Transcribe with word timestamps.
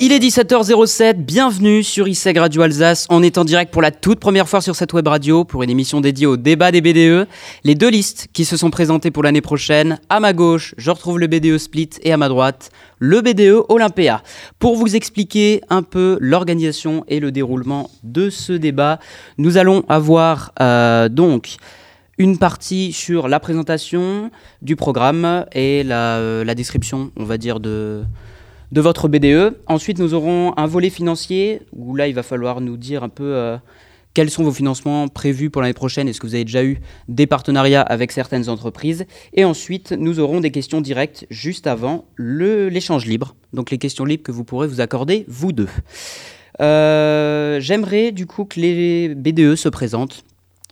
Il 0.00 0.12
est 0.12 0.18
17h07, 0.18 1.14
bienvenue 1.14 1.82
sur 1.82 2.06
ISEG 2.06 2.38
Radio 2.38 2.62
Alsace. 2.62 3.06
On 3.10 3.22
est 3.22 3.36
en 3.36 3.44
direct 3.44 3.72
pour 3.72 3.82
la 3.82 3.90
toute 3.90 4.20
première 4.20 4.48
fois 4.48 4.60
sur 4.60 4.76
cette 4.76 4.92
web 4.92 5.08
radio 5.08 5.44
pour 5.44 5.62
une 5.62 5.70
émission 5.70 6.00
dédiée 6.00 6.26
au 6.26 6.36
débat 6.36 6.70
des 6.70 6.80
BDE. 6.80 7.26
Les 7.64 7.74
deux 7.74 7.90
listes 7.90 8.28
qui 8.32 8.44
se 8.44 8.56
sont 8.56 8.70
présentées 8.70 9.10
pour 9.10 9.22
l'année 9.22 9.40
prochaine. 9.40 9.98
À 10.08 10.20
ma 10.20 10.32
gauche, 10.32 10.74
je 10.78 10.90
retrouve 10.90 11.18
le 11.18 11.26
BDE 11.26 11.58
Split 11.58 11.90
et 12.02 12.12
à 12.12 12.16
ma 12.16 12.28
droite, 12.28 12.70
le 12.98 13.20
BDE 13.20 13.64
Olympia. 13.68 14.22
Pour 14.58 14.76
vous 14.76 14.94
expliquer 14.94 15.62
un 15.68 15.82
peu 15.82 16.16
l'organisation 16.20 17.04
et 17.08 17.18
le 17.18 17.32
déroulement 17.32 17.90
de 18.04 18.30
ce 18.30 18.52
débat, 18.52 19.00
nous 19.36 19.56
allons 19.56 19.84
avoir 19.88 20.52
euh, 20.60 21.08
donc 21.08 21.56
une 22.18 22.38
partie 22.38 22.92
sur 22.92 23.28
la 23.28 23.40
présentation 23.40 24.30
du 24.62 24.76
programme 24.76 25.46
et 25.52 25.84
la, 25.84 26.16
euh, 26.18 26.44
la 26.44 26.54
description, 26.54 27.12
on 27.16 27.24
va 27.24 27.38
dire, 27.38 27.60
de 27.60 28.04
de 28.72 28.80
votre 28.80 29.08
BDE. 29.08 29.56
Ensuite, 29.66 29.98
nous 29.98 30.14
aurons 30.14 30.52
un 30.56 30.66
volet 30.66 30.90
financier 30.90 31.62
où 31.72 31.94
là, 31.94 32.08
il 32.08 32.14
va 32.14 32.22
falloir 32.22 32.60
nous 32.60 32.76
dire 32.76 33.02
un 33.02 33.08
peu 33.08 33.24
euh, 33.24 33.56
quels 34.14 34.30
sont 34.30 34.42
vos 34.42 34.52
financements 34.52 35.08
prévus 35.08 35.50
pour 35.50 35.62
l'année 35.62 35.74
prochaine. 35.74 36.08
Est-ce 36.08 36.20
que 36.20 36.26
vous 36.26 36.34
avez 36.34 36.44
déjà 36.44 36.64
eu 36.64 36.80
des 37.08 37.26
partenariats 37.26 37.82
avec 37.82 38.12
certaines 38.12 38.48
entreprises? 38.48 39.06
Et 39.32 39.44
ensuite, 39.44 39.92
nous 39.92 40.20
aurons 40.20 40.40
des 40.40 40.50
questions 40.50 40.80
directes 40.80 41.26
juste 41.30 41.66
avant 41.66 42.06
l'échange 42.18 43.06
libre. 43.06 43.36
Donc 43.52 43.70
les 43.70 43.78
questions 43.78 44.04
libres 44.04 44.22
que 44.22 44.32
vous 44.32 44.44
pourrez 44.44 44.66
vous 44.66 44.80
accorder, 44.80 45.24
vous 45.28 45.52
deux. 45.52 45.68
Euh, 46.60 47.60
j'aimerais 47.60 48.10
du 48.10 48.26
coup 48.26 48.44
que 48.44 48.58
les 48.58 49.14
BDE 49.14 49.54
se 49.54 49.68
présentent. 49.68 50.24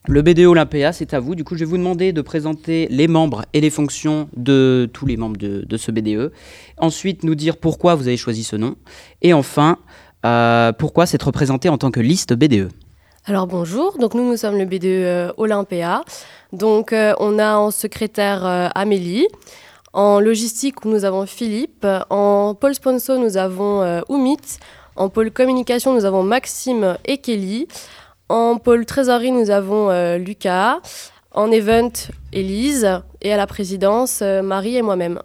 Le 0.08 0.22
BDE 0.22 0.44
Olympia, 0.46 0.92
c'est 0.92 1.14
à 1.14 1.20
vous. 1.20 1.34
Du 1.34 1.42
coup, 1.42 1.56
je 1.56 1.60
vais 1.60 1.64
vous 1.64 1.78
demander 1.78 2.12
de 2.12 2.20
présenter 2.20 2.86
les 2.90 3.08
membres 3.08 3.44
et 3.52 3.60
les 3.60 3.70
fonctions 3.70 4.28
de 4.36 4.88
tous 4.92 5.04
les 5.04 5.16
membres 5.16 5.36
de, 5.36 5.76
ce 5.76 5.90
BDE. 5.90 6.32
Ensuite, 6.78 7.24
nous 7.24 7.34
dire 7.34 7.56
pourquoi 7.56 7.96
vous 7.96 8.06
avez 8.06 8.16
choisi 8.16 8.44
ce 8.44 8.54
nom. 8.54 8.76
Et 9.22 9.32
enfin, 9.32 9.78
euh, 10.24 10.72
pourquoi 10.72 11.06
s'être 11.06 11.24
représenté 11.24 11.68
en 11.68 11.76
tant 11.76 11.90
que 11.90 11.98
liste 11.98 12.34
BDE. 12.34 12.68
Alors 13.24 13.48
bonjour, 13.48 13.98
donc 13.98 14.14
nous 14.14 14.22
nous 14.22 14.36
sommes 14.36 14.56
le 14.56 14.64
BDE 14.64 14.84
euh, 14.84 15.32
Olympia. 15.38 16.02
Donc 16.52 16.92
euh, 16.92 17.12
on 17.18 17.40
a 17.40 17.56
en 17.56 17.72
secrétaire 17.72 18.70
Amélie, 18.76 19.26
en 19.92 20.20
logistique 20.20 20.84
nous 20.84 21.04
avons 21.04 21.26
Philippe, 21.26 21.84
en 22.10 22.54
pôle 22.54 22.76
sponsor 22.76 23.18
nous 23.18 23.36
avons 23.36 24.00
Oumit, 24.08 24.38
en 24.94 25.08
pôle 25.08 25.32
communication 25.32 25.92
nous 25.92 26.04
avons 26.04 26.22
Maxime 26.22 26.96
et 27.04 27.18
Kelly. 27.18 27.66
En 28.28 28.58
pôle 28.58 28.86
trésorerie, 28.86 29.30
nous 29.30 29.50
avons 29.50 29.90
euh, 29.90 30.18
Lucas. 30.18 30.80
En 31.30 31.50
event, 31.52 31.92
Élise. 32.32 33.00
Et 33.22 33.32
à 33.32 33.36
la 33.36 33.46
présidence, 33.46 34.20
euh, 34.22 34.42
Marie 34.42 34.76
et 34.76 34.82
moi-même. 34.82 35.20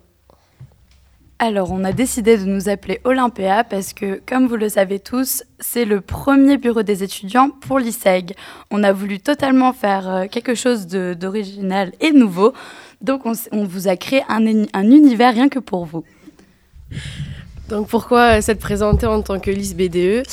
Alors, 1.40 1.72
on 1.72 1.84
a 1.84 1.92
décidé 1.92 2.38
de 2.38 2.46
nous 2.46 2.70
appeler 2.70 3.02
Olympia 3.04 3.64
parce 3.64 3.94
que, 3.94 4.22
comme 4.28 4.46
vous 4.46 4.58
le 4.58 4.70
savez 4.70 5.00
tous, 5.00 5.44
c'est 5.60 5.86
le 5.86 6.00
premier 6.00 6.58
bureau 6.58 6.84
des 6.84 7.02
étudiants 7.02 7.50
pour 7.50 7.80
l'ISEG. 7.80 8.36
On 8.70 8.84
a 8.84 8.92
voulu 8.92 9.20
totalement 9.20 9.74
faire 9.74 10.08
euh, 10.08 10.28
quelque 10.28 10.54
chose 10.54 10.86
d'original 10.86 11.94
et 12.00 12.12
nouveau. 12.12 12.54
Donc, 13.02 13.24
on, 13.26 13.64
vous 13.64 13.88
a 13.88 13.96
créé 13.96 14.22
un, 14.30 14.46
un, 14.74 14.92
univers 14.92 15.34
rien 15.34 15.50
que 15.50 15.58
pour 15.58 15.86
vous. 15.86 16.04
Donc, 17.72 17.88
pourquoi 17.88 18.42
s'être 18.42 18.60
présenté 18.60 19.06
en 19.06 19.22
tant 19.22 19.40
que 19.40 19.50
liste 19.50 19.78
BDE 19.78 20.24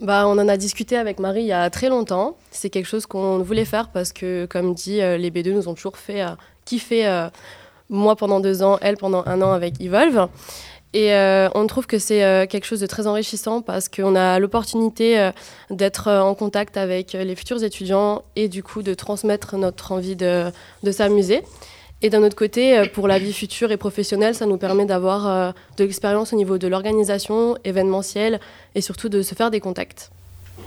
bah, 0.00 0.26
On 0.26 0.38
en 0.38 0.48
a 0.48 0.56
discuté 0.56 0.96
avec 0.96 1.20
Marie 1.20 1.42
il 1.42 1.46
y 1.48 1.52
a 1.52 1.68
très 1.68 1.90
longtemps. 1.90 2.38
C'est 2.50 2.70
quelque 2.70 2.86
chose 2.86 3.04
qu'on 3.04 3.40
voulait 3.40 3.66
faire 3.66 3.90
parce 3.90 4.14
que, 4.14 4.46
comme 4.46 4.72
dit, 4.72 5.02
euh, 5.02 5.18
les 5.18 5.30
B2 5.30 5.52
nous 5.52 5.68
ont 5.68 5.74
toujours 5.74 5.98
fait 5.98 6.22
euh, 6.22 6.28
kiffer, 6.64 7.06
euh, 7.06 7.28
moi 7.90 8.16
pendant 8.16 8.40
deux 8.40 8.62
ans, 8.62 8.78
elle 8.80 8.96
pendant 8.96 9.22
un 9.26 9.42
an 9.42 9.52
avec 9.52 9.78
Evolve. 9.78 10.26
Et 10.94 11.12
on 11.54 11.66
trouve 11.66 11.86
que 11.86 11.98
c'est 11.98 12.48
quelque 12.48 12.64
chose 12.64 12.80
de 12.80 12.86
très 12.86 13.06
enrichissant 13.06 13.60
parce 13.60 13.90
qu'on 13.90 14.16
a 14.16 14.38
l'opportunité 14.38 15.30
d'être 15.68 16.10
en 16.10 16.34
contact 16.34 16.78
avec 16.78 17.12
les 17.12 17.36
futurs 17.36 17.62
étudiants 17.62 18.22
et 18.34 18.48
du 18.48 18.62
coup 18.62 18.82
de 18.82 18.94
transmettre 18.94 19.58
notre 19.58 19.92
envie 19.92 20.16
de, 20.16 20.50
de 20.84 20.92
s'amuser. 20.92 21.42
Et 22.02 22.10
d'un 22.10 22.22
autre 22.22 22.36
côté, 22.36 22.82
pour 22.92 23.08
la 23.08 23.18
vie 23.18 23.32
future 23.32 23.72
et 23.72 23.76
professionnelle, 23.76 24.34
ça 24.34 24.46
nous 24.46 24.58
permet 24.58 24.84
d'avoir 24.84 25.54
de 25.78 25.84
l'expérience 25.84 26.32
au 26.32 26.36
niveau 26.36 26.58
de 26.58 26.68
l'organisation 26.68 27.56
événementielle 27.64 28.38
et 28.74 28.82
surtout 28.82 29.08
de 29.08 29.22
se 29.22 29.34
faire 29.34 29.50
des 29.50 29.60
contacts. 29.60 30.10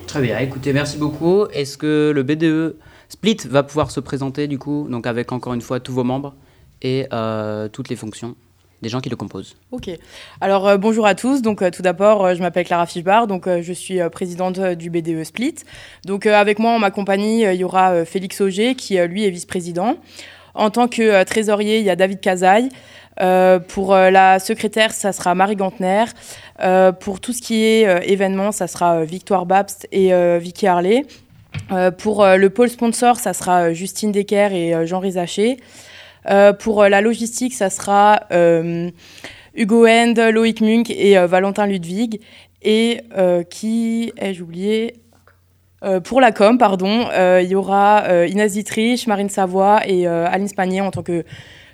Très 0.08 0.22
bien, 0.22 0.40
écoutez, 0.40 0.74
merci 0.74 0.98
beaucoup. 0.98 1.46
Est-ce 1.54 1.78
que 1.78 2.12
le 2.14 2.24
BDE 2.24 2.76
Split 3.10 3.38
va 3.46 3.64
pouvoir 3.64 3.92
se 3.92 4.00
présenter 4.00 4.48
du 4.48 4.58
coup, 4.58 4.88
donc 4.90 5.08
avec 5.08 5.32
encore 5.32 5.54
une 5.54 5.62
fois 5.62 5.80
tous 5.80 5.94
vos 5.94 6.04
membres 6.04 6.36
et 6.82 7.08
euh, 7.14 7.68
toutes 7.68 7.90
les 7.90 7.96
fonctions 7.96 8.36
des 8.82 8.90
gens 8.90 9.02
qui 9.02 9.10
le 9.10 9.16
composent? 9.16 9.56
Ok. 9.72 9.90
Alors 10.42 10.68
euh, 10.68 10.78
bonjour 10.78 11.06
à 11.06 11.16
tous. 11.16 11.42
Donc 11.42 11.62
euh, 11.62 11.70
tout 11.70 11.82
d'abord, 11.82 12.34
je 12.34 12.40
m'appelle 12.42 12.66
Clara 12.66 12.86
Fischbar. 12.86 13.28
Donc 13.28 13.48
je 13.48 13.74
suis 13.74 14.00
présidente 14.12 14.60
du 14.60 14.90
BDE 14.90 15.24
Split. 15.24 15.56
Donc 16.06 16.26
avec 16.26 16.60
moi 16.60 16.72
en 16.72 16.80
ma 16.80 16.92
compagnie, 16.92 17.44
il 17.44 17.56
y 17.56 17.64
aura 17.64 18.06
Félix 18.06 18.42
Auger 18.42 18.76
qui 18.76 18.98
lui 18.98 19.26
est 19.26 19.30
vice-président. 19.32 19.98
En 20.56 20.70
tant 20.70 20.88
que 20.88 21.24
trésorier, 21.24 21.80
il 21.80 21.86
y 21.86 21.90
a 21.90 21.96
David 21.96 22.20
Cazaille. 22.20 22.70
Euh, 23.22 23.60
pour 23.60 23.94
euh, 23.94 24.10
la 24.10 24.40
secrétaire, 24.40 24.92
ça 24.92 25.12
sera 25.12 25.36
Marie 25.36 25.56
Gantner. 25.56 26.06
Euh, 26.62 26.92
pour 26.92 27.20
tout 27.20 27.34
ce 27.34 27.42
qui 27.42 27.64
est 27.64 28.10
événement, 28.10 28.52
ça 28.52 28.68
sera 28.68 29.04
Victoire 29.04 29.46
Babst 29.46 29.88
et 29.92 30.12
Vicky 30.40 30.68
Harley. 30.68 31.06
pour 31.98 32.26
le 32.26 32.50
pôle 32.50 32.70
sponsor, 32.70 33.18
ça 33.18 33.34
sera 33.34 33.74
Justine 33.74 34.12
Decker 34.12 34.54
et 34.54 34.88
Jean 34.88 35.00
Rizaché. 35.00 35.58
pour 36.60 36.84
la 36.84 37.02
logistique, 37.02 37.54
ça 37.54 37.70
sera 37.70 38.22
Hugo 39.56 39.88
End, 39.88 40.14
Loïc 40.32 40.62
Munk 40.62 40.90
et 40.90 41.18
Valentin 41.26 41.68
Ludwig. 41.68 42.22
Et 42.62 43.02
qui 43.50 44.12
ai-je 44.18 44.44
oublié? 44.44 44.96
Pour 46.04 46.22
la 46.22 46.32
com, 46.32 46.58
pardon, 46.58 47.08
il 47.42 47.48
y 47.48 47.56
aura 47.56 48.26
Inès 48.28 48.54
Dietrich, 48.54 49.08
Marine 49.08 49.30
Savoie 49.30 49.88
et 49.88 50.08
Aline 50.08 50.48
Spanier 50.48 50.82
en 50.82 50.92
tant 50.92 51.04
que 51.04 51.24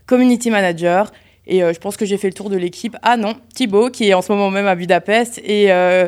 community 0.05 0.49
manager. 0.49 1.11
Et 1.47 1.63
euh, 1.63 1.73
je 1.73 1.79
pense 1.79 1.95
que 1.97 2.05
j'ai 2.05 2.17
fait 2.17 2.27
le 2.27 2.33
tour 2.33 2.49
de 2.49 2.57
l'équipe. 2.57 2.97
Ah 3.03 3.17
non, 3.17 3.35
Thibaut, 3.53 3.89
qui 3.89 4.09
est 4.09 4.13
en 4.13 4.21
ce 4.21 4.31
moment 4.31 4.49
même 4.49 4.67
à 4.67 4.75
Budapest 4.75 5.39
et 5.43 5.71
euh, 5.71 6.07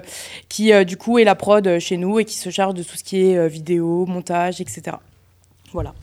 qui 0.50 0.74
euh, 0.74 0.84
du 0.84 0.98
coup 0.98 1.20
est 1.20 1.24
la 1.24 1.36
prod 1.36 1.80
chez 1.80 1.98
nous 1.98 2.20
et 2.20 2.26
qui 2.26 2.36
se 2.36 2.50
charge 2.50 2.74
de 2.74 2.84
tout 2.84 2.98
ce 2.98 3.04
qui 3.04 3.22
est 3.22 3.48
vidéo, 3.48 4.06
montage, 4.06 4.62
etc. 4.62 4.98
Voilà. 5.74 5.94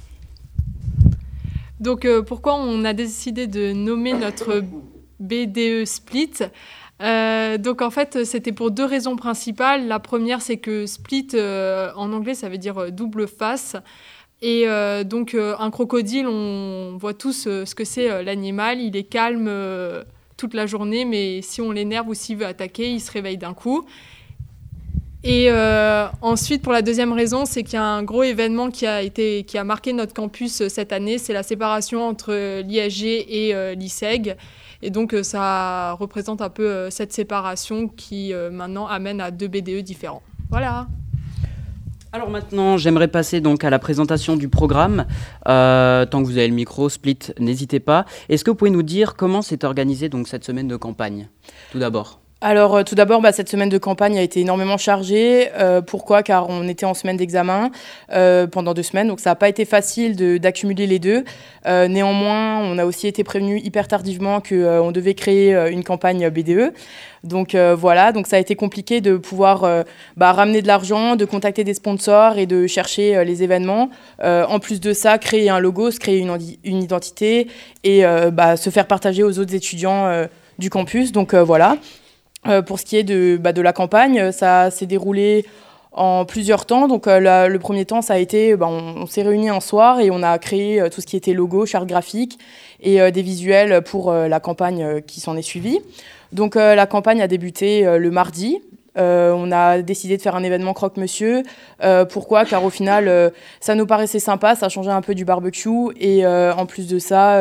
Donc 1.80 2.06
pourquoi 2.26 2.54
on 2.54 2.84
a 2.84 2.92
décidé 2.92 3.46
de 3.46 3.72
nommer 3.72 4.12
notre 4.12 4.62
BDE 5.18 5.84
Split? 5.84 6.34
Donc 7.00 7.82
en 7.82 7.90
fait, 7.90 8.24
c'était 8.24 8.52
pour 8.52 8.70
deux 8.70 8.84
raisons 8.84 9.16
principales. 9.16 9.86
La 9.86 9.98
première, 9.98 10.42
c'est 10.42 10.58
que 10.58 10.86
split 10.86 11.28
en 11.34 12.12
anglais, 12.12 12.34
ça 12.34 12.48
veut 12.48 12.58
dire 12.58 12.92
double 12.92 13.26
face. 13.28 13.76
Et 14.42 14.64
euh, 14.66 15.04
donc, 15.04 15.32
euh, 15.32 15.54
un 15.58 15.70
crocodile, 15.70 16.26
on 16.26 16.98
voit 16.98 17.14
tous 17.14 17.46
euh, 17.46 17.64
ce 17.64 17.74
que 17.74 17.84
c'est 17.84 18.22
l'animal. 18.22 18.78
Il 18.78 18.94
est 18.94 19.04
calme 19.04 19.50
toute 20.36 20.52
la 20.52 20.66
journée, 20.66 21.06
mais 21.06 21.40
si 21.40 21.62
on 21.62 21.70
l'énerve 21.70 22.08
ou 22.08 22.14
s'il 22.14 22.36
veut 22.36 22.46
attaquer, 22.46 22.90
il 22.90 23.00
se 23.00 23.10
réveille 23.10 23.38
d'un 23.38 23.54
coup. 23.54 23.86
Et 25.26 25.50
ensuite, 26.20 26.60
pour 26.60 26.74
la 26.74 26.82
deuxième 26.82 27.14
raison, 27.14 27.46
c'est 27.46 27.62
qu'il 27.62 27.74
y 27.74 27.76
a 27.78 27.84
un 27.84 28.02
gros 28.02 28.24
événement 28.24 28.70
qui 28.70 28.86
a, 28.86 29.00
été, 29.00 29.44
qui 29.44 29.56
a 29.56 29.64
marqué 29.64 29.94
notre 29.94 30.12
campus 30.12 30.68
cette 30.68 30.92
année, 30.92 31.16
c'est 31.16 31.32
la 31.32 31.42
séparation 31.42 32.06
entre 32.06 32.60
l'IAG 32.60 33.02
et 33.04 33.74
l'ISEG. 33.74 34.36
Et 34.82 34.90
donc, 34.90 35.14
ça 35.22 35.92
représente 35.92 36.42
un 36.42 36.50
peu 36.50 36.90
cette 36.90 37.12
séparation 37.12 37.88
qui 37.88 38.32
maintenant 38.52 38.86
amène 38.86 39.20
à 39.20 39.30
deux 39.30 39.48
BDE 39.48 39.82
différents. 39.82 40.22
Voilà. 40.50 40.86
Alors 42.14 42.30
maintenant, 42.30 42.76
j'aimerais 42.76 43.08
passer 43.08 43.40
donc 43.40 43.64
à 43.64 43.70
la 43.70 43.80
présentation 43.80 44.36
du 44.36 44.48
programme. 44.48 45.04
Euh, 45.48 46.06
tant 46.06 46.22
que 46.22 46.26
vous 46.28 46.38
avez 46.38 46.46
le 46.46 46.54
micro, 46.54 46.88
Split, 46.88 47.18
n'hésitez 47.40 47.80
pas. 47.80 48.04
Est-ce 48.28 48.44
que 48.44 48.52
vous 48.52 48.54
pouvez 48.54 48.70
nous 48.70 48.84
dire 48.84 49.16
comment 49.16 49.42
s'est 49.42 49.64
organisée 49.64 50.08
donc 50.08 50.28
cette 50.28 50.44
semaine 50.44 50.68
de 50.68 50.76
campagne, 50.76 51.28
tout 51.72 51.80
d'abord? 51.80 52.20
Alors, 52.46 52.76
euh, 52.76 52.82
tout 52.82 52.94
d'abord, 52.94 53.22
bah, 53.22 53.32
cette 53.32 53.48
semaine 53.48 53.70
de 53.70 53.78
campagne 53.78 54.18
a 54.18 54.22
été 54.22 54.40
énormément 54.40 54.76
chargée. 54.76 55.48
Euh, 55.58 55.80
pourquoi? 55.80 56.22
Car 56.22 56.50
on 56.50 56.68
était 56.68 56.84
en 56.84 56.92
semaine 56.92 57.16
d'examen 57.16 57.70
pendant 58.52 58.74
deux 58.74 58.82
semaines, 58.82 59.08
donc 59.08 59.18
ça 59.18 59.30
n'a 59.30 59.34
pas 59.34 59.48
été 59.48 59.64
facile 59.64 60.14
d'accumuler 60.38 60.86
les 60.86 60.98
deux. 60.98 61.24
néanmoins, 61.66 62.58
on 62.60 62.76
a 62.76 62.84
aussi 62.84 63.08
été 63.08 63.24
prévenu 63.24 63.58
hyper 63.58 63.88
tardivement 63.88 64.40
qu'on 64.40 64.92
devait 64.92 65.14
créer 65.14 65.54
une 65.70 65.82
campagne 65.82 66.28
BDE. 66.28 66.74
Donc 67.24 67.56
voilà, 67.56 68.12
donc 68.12 68.26
ça 68.26 68.36
a 68.36 68.38
été 68.38 68.56
compliqué 68.56 69.00
de 69.00 69.16
pouvoir 69.16 69.84
bah, 70.16 70.32
ramener 70.32 70.60
de 70.60 70.66
l'argent, 70.66 71.16
de 71.16 71.24
contacter 71.24 71.64
des 71.64 71.74
sponsors 71.74 72.36
et 72.36 72.46
de 72.46 72.66
chercher 72.66 73.24
les 73.24 73.42
événements. 73.42 73.88
en 74.22 74.58
plus 74.58 74.80
de 74.80 74.92
ça, 74.92 75.16
créer 75.18 75.48
un 75.48 75.58
logo, 75.58 75.90
se 75.90 75.98
créer 75.98 76.18
une, 76.18 76.36
une 76.62 76.82
identité 76.82 77.48
et 77.82 78.04
bah, 78.32 78.56
se 78.56 78.70
faire 78.70 78.86
partager 78.86 79.22
aux 79.22 79.38
autres 79.38 79.54
étudiants 79.54 80.26
du 80.58 80.70
campus. 80.70 81.10
Donc 81.10 81.34
voilà. 81.34 81.78
Euh, 82.46 82.62
pour 82.62 82.78
ce 82.78 82.84
qui 82.84 82.96
est 82.96 83.04
de, 83.04 83.38
bah, 83.40 83.52
de 83.52 83.62
la 83.62 83.72
campagne, 83.72 84.30
ça 84.32 84.70
s'est 84.70 84.86
déroulé 84.86 85.46
en 85.92 86.24
plusieurs 86.24 86.66
temps. 86.66 86.88
Donc 86.88 87.06
le 87.06 87.56
premier 87.58 87.84
temps, 87.84 88.02
ça 88.02 88.14
a 88.14 88.18
été, 88.18 88.56
ben, 88.56 88.66
on, 88.66 89.06
s'est 89.06 89.22
réunis 89.22 89.48
un 89.48 89.60
soir 89.60 90.00
et 90.00 90.10
on 90.10 90.22
a 90.22 90.38
créé 90.38 90.82
tout 90.90 91.00
ce 91.00 91.06
qui 91.06 91.16
était 91.16 91.32
logo, 91.32 91.66
charte 91.66 91.86
graphique 91.86 92.38
et 92.80 93.10
des 93.12 93.22
visuels 93.22 93.82
pour 93.82 94.12
la 94.12 94.40
campagne 94.40 95.00
qui 95.02 95.20
s'en 95.20 95.36
est 95.36 95.42
suivie. 95.42 95.80
Donc 96.32 96.56
la 96.56 96.86
campagne 96.86 97.22
a 97.22 97.28
débuté 97.28 97.84
le 97.96 98.10
mardi. 98.10 98.60
on 98.96 99.52
a 99.52 99.82
décidé 99.82 100.16
de 100.16 100.22
faire 100.22 100.34
un 100.34 100.42
événement 100.42 100.74
croque-monsieur. 100.74 101.44
pourquoi? 102.10 102.44
Car 102.44 102.64
au 102.64 102.70
final, 102.70 103.32
ça 103.60 103.76
nous 103.76 103.86
paraissait 103.86 104.18
sympa, 104.18 104.56
ça 104.56 104.68
changeait 104.68 104.90
un 104.90 105.00
peu 105.00 105.14
du 105.14 105.24
barbecue. 105.24 105.92
Et 106.00 106.26
en 106.26 106.66
plus 106.66 106.88
de 106.88 106.98
ça, 106.98 107.40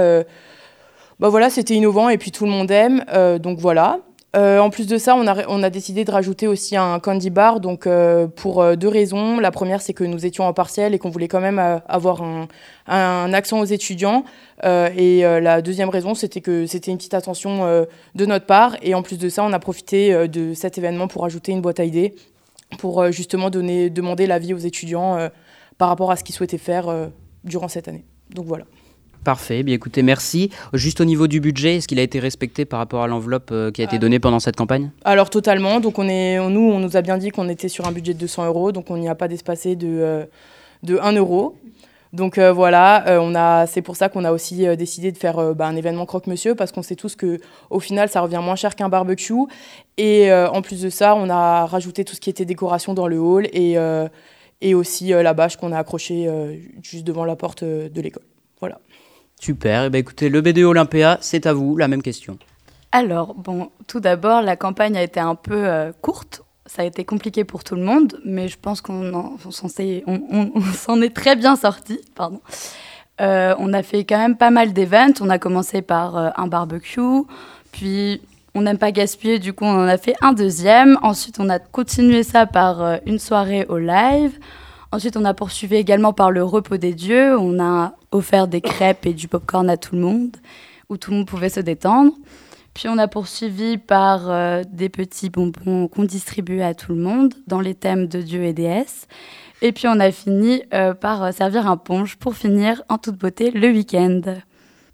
bah 1.19 1.29
voilà, 1.29 1.49
c'était 1.49 1.73
innovant 1.73 2.09
et 2.09 2.19
puis 2.19 2.29
tout 2.29 2.45
le 2.45 2.51
monde 2.51 2.69
aime. 2.69 3.03
donc 3.39 3.57
voilà. 3.57 3.97
Euh, 4.35 4.57
en 4.57 4.71
plus 4.71 4.87
de 4.87 4.97
ça, 4.97 5.15
on 5.15 5.27
a, 5.27 5.69
décidé 5.69 6.05
de 6.05 6.11
rajouter 6.11 6.47
aussi 6.47 6.75
un 6.75 6.99
candy 6.99 7.29
bar, 7.29 7.59
donc 7.59 7.85
euh, 7.85 8.25
pour 8.27 8.63
euh, 8.63 8.75
deux 8.75 8.87
raisons. 8.87 9.39
La 9.39 9.51
première, 9.51 9.81
c'est 9.81 9.93
que 9.93 10.03
nous 10.03 10.25
étions 10.25 10.45
en 10.45 10.53
partiel 10.53 10.95
et 10.95 10.99
qu'on 10.99 11.11
voulait 11.11 11.27
quand 11.27 11.39
même 11.39 11.59
avoir 11.87 12.23
un, 12.23 12.47
un, 12.87 13.31
accent 13.31 13.59
aux 13.59 13.65
étudiants. 13.65 14.23
et 14.63 15.21
la 15.21 15.61
deuxième 15.61 15.89
raison, 15.89 16.15
c'était 16.15 16.41
que 16.41 16.65
c'était 16.65 16.89
une 16.91 16.97
petite 16.97 17.13
attention 17.13 17.85
de 18.15 18.25
notre 18.25 18.45
part. 18.45 18.75
Et 18.81 18.95
en 18.95 19.03
plus 19.03 19.19
de 19.19 19.29
ça, 19.29 19.43
on 19.43 19.53
a 19.53 19.59
profité 19.59 20.27
de 20.27 20.53
cet 20.53 20.77
événement 20.77 21.07
pour 21.07 21.25
ajouter 21.25 21.51
une 21.51 21.61
boîte 21.61 21.79
à 21.79 21.83
idées, 21.83 22.15
pour 22.79 23.11
justement 23.11 23.51
donner, 23.51 23.89
demander 23.89 24.25
l'avis 24.25 24.53
aux 24.53 24.57
étudiants 24.57 25.29
par 25.77 25.89
rapport 25.89 26.09
à 26.11 26.15
ce 26.15 26.23
qu'ils 26.23 26.35
souhaitaient 26.35 26.57
faire 26.57 26.91
durant 27.43 27.67
cette 27.67 27.87
année. 27.87 28.05
Donc 28.31 28.45
voilà. 28.45 28.65
Parfait, 29.23 29.63
bien 29.63 29.75
écoutez, 29.75 30.03
merci. 30.03 30.49
Juste 30.73 30.99
au 30.99 31.05
niveau 31.05 31.27
du 31.27 31.39
budget, 31.39 31.77
est-ce 31.77 31.87
qu'il 31.87 31.99
a 31.99 32.01
été 32.01 32.19
respecté 32.19 32.65
par 32.65 32.79
rapport 32.79 33.03
à 33.03 33.07
l'enveloppe 33.07 33.51
euh, 33.51 33.71
qui 33.71 33.81
a 33.81 33.85
été 33.85 33.97
donnée 33.97 34.19
pendant 34.19 34.41
cette 34.41 34.57
campagne? 34.57 34.91
Alors 35.05 35.29
totalement, 35.29 35.79
donc 35.79 35.97
on 35.97 36.09
est, 36.09 36.37
nous 36.49 36.59
on 36.59 36.79
nous 36.79 36.97
a 36.97 37.01
bien 37.01 37.17
dit 37.17 37.29
qu'on 37.29 37.47
était 37.47 37.69
sur 37.69 37.87
un 37.87 37.93
budget 37.93 38.13
de 38.13 38.19
200 38.19 38.47
euros, 38.47 38.73
donc 38.73 38.89
on 38.89 38.97
n'y 38.97 39.07
a 39.07 39.15
pas 39.15 39.29
d'espacé 39.29 39.77
de, 39.77 39.87
euh, 39.87 40.25
de 40.83 40.97
1 40.97 41.13
euro. 41.13 41.55
Donc 42.11 42.37
euh, 42.37 42.51
voilà, 42.51 43.05
on 43.21 43.33
a, 43.33 43.65
c'est 43.65 43.81
pour 43.81 43.95
ça 43.95 44.09
qu'on 44.09 44.25
a 44.25 44.31
aussi 44.31 44.67
décidé 44.77 45.11
de 45.11 45.17
faire 45.17 45.55
bah, 45.55 45.67
un 45.67 45.75
événement 45.75 46.05
croque-monsieur, 46.05 46.53
parce 46.53 46.71
qu'on 46.71 46.83
sait 46.83 46.95
tous 46.95 47.15
que 47.15 47.39
au 47.69 47.79
final 47.79 48.09
ça 48.09 48.21
revient 48.21 48.41
moins 48.43 48.55
cher 48.55 48.75
qu'un 48.75 48.89
barbecue. 48.89 49.33
Et 49.97 50.31
en 50.31 50.61
plus 50.61 50.81
de 50.81 50.89
ça, 50.89 51.15
on 51.15 51.29
a 51.31 51.65
rajouté 51.65 52.03
tout 52.03 52.13
ce 52.13 52.19
qui 52.19 52.29
était 52.29 52.45
décoration 52.45 52.93
dans 52.93 53.07
le 53.07 53.19
hall 53.19 53.47
et, 53.51 53.77
et 54.61 54.75
aussi 54.75 55.07
la 55.07 55.33
bâche 55.33 55.57
qu'on 55.57 55.71
a 55.71 55.79
accrochée 55.79 56.29
juste 56.83 57.03
devant 57.03 57.25
la 57.25 57.35
porte 57.35 57.63
de 57.63 58.01
l'école. 58.01 58.25
Voilà. 58.59 58.79
Super, 59.39 59.83
et 59.83 59.85
eh 59.87 59.89
ben 59.89 59.99
écoutez, 59.99 60.29
le 60.29 60.41
BD 60.41 60.63
Olympia, 60.63 61.17
c'est 61.21 61.45
à 61.45 61.53
vous, 61.53 61.75
la 61.75 61.87
même 61.87 62.01
question. 62.01 62.37
Alors, 62.93 63.33
bon, 63.33 63.71
tout 63.87 63.99
d'abord, 63.99 64.43
la 64.43 64.55
campagne 64.55 64.95
a 64.95 65.01
été 65.01 65.19
un 65.19 65.33
peu 65.33 65.67
euh, 65.67 65.91
courte. 66.01 66.43
Ça 66.67 66.83
a 66.83 66.85
été 66.85 67.03
compliqué 67.03 67.43
pour 67.43 67.63
tout 67.63 67.75
le 67.75 67.81
monde, 67.81 68.19
mais 68.23 68.47
je 68.47 68.57
pense 68.57 68.81
qu'on 68.81 69.37
s'en 70.73 71.01
est 71.01 71.13
très 71.13 71.35
bien 71.35 71.55
sorti. 71.55 71.99
Pardon. 72.13 72.39
Euh, 73.19 73.55
on 73.57 73.73
a 73.73 73.81
fait 73.81 74.05
quand 74.05 74.19
même 74.19 74.37
pas 74.37 74.51
mal 74.51 74.73
d'événements. 74.73 75.15
On 75.21 75.29
a 75.31 75.39
commencé 75.39 75.81
par 75.81 76.17
euh, 76.17 76.29
un 76.37 76.45
barbecue, 76.45 77.23
puis 77.71 78.21
on 78.53 78.61
n'aime 78.61 78.77
pas 78.77 78.91
gaspiller, 78.91 79.39
du 79.39 79.53
coup 79.53 79.65
on 79.65 79.83
en 79.83 79.87
a 79.87 79.97
fait 79.97 80.15
un 80.21 80.33
deuxième. 80.33 80.99
Ensuite, 81.01 81.39
on 81.39 81.49
a 81.49 81.57
continué 81.57 82.21
ça 82.21 82.45
par 82.45 82.99
une 83.07 83.17
soirée 83.17 83.65
au 83.69 83.79
live. 83.79 84.37
Ensuite, 84.91 85.17
on 85.17 85.25
a 85.25 85.33
poursuivi 85.33 85.77
également 85.77 86.13
par 86.13 86.29
le 86.29 86.43
repos 86.43 86.77
des 86.77 86.93
dieux. 86.93 87.35
On 87.39 87.59
a 87.59 87.93
offert 88.13 88.47
des 88.47 88.61
crêpes 88.61 89.05
et 89.05 89.13
du 89.13 89.27
popcorn 89.27 89.69
à 89.69 89.77
tout 89.77 89.95
le 89.95 90.01
monde, 90.01 90.37
où 90.89 90.97
tout 90.97 91.11
le 91.11 91.17
monde 91.17 91.27
pouvait 91.27 91.49
se 91.49 91.59
détendre. 91.59 92.13
Puis 92.73 92.87
on 92.87 92.97
a 92.97 93.07
poursuivi 93.07 93.77
par 93.77 94.29
euh, 94.29 94.63
des 94.67 94.89
petits 94.89 95.29
bonbons 95.29 95.87
qu'on 95.87 96.05
distribuait 96.05 96.63
à 96.63 96.73
tout 96.73 96.93
le 96.93 97.01
monde 97.01 97.33
dans 97.45 97.59
les 97.59 97.75
thèmes 97.75 98.07
de 98.07 98.21
dieux 98.21 98.43
et 98.43 98.53
déesses. 98.53 99.07
Et 99.61 99.71
puis 99.71 99.87
on 99.87 99.99
a 99.99 100.11
fini 100.11 100.63
euh, 100.73 100.93
par 100.93 101.23
euh, 101.23 101.31
servir 101.31 101.67
un 101.67 101.77
punch 101.77 102.15
pour 102.15 102.35
finir 102.35 102.81
en 102.89 102.97
toute 102.97 103.17
beauté 103.17 103.51
le 103.51 103.67
week-end. 103.69 104.21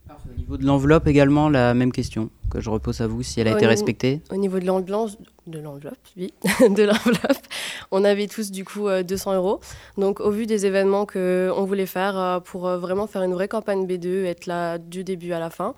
Au 0.09 0.37
niveau 0.37 0.57
de 0.57 0.65
l'enveloppe 0.65 1.07
également, 1.07 1.49
la 1.49 1.73
même 1.73 1.91
question 1.91 2.29
que 2.49 2.59
je 2.59 2.69
repose 2.69 3.01
à 3.01 3.07
vous, 3.07 3.23
si 3.23 3.39
elle 3.39 3.47
a 3.47 3.51
été 3.51 3.65
respectée. 3.65 4.21
Au 4.31 4.35
niveau 4.35 4.59
de 4.59 4.65
l'enveloppe, 4.65 5.11
de 5.49 5.59
l'enveloppe, 5.59 5.97
oui, 6.17 6.33
de 6.61 6.83
l'enveloppe, 6.83 7.45
on 7.91 8.03
avait 8.03 8.27
tous 8.27 8.51
du 8.51 8.63
coup 8.63 8.87
200 8.89 9.35
euros. 9.35 9.59
Donc 9.97 10.19
au 10.19 10.31
vu 10.31 10.45
des 10.45 10.65
événements 10.65 11.05
qu'on 11.05 11.65
voulait 11.65 11.85
faire 11.85 12.17
euh, 12.17 12.39
pour 12.39 12.67
euh, 12.67 12.77
vraiment 12.77 13.07
faire 13.07 13.23
une 13.23 13.33
vraie 13.33 13.47
campagne 13.47 13.85
B2, 13.85 14.25
être 14.25 14.45
là 14.45 14.77
du 14.77 15.03
début 15.03 15.33
à 15.33 15.39
la 15.39 15.49
fin, 15.49 15.73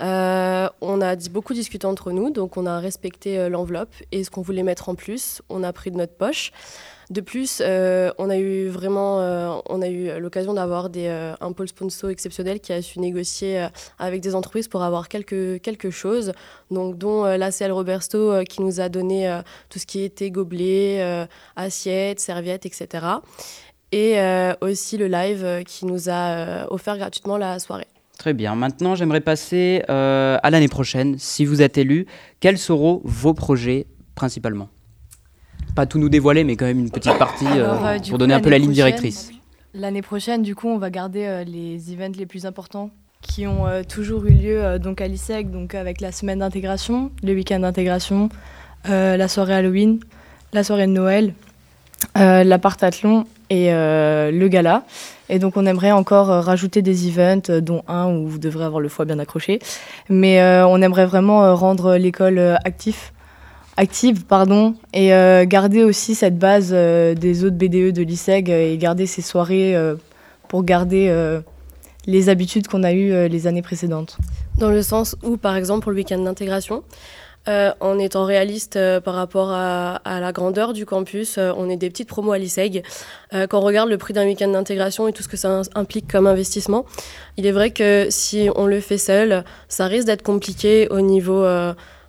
euh, 0.00 0.68
on 0.80 1.00
a 1.00 1.16
beaucoup 1.30 1.54
discuté 1.54 1.86
entre 1.86 2.12
nous, 2.12 2.30
donc 2.30 2.56
on 2.56 2.66
a 2.66 2.78
respecté 2.78 3.48
l'enveloppe 3.48 3.94
et 4.10 4.24
ce 4.24 4.30
qu'on 4.30 4.42
voulait 4.42 4.62
mettre 4.62 4.88
en 4.88 4.94
plus, 4.94 5.42
on 5.48 5.62
a 5.62 5.72
pris 5.72 5.90
de 5.90 5.96
notre 5.96 6.14
poche. 6.14 6.52
De 7.10 7.20
plus, 7.20 7.60
euh, 7.60 8.10
on 8.18 8.30
a 8.30 8.36
eu 8.36 8.68
vraiment, 8.68 9.20
euh, 9.20 9.54
on 9.68 9.82
a 9.82 9.88
eu 9.88 10.20
l'occasion 10.20 10.54
d'avoir 10.54 10.88
euh, 10.96 11.34
un 11.40 11.52
pôle 11.52 11.68
sponsor 11.68 12.10
exceptionnel 12.10 12.60
qui 12.60 12.72
a 12.72 12.80
su 12.82 13.00
négocier 13.00 13.66
avec 13.98 14.20
des 14.20 14.34
entreprises 14.34 14.68
pour 14.68 14.82
avoir 14.82 15.08
quelque, 15.08 15.58
quelque 15.58 15.90
chose, 15.90 16.32
donc 16.70 16.98
dont 16.98 17.24
l'ACL 17.24 17.72
Roberto 17.72 18.42
qui 18.48 18.62
nous 18.62 18.80
a 18.80 18.88
donné 18.88 19.40
tout 19.68 19.78
ce 19.78 19.86
qui 19.86 20.02
était 20.02 20.30
gobelets, 20.30 21.26
assiettes, 21.56 22.20
serviettes, 22.20 22.66
etc. 22.66 23.06
Et 23.90 24.16
aussi 24.60 24.96
le 24.96 25.06
live 25.06 25.64
qui 25.66 25.86
nous 25.86 26.08
a 26.08 26.72
offert 26.72 26.96
gratuitement 26.96 27.36
la 27.36 27.58
soirée. 27.58 27.86
Très 28.18 28.34
bien. 28.34 28.54
Maintenant, 28.54 28.94
j'aimerais 28.94 29.20
passer 29.20 29.82
à 29.88 30.50
l'année 30.50 30.68
prochaine. 30.68 31.16
Si 31.18 31.44
vous 31.44 31.62
êtes 31.62 31.78
élu, 31.78 32.06
quels 32.40 32.58
seront 32.58 33.00
vos 33.04 33.34
projets 33.34 33.86
principalement? 34.14 34.68
Pas 35.74 35.86
tout 35.86 35.98
nous 35.98 36.08
dévoiler, 36.08 36.44
mais 36.44 36.56
quand 36.56 36.66
même 36.66 36.78
une 36.78 36.90
petite 36.90 37.18
partie 37.18 37.46
euh, 37.46 37.74
euh, 37.74 37.98
pour 38.08 38.18
donner 38.18 38.34
un 38.34 38.40
peu 38.40 38.50
la 38.50 38.58
ligne 38.58 38.72
directrice. 38.72 39.30
L'année 39.74 40.02
prochaine, 40.02 40.42
du 40.42 40.54
coup, 40.54 40.68
on 40.68 40.78
va 40.78 40.90
garder 40.90 41.24
euh, 41.24 41.44
les 41.44 41.92
events 41.92 42.16
les 42.16 42.26
plus 42.26 42.46
importants 42.46 42.90
qui 43.22 43.46
ont 43.46 43.66
toujours 43.88 44.26
eu 44.26 44.32
lieu 44.32 44.80
donc 44.80 45.00
à 45.00 45.06
l'ISEC, 45.06 45.48
donc 45.48 45.76
avec 45.76 46.00
la 46.00 46.10
semaine 46.10 46.40
d'intégration, 46.40 47.12
le 47.22 47.34
week-end 47.34 47.60
d'intégration, 47.60 48.30
la 48.84 49.28
soirée 49.28 49.54
Halloween, 49.54 50.00
la 50.52 50.64
soirée 50.64 50.88
de 50.88 50.92
Noël, 50.92 51.32
la 52.16 52.58
partathlon 52.58 53.24
et 53.48 53.70
le 53.70 54.48
gala. 54.48 54.82
Et 55.28 55.38
donc 55.38 55.56
on 55.56 55.66
aimerait 55.66 55.92
encore 55.92 56.26
rajouter 56.26 56.82
des 56.82 57.06
events, 57.06 57.60
dont 57.60 57.84
un 57.86 58.12
où 58.12 58.26
vous 58.26 58.38
devrez 58.38 58.64
avoir 58.64 58.80
le 58.80 58.88
foie 58.88 59.04
bien 59.04 59.20
accroché. 59.20 59.60
Mais 60.08 60.42
on 60.64 60.82
aimerait 60.82 61.06
vraiment 61.06 61.54
rendre 61.54 61.94
l'école 61.94 62.40
active 62.64 63.12
active 63.82 64.24
pardon, 64.24 64.76
et 64.94 65.12
euh, 65.12 65.44
garder 65.44 65.82
aussi 65.82 66.14
cette 66.14 66.38
base 66.38 66.70
euh, 66.72 67.14
des 67.14 67.44
autres 67.44 67.56
BDE 67.56 67.92
de 67.92 68.02
l'ISEG 68.02 68.48
et 68.48 68.78
garder 68.78 69.06
ces 69.06 69.22
soirées 69.22 69.74
euh, 69.74 69.96
pour 70.48 70.62
garder 70.62 71.10
les 72.06 72.28
habitudes 72.28 72.68
qu'on 72.68 72.82
a 72.82 72.92
eues 72.92 73.26
les 73.28 73.46
années 73.46 73.62
précédentes. 73.62 74.18
Dans 74.58 74.70
le 74.70 74.82
sens 74.82 75.16
où, 75.22 75.38
par 75.38 75.56
exemple, 75.56 75.82
pour 75.82 75.92
le 75.92 75.96
week-end 75.96 76.18
d'intégration, 76.18 76.82
en 77.46 77.98
étant 77.98 78.26
réaliste 78.26 78.78
par 79.00 79.14
rapport 79.14 79.50
à, 79.50 79.94
à, 80.04 80.20
la 80.20 80.32
grandeur 80.32 80.74
du 80.74 80.84
campus, 80.84 81.38
on 81.38 81.70
est 81.70 81.78
des 81.78 81.88
petites 81.88 82.08
promos 82.08 82.32
à 82.32 82.38
l'ISEG. 82.38 82.82
quand 83.32 83.58
on 83.60 83.62
regarde 83.62 83.88
le 83.88 83.96
prix 83.96 84.12
d'un 84.12 84.26
week-end 84.26 84.48
d'intégration 84.48 85.08
et 85.08 85.14
tout 85.14 85.22
ce 85.22 85.28
que 85.28 85.38
ça 85.38 85.62
implique 85.74 86.06
comme 86.06 86.26
investissement, 86.26 86.84
il 87.38 87.46
est 87.46 87.52
vrai 87.52 87.70
que 87.70 88.08
si 88.10 88.50
on 88.54 88.66
le 88.66 88.80
fait 88.80 88.98
seul, 88.98 89.44
ça 89.68 89.86
risque 89.86 90.06
d'être 90.06 90.22
compliqué 90.22 90.86
au 90.90 91.00
niveau 91.00 91.46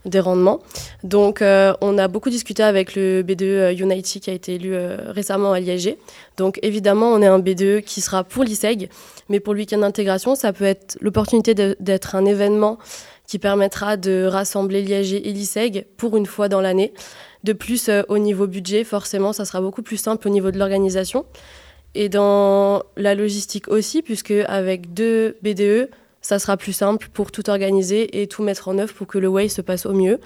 des 0.06 0.20
rendements. 0.20 0.60
Donc, 1.04 1.42
euh, 1.42 1.74
on 1.82 1.98
a 1.98 2.08
beaucoup 2.08 2.30
discuté 2.30 2.64
avec 2.64 2.96
le 2.96 3.24
B2 3.24 3.44
euh, 3.44 3.72
Unity 3.74 4.20
qui 4.20 4.30
a 4.30 4.34
été 4.34 4.56
élu 4.56 4.74
euh, 4.74 4.98
récemment 5.08 5.54
à 5.54 5.60
l'IAG. 5.60 5.98
Donc, 6.38 6.60
évidemment, 6.62 7.10
on 7.10 7.22
est 7.22 7.28
un 7.28 7.40
B2 7.40 7.82
qui 7.82 8.02
sera 8.02 8.24
pour 8.24 8.44
l'ISEG, 8.44 8.90
mais 9.30 9.40
pour 9.40 9.54
le 9.54 9.60
week-end 9.60 9.80
d'intégration, 9.80 10.36
ça 10.36 10.54
peut 10.54 10.66
être 10.66 10.98
l'opportunité 11.02 11.54
d'être 11.54 12.16
un 12.16 12.26
événement 12.26 12.78
qui 13.28 13.40
permettra 13.40 13.98
de 13.98 14.26
rassembler 14.26 14.82
l'IAG 14.82 15.14
et 15.14 15.32
l'ISEG 15.32 15.86
pour 15.98 16.18
une 16.18 16.26
fois 16.26 16.50
dans 16.50 16.62
l'année. 16.62 16.94
De 17.44 17.54
plus, 17.54 17.90
au 18.08 18.18
niveau 18.18 18.48
budget, 18.48 18.84
forcément, 18.84 19.34
ça 19.34 19.46
sera 19.46 19.62
beaucoup 19.62 19.82
plus 19.82 19.98
simple 19.98 20.28
au 20.28 20.32
niveau 20.32 20.52
de 20.52 20.58
l'organisation. 20.58 21.26
Et 21.96 22.10
dans 22.10 22.84
la 22.98 23.16
logistique 23.16 23.68
aussi, 23.68 24.02
puisque 24.02 24.32
avec 24.32 24.94
deux 24.94 25.38
BDE, 25.44 25.90
ça 26.24 26.40
sera 26.40 26.58
plus 26.58 26.74
simple 26.74 27.10
pour 27.14 27.32
tout 27.32 27.50
organiser 27.50 28.22
et 28.22 28.28
tout 28.28 28.42
mettre 28.42 28.70
en 28.70 28.80
œuvre 28.80 28.94
pour 28.94 29.06
que 29.06 29.20
le 29.20 29.28
way 29.28 29.50
se 29.50 29.62
passe 29.62 29.86
au 29.86 29.94
mieux. 29.94 30.20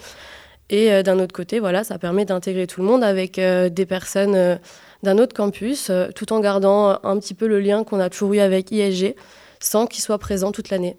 Et 0.70 0.92
euh, 0.92 1.04
d'un 1.04 1.20
autre 1.20 1.34
côté, 1.34 1.60
voilà, 1.60 1.84
ça 1.84 1.98
permet 1.98 2.24
d'intégrer 2.24 2.68
tout 2.68 2.82
le 2.82 2.88
monde 2.88 3.04
avec 3.04 3.39
euh, 3.39 3.70
des 3.70 3.86
personnes 3.86 4.36
euh, 4.36 4.58
d'un 5.04 5.18
autre 5.18 5.36
campus, 5.36 5.92
tout 6.16 6.34
en 6.34 6.39
gardant 6.39 7.00
un 7.04 7.20
petit 7.20 7.34
peu 7.34 7.48
le 7.48 7.60
lien 7.60 7.84
qu'on 7.84 8.00
a 8.00 8.10
toujours 8.10 8.34
eu 8.34 8.39
avec 8.39 8.72
ISG, 8.72 9.16
sans 9.60 9.86
qu'il 9.86 10.04
soit 10.04 10.18
présent 10.18 10.51
toute 10.51 10.70
l'année. 10.70 10.98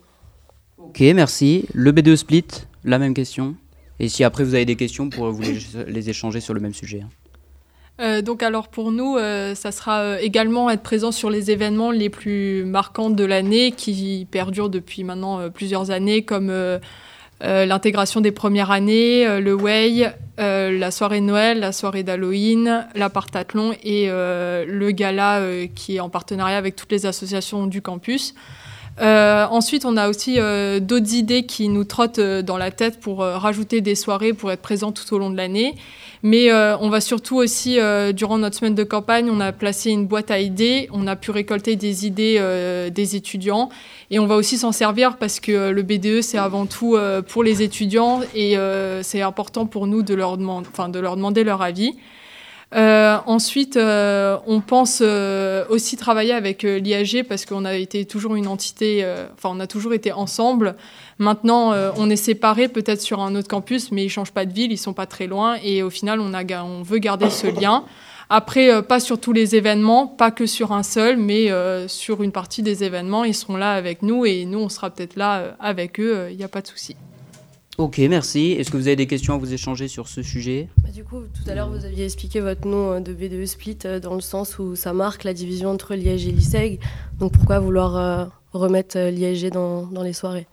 Ok, 0.79 1.01
merci. 1.01 1.67
Le 1.75 1.91
B2 1.91 2.15
Split, 2.15 2.45
la 2.85 2.99
même 2.99 3.13
question. 3.13 3.57
Et 3.99 4.09
si 4.09 4.23
après 4.23 4.45
vous 4.45 4.55
avez 4.55 4.65
des 4.65 4.77
questions, 4.77 5.11
pour 5.11 5.33
vous 5.33 5.43
les, 5.43 6.11
échanger 6.11 6.41
sur 6.41 6.55
le 6.55 6.61
même 6.61 6.75
sujet. 6.75 7.01
Hein. 7.01 7.09
Euh, 8.01 8.23
donc 8.23 8.43
alors 8.43 8.69
pour 8.69 8.93
nous, 8.93 9.17
euh, 9.17 9.55
ça 9.55 9.73
sera 9.73 10.01
euh, 10.01 10.19
également 10.21 10.71
être 10.71 10.83
présent 10.83 11.11
sur 11.11 11.31
les 11.31 11.51
événements 11.51 11.91
les 11.91 12.11
plus 12.11 12.65
marquants 12.65 13.11
de 13.11 13.25
l'année 13.25 13.73
qui 13.73 14.27
perdurent 14.31 14.69
depuis 14.69 15.03
maintenant 15.03 15.51
plusieurs 15.51 15.91
années, 15.91 16.23
comme 16.23 16.53
l'intégration 17.41 18.21
des 18.21 18.33
premières 18.33 18.71
années, 18.71 19.41
le 19.41 19.55
Way, 19.55 20.13
la 20.39 20.91
soirée 20.91 21.21
Noël, 21.21 21.61
la 21.61 21.73
soirée 21.73 22.03
d'Halloween, 22.03 22.87
la 22.95 23.11
partathlon 23.11 23.75
et 23.83 24.09
le 24.09 24.91
gala 24.91 25.41
qui 25.75 25.97
est 25.97 26.01
en 26.01 26.09
partenariat 26.09 26.57
avec 26.57 26.77
toutes 26.77 26.93
les 26.93 27.07
associations 27.07 27.67
du 27.67 27.81
campus. 27.81 28.35
ensuite, 29.01 29.85
on 29.85 29.97
a 29.97 30.09
aussi 30.09 30.39
d'autres 30.81 31.15
idées 31.15 31.47
qui 31.47 31.69
nous 31.69 31.85
trottent 31.85 32.21
dans 32.21 32.57
la 32.57 32.71
tête 32.71 33.01
pour 33.01 33.19
rajouter 33.21 33.81
des 33.81 33.95
soirées 33.95 34.33
pour 34.33 34.51
être 34.51 34.63
présents 34.63 34.93
tout 34.93 35.15
au 35.15 35.19
long 35.19 35.31
de 35.31 35.37
l'année. 35.37 35.75
Mais 36.23 36.51
euh, 36.51 36.77
on 36.79 36.89
va 36.89 37.01
surtout 37.01 37.37
aussi, 37.37 37.79
euh, 37.79 38.13
durant 38.13 38.39
notre 38.39 38.57
semaine 38.57 38.75
de 38.75 38.85
campagne, 38.85 39.31
on 39.31 39.41
a 39.41 39.53
placé 39.53 39.91
une 39.91 40.07
boîte 40.07 40.31
à 40.31 40.41
idées, 40.41 40.89
on 40.93 41.07
a 41.07 41.17
pu 41.17 41.31
récolter 41.31 41.77
des 41.77 42.07
idées 42.07 42.37
euh, 42.39 42.91
des 42.91 43.15
étudiants 43.15 43.69
et 44.11 44.19
on 44.19 44.27
va 44.27 44.35
aussi 44.35 44.59
s'en 44.59 44.73
servir 44.73 45.17
parce 45.17 45.39
que 45.39 45.71
le 45.71 45.83
BDE, 45.83 46.23
c'est 46.23 46.39
avant 46.39 46.67
tout 46.67 46.97
pour 47.29 47.43
les 47.43 47.63
étudiants 47.63 48.21
et 48.35 48.57
c'est 49.03 49.21
important 49.21 49.67
pour 49.67 49.87
nous 49.87 50.03
de 50.03 50.15
leur, 50.15 50.39
de 50.39 50.99
leur 50.99 51.17
demander 51.17 51.45
leur 51.45 51.61
avis. 51.61 51.93
ensuite, 52.73 53.77
on 53.77 54.63
pense 54.67 55.03
aussi 55.69 55.97
travailler 55.99 56.33
avec 56.33 56.63
l'IAG 56.63 57.25
parce 57.29 57.45
qu'on 57.45 57.67
a 57.67 57.75
été 57.75 58.07
toujours 58.07 58.35
une 58.35 58.47
entité, 58.47 59.07
enfin, 59.35 59.51
on 59.53 59.61
a 59.61 59.67
toujours 59.67 59.93
été 59.93 60.11
ensemble. 60.13 60.75
Maintenant, 61.19 61.73
euh, 61.73 61.91
on 61.97 62.09
est 62.11 62.17
séparés 62.17 62.69
peut-être 62.69 63.01
sur 63.01 63.21
un 63.21 63.35
autre 63.35 63.49
campus, 63.49 63.91
mais 63.91 64.05
ils 64.05 64.09
changent 64.09 64.31
pas 64.31 64.47
de 64.47 64.53
ville, 64.53 64.71
ils 64.71 64.79
sont 64.79 64.93
pas 64.93 65.07
très 65.07 65.27
loin, 65.27 65.57
et 65.63 65.83
au 65.83 65.91
final, 65.91 66.21
on, 66.21 66.33
a, 66.33 66.63
on 66.63 66.83
veut 66.83 66.99
garder 66.99 67.29
ce 67.29 67.49
lien. 67.49 67.85
Après, 68.31 68.73
euh, 68.73 68.83
pas 68.83 69.01
sur 69.01 69.19
tous 69.21 69.33
les 69.33 69.57
événements, 69.57 70.07
pas 70.07 70.31
que 70.31 70.47
sur 70.47 70.71
un 70.71 70.85
seul, 70.85 71.17
mais 71.17 71.51
euh, 71.51 71.89
sur 71.89 72.23
une 72.23 72.31
partie 72.31 72.63
des 72.63 72.85
événements, 72.85 73.25
ils 73.25 73.35
seront 73.35 73.57
là 73.57 73.73
avec 73.73 74.03
nous, 74.03 74.27
et 74.27 74.45
nous, 74.45 74.61
on 74.61 74.69
sera 74.69 74.91
peut-être 74.91 75.17
là 75.17 75.57
avec 75.59 75.99
eux, 75.99 76.29
il 76.31 76.37
n'y 76.37 76.45
a 76.45 76.49
pas 76.49 76.61
de 76.61 76.69
souci. 76.69 76.95
Ok, 77.79 77.99
merci. 77.99 78.53
Est-ce 78.53 78.71
que 78.71 78.77
vous 78.77 78.87
avez 78.87 78.97
des 78.97 79.07
questions 79.07 79.35
à 79.35 79.39
vous 79.39 79.53
échanger 79.53 79.89
sur 79.89 80.09
ce 80.09 80.23
sujet? 80.23 80.69
Bah, 80.83 80.91
Du 80.93 81.05
coup, 81.05 81.21
tout 81.21 81.49
à 81.49 81.55
l'heure, 81.55 81.71
vous 81.71 81.85
aviez 81.85 82.05
expliqué 82.05 82.41
votre 82.41 82.67
nom 82.67 83.01
de 83.01 83.13
BDE 83.13 83.47
Split 83.47 83.79
dans 84.03 84.15
le 84.15 84.21
sens 84.21 84.59
où 84.59 84.75
ça 84.75 84.93
marque 84.93 85.23
la 85.23 85.33
division 85.33 85.71
entre 85.71 85.95
l'IAG 85.95 86.27
et 86.27 86.33
l'ISEG. 86.33 86.81
Donc 87.21 87.33
pourquoi 87.33 87.61
vouloir 87.61 88.31
remettre 88.53 88.99
l'IAG 88.99 89.53
dans, 89.53 89.87
dans 89.87 90.03
les 90.03 90.13
soirées? 90.13 90.49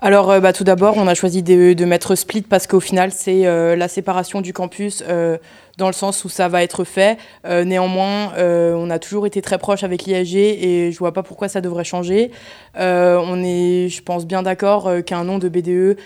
Alors, 0.00 0.30
euh, 0.30 0.40
bah, 0.40 0.52
tout 0.52 0.64
d'abord, 0.64 0.96
on 0.98 1.06
a 1.06 1.14
choisi 1.14 1.42
de, 1.42 1.84
mettre 1.84 2.14
split 2.14 2.42
parce 2.42 2.66
qu'au 2.66 2.80
final, 2.80 3.10
c'est 3.12 3.46
euh, 3.46 3.76
la 3.76 3.88
séparation 3.88 4.40
du 4.40 4.52
campus 4.52 5.02
euh, 5.08 5.38
dans 5.78 5.86
le 5.86 5.92
sens 5.92 6.24
où 6.24 6.28
ça 6.28 6.48
va 6.48 6.62
être 6.62 6.84
fait. 6.84 7.18
néanmoins, 7.44 8.32
on 8.36 8.90
a 8.90 8.98
toujours 9.00 9.26
été 9.26 9.42
très 9.42 9.58
proche 9.58 9.82
avec 9.82 10.04
l'IAG 10.04 10.36
et 10.36 10.92
je 10.92 10.98
vois 10.98 11.12
pas 11.12 11.24
pourquoi 11.24 11.48
ça 11.48 11.60
devrait 11.60 11.82
changer. 11.82 12.30
on 12.76 13.42
est, 13.42 13.88
je 13.88 14.00
pense, 14.02 14.24
bien 14.24 14.44
d'accord 14.44 14.88
qu'un 15.04 15.24
nom 15.24 15.38
de 15.38 15.48
BDE, 15.48 15.98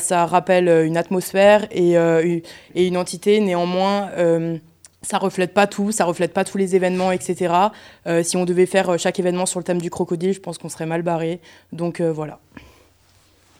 ça 0.00 0.26
rappelle 0.26 0.68
une 0.84 0.96
atmosphère 0.96 1.68
et, 1.70 1.92
et 2.74 2.86
une 2.86 2.96
entité. 2.96 3.38
Néanmoins, 3.38 4.08
ça 5.02 5.18
reflète 5.18 5.54
pas 5.54 5.68
tout, 5.68 5.92
ça 5.92 6.04
reflète 6.04 6.32
pas 6.32 6.42
tous 6.42 6.58
les 6.58 6.74
événements, 6.74 7.12
etc. 7.12 7.54
si 8.24 8.36
on 8.36 8.44
devait 8.44 8.66
faire 8.66 8.98
chaque 8.98 9.20
événement 9.20 9.46
sur 9.46 9.60
le 9.60 9.64
thème 9.64 9.80
du 9.80 9.90
crocodile, 9.90 10.32
je 10.32 10.40
pense 10.40 10.58
qu'on 10.58 10.68
serait 10.68 10.86
mal 10.86 11.02
barré. 11.02 11.38
Donc 11.70 12.00
voilà. 12.00 12.40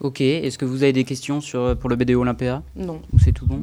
Ok, 0.03 0.21
est-ce 0.21 0.59
que 0.59 0.65
vous 0.65 0.83
avez 0.83 0.93
des 0.93 1.05
questions 1.05 1.41
sur, 1.41 1.61
euh, 1.61 1.75
pour 1.77 1.89
le 1.89 1.95
BDO 1.95 2.21
Olympia 2.21 2.65
Non. 2.75 3.01
Ou 3.13 3.21
c'est 3.21 3.33
tout 3.33 3.47
bon 3.47 3.63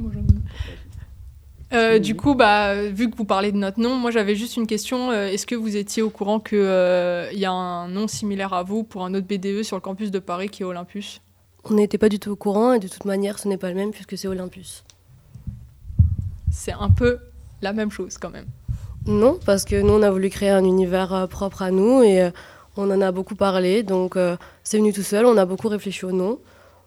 euh, 1.71 1.99
du 1.99 2.15
coup, 2.15 2.33
bah, 2.33 2.81
vu 2.87 3.11
que 3.11 3.15
vous 3.15 3.25
parlez 3.25 3.51
de 3.51 3.57
notre 3.57 3.79
nom, 3.79 3.93
moi 3.93 4.09
j'avais 4.09 4.33
juste 4.33 4.57
une 4.57 4.65
question. 4.65 5.11
Euh, 5.11 5.27
est-ce 5.27 5.45
que 5.45 5.53
vous 5.53 5.77
étiez 5.77 6.01
au 6.01 6.09
courant 6.09 6.39
qu'il 6.39 6.57
y 6.57 7.45
a 7.45 7.51
un 7.51 7.87
nom 7.89 8.07
similaire 8.07 8.53
à 8.53 8.63
vous 8.63 8.83
pour 8.83 9.05
un 9.05 9.13
autre 9.13 9.27
BDE 9.27 9.61
sur 9.61 9.77
le 9.77 9.81
campus 9.81 10.09
de 10.09 10.17
Paris 10.17 10.49
qui 10.49 10.63
est 10.63 10.65
Olympus? 10.65 11.21
On 11.65 11.75
n'était 11.75 11.99
pas 11.99 12.09
du 12.09 12.17
tout 12.17 12.31
au 12.31 12.35
courant 12.35 12.73
et 12.73 12.79
de 12.79 12.87
toute 12.87 13.05
manière 13.05 13.37
ce 13.37 13.47
n'est 13.47 13.57
pas 13.57 13.69
le 13.69 13.75
même 13.75 13.91
puisque 13.91 14.17
c'est 14.17 14.27
Olympus. 14.27 14.83
C'est 16.51 16.73
un 16.73 16.89
peu 16.89 17.19
la 17.61 17.71
même 17.71 17.91
chose 17.91 18.17
quand 18.17 18.31
même. 18.31 18.47
Non, 19.05 19.37
parce 19.45 19.63
que 19.63 19.79
nous 19.79 19.93
on 19.93 20.01
a 20.01 20.09
voulu 20.09 20.29
créer 20.29 20.49
un 20.49 20.63
univers 20.63 21.27
propre 21.29 21.61
à 21.61 21.69
nous 21.69 22.01
et 22.01 22.31
on 22.79 22.89
en 22.91 23.01
a 23.01 23.11
beaucoup 23.11 23.35
parlé, 23.35 23.83
donc 23.83 24.15
euh, 24.15 24.37
c'est 24.63 24.77
venu 24.77 24.93
tout 24.93 25.03
seul. 25.03 25.25
On 25.25 25.35
a 25.35 25.45
beaucoup 25.45 25.67
réfléchi 25.67 26.05
au 26.05 26.13
nom. 26.13 26.39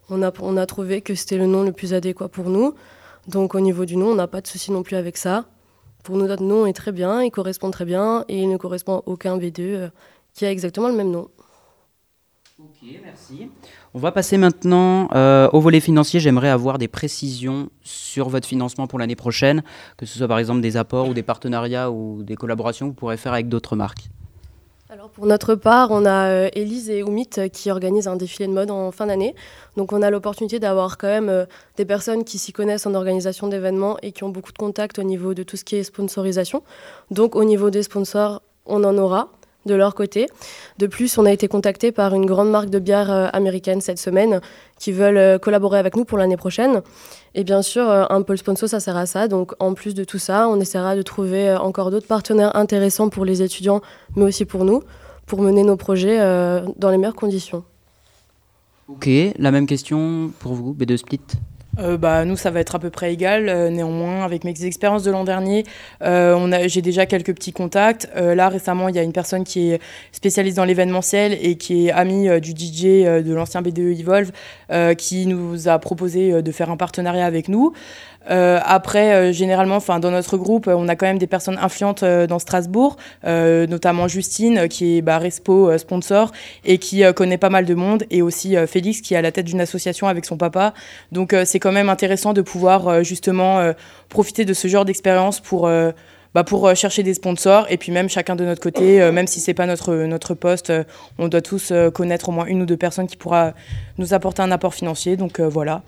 On 0.09 0.21
a, 0.21 0.65
trouvé 0.65 1.01
que 1.01 1.15
c'était 1.15 1.37
le 1.37 1.45
nom 1.45 1.63
le 1.63 1.71
plus 1.71 1.93
adéquat 1.93 2.27
pour 2.27 2.49
nous. 2.49 2.73
Donc 3.27 3.55
au 3.55 3.59
niveau 3.59 3.85
du 3.85 3.95
nom, 3.95 4.07
on 4.07 4.15
n'a 4.15 4.27
pas 4.27 4.41
de 4.41 4.47
souci 4.47 4.71
non 4.71 4.83
plus 4.83 4.95
avec 4.95 5.17
ça. 5.17 5.45
Pour 6.03 6.17
nous, 6.17 6.27
notre 6.27 6.43
nom 6.43 6.65
est 6.65 6.73
très 6.73 6.91
bien, 6.91 7.21
il 7.21 7.31
correspond 7.31 7.71
très 7.71 7.85
bien 7.85 8.25
et 8.27 8.41
il 8.41 8.49
ne 8.49 8.57
correspond 8.57 8.97
à 8.97 9.03
aucun 9.05 9.37
B2 9.37 9.61
euh, 9.61 9.89
qui 10.33 10.45
a 10.45 10.51
exactement 10.51 10.89
le 10.89 10.95
même 10.95 11.11
nom. 11.11 11.29
Ok, 12.59 12.89
merci. 13.03 13.49
On 13.93 13.99
va 13.99 14.11
passer 14.11 14.37
maintenant 14.37 15.09
euh, 15.13 15.47
au 15.53 15.61
volet 15.61 15.79
financier. 15.79 16.19
J'aimerais 16.19 16.49
avoir 16.49 16.79
des 16.79 16.87
précisions 16.87 17.69
sur 17.81 18.29
votre 18.29 18.47
financement 18.47 18.87
pour 18.87 18.99
l'année 18.99 19.15
prochaine, 19.15 19.63
que 19.97 20.05
ce 20.05 20.17
soit 20.17 20.27
par 20.27 20.39
exemple 20.39 20.61
des 20.61 20.75
apports 20.75 21.07
ou 21.07 21.13
des 21.13 21.23
partenariats 21.23 21.91
ou 21.91 22.23
des 22.23 22.35
collaborations 22.35 22.87
que 22.87 22.91
vous 22.91 22.95
pourrez 22.95 23.17
faire 23.17 23.33
avec 23.33 23.47
d'autres 23.47 23.75
marques. 23.75 24.09
Alors 24.93 25.09
pour 25.09 25.25
notre 25.25 25.55
part, 25.55 25.89
on 25.89 26.05
a 26.05 26.27
euh, 26.27 26.49
Élise 26.53 26.91
et 26.91 27.01
Oumit 27.01 27.27
euh, 27.39 27.47
qui 27.47 27.71
organisent 27.71 28.07
un 28.07 28.15
défilé 28.15 28.45
de 28.45 28.53
mode 28.53 28.69
en 28.69 28.91
fin 28.91 29.07
d'année. 29.07 29.33
Donc 29.75 29.91
on 29.91 30.03
a 30.03 30.11
l'opportunité 30.11 30.59
d'avoir 30.59 30.99
quand 30.99 31.07
même 31.07 31.29
euh, 31.29 31.45
des 31.77 31.85
personnes 31.85 32.23
qui 32.23 32.37
s'y 32.37 32.53
connaissent 32.53 32.85
en 32.85 32.93
organisation 32.93 33.47
d'événements 33.47 33.97
et 34.03 34.11
qui 34.11 34.23
ont 34.23 34.29
beaucoup 34.29 34.51
de 34.51 34.57
contacts 34.59 34.99
au 34.99 35.03
niveau 35.03 35.33
de 35.33 35.41
tout 35.41 35.57
ce 35.57 35.63
qui 35.63 35.77
est 35.77 35.83
sponsorisation. 35.83 36.61
Donc 37.09 37.35
au 37.35 37.43
niveau 37.43 37.71
des 37.71 37.81
sponsors, 37.81 38.43
on 38.67 38.83
en 38.83 38.95
aura 38.99 39.29
de 39.65 39.73
leur 39.73 39.95
côté. 39.95 40.27
De 40.77 40.85
plus, 40.85 41.17
on 41.17 41.25
a 41.25 41.31
été 41.31 41.47
contacté 41.47 41.91
par 41.91 42.13
une 42.13 42.27
grande 42.27 42.51
marque 42.51 42.69
de 42.69 42.77
bière 42.77 43.09
américaine 43.33 43.81
cette 43.81 43.97
semaine 43.97 44.41
qui 44.77 44.91
veulent 44.91 45.39
collaborer 45.39 45.79
avec 45.79 45.95
nous 45.95 46.05
pour 46.05 46.19
l'année 46.19 46.37
prochaine. 46.37 46.83
Et 47.35 47.43
bien 47.43 47.61
sûr, 47.61 47.89
un 47.89 48.21
pôle 48.21 48.37
sponsor, 48.37 48.69
ça 48.69 48.79
sert 48.79 48.95
à 48.95 49.05
ça. 49.05 49.27
Donc 49.27 49.53
en 49.59 49.73
plus 49.73 49.95
de 49.95 50.03
tout 50.03 50.19
ça, 50.19 50.47
on 50.49 50.59
essaiera 50.59 50.95
de 50.95 51.01
trouver 51.01 51.55
encore 51.55 51.89
d'autres 51.89 52.07
partenaires 52.07 52.55
intéressants 52.55 53.09
pour 53.09 53.25
les 53.25 53.41
étudiants, 53.41 53.81
mais 54.15 54.23
aussi 54.23 54.45
pour 54.45 54.65
nous, 54.65 54.83
pour 55.25 55.41
mener 55.41 55.63
nos 55.63 55.77
projets 55.77 56.19
euh, 56.19 56.61
dans 56.77 56.89
les 56.89 56.97
meilleures 56.97 57.15
conditions. 57.15 57.63
Ok, 58.87 59.09
la 59.37 59.51
même 59.51 59.65
question 59.65 60.31
pour 60.39 60.53
vous, 60.53 60.73
B2 60.73 60.97
Split? 60.97 61.21
Euh, 61.79 61.97
bah, 61.97 62.23
nous, 62.25 62.37
ça 62.37 62.51
va 62.51 62.59
être 62.59 62.75
à 62.75 62.79
peu 62.79 62.89
près 62.89 63.13
égal. 63.13 63.49
Euh, 63.49 63.69
néanmoins, 63.69 64.23
avec 64.23 64.43
mes 64.43 64.65
expériences 64.65 65.03
de 65.03 65.11
l'an 65.11 65.23
dernier, 65.23 65.65
euh, 66.03 66.63
j'ai 66.67 66.81
déjà 66.81 67.05
quelques 67.05 67.33
petits 67.33 67.53
contacts. 67.53 68.07
là, 68.15 68.49
récemment, 68.49 68.89
il 68.89 68.95
y 68.95 68.99
a 68.99 69.03
une 69.03 69.13
personne 69.13 69.43
qui 69.43 69.71
est 69.71 69.81
spécialiste 70.11 70.57
dans 70.57 70.65
l'événementiel 70.65 71.37
et 71.41 71.55
qui 71.55 71.87
est 71.87 71.91
amie 71.91 72.29
du 72.41 72.51
DJ 72.51 73.03
de 73.23 73.33
l'ancien 73.33 73.61
BDE 73.61 73.99
Evolve, 73.99 74.31
qui 74.97 75.25
nous 75.25 75.67
a 75.67 75.79
proposé 75.79 76.41
de 76.41 76.51
faire 76.51 76.69
un 76.69 76.77
partenariat 76.77 77.25
avec 77.25 77.47
nous. 77.47 77.73
Euh, 78.29 78.59
après, 78.63 79.13
euh, 79.13 79.31
généralement, 79.31 79.75
enfin, 79.75 79.99
dans 79.99 80.11
notre 80.11 80.37
groupe, 80.37 80.67
on 80.67 80.87
a 80.87 80.95
quand 80.95 81.05
même 81.05 81.17
des 81.17 81.27
personnes 81.27 81.57
influentes 81.57 82.03
euh, 82.03 82.27
dans 82.27 82.39
Strasbourg, 82.39 82.97
notamment 83.23 84.07
Justine, 84.07 84.67
qui 84.67 84.97
est 84.97 85.01
bah, 85.01 85.17
Respo 85.17 85.77
sponsor 85.77 86.31
et 86.65 86.77
qui 86.77 87.03
connaît 87.15 87.37
pas 87.37 87.49
mal 87.49 87.65
de 87.65 87.73
monde, 87.73 88.03
et 88.09 88.21
aussi 88.21 88.55
Félix, 88.67 89.01
qui 89.01 89.13
est 89.13 89.17
à 89.17 89.21
la 89.21 89.31
tête 89.31 89.45
d'une 89.45 89.61
association 89.61 90.07
avec 90.07 90.25
son 90.25 90.37
papa. 90.37 90.73
Donc, 91.11 91.35
c'est 91.45 91.59
quand 91.59 91.71
même 91.71 91.89
intéressant 91.89 92.33
de 92.33 92.41
pouvoir 92.41 93.03
justement 93.03 93.73
profiter 94.09 94.45
de 94.45 94.53
ce 94.53 94.67
genre 94.67 94.85
d'expérience 94.85 95.39
pour 95.39 95.69
bah, 96.33 96.43
pour 96.43 96.75
chercher 96.75 97.03
des 97.03 97.13
sponsors 97.13 97.67
et 97.69 97.77
puis 97.77 97.91
même 97.91 98.09
chacun 98.09 98.35
de 98.35 98.43
notre 98.43 98.61
côté, 98.61 99.11
même 99.11 99.27
si 99.27 99.39
c'est 99.39 99.53
pas 99.53 99.65
notre 99.65 99.93
notre 99.93 100.33
poste, 100.33 100.71
on 101.17 101.27
doit 101.27 101.41
tous 101.41 101.73
connaître 101.93 102.29
au 102.29 102.31
moins 102.31 102.45
une 102.45 102.61
ou 102.61 102.65
deux 102.65 102.77
personnes 102.77 103.07
qui 103.07 103.17
pourra 103.17 103.53
nous 103.97 104.13
apporter 104.13 104.41
un 104.41 104.51
apport 104.51 104.73
financier. 104.73 105.17
Donc 105.17 105.39
voilà. 105.39 105.81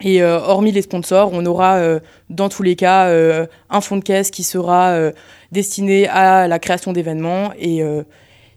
Et 0.00 0.22
euh, 0.22 0.40
hormis 0.40 0.72
les 0.72 0.82
sponsors, 0.82 1.30
on 1.32 1.44
aura 1.46 1.76
euh, 1.76 2.00
dans 2.30 2.48
tous 2.48 2.62
les 2.62 2.76
cas 2.76 3.06
euh, 3.06 3.46
un 3.70 3.80
fonds 3.80 3.96
de 3.96 4.02
caisse 4.02 4.30
qui 4.30 4.42
sera 4.42 5.12
destiné 5.52 6.08
à 6.08 6.48
la 6.48 6.58
création 6.58 6.92
d'événements. 6.92 7.52
Et 7.58 7.82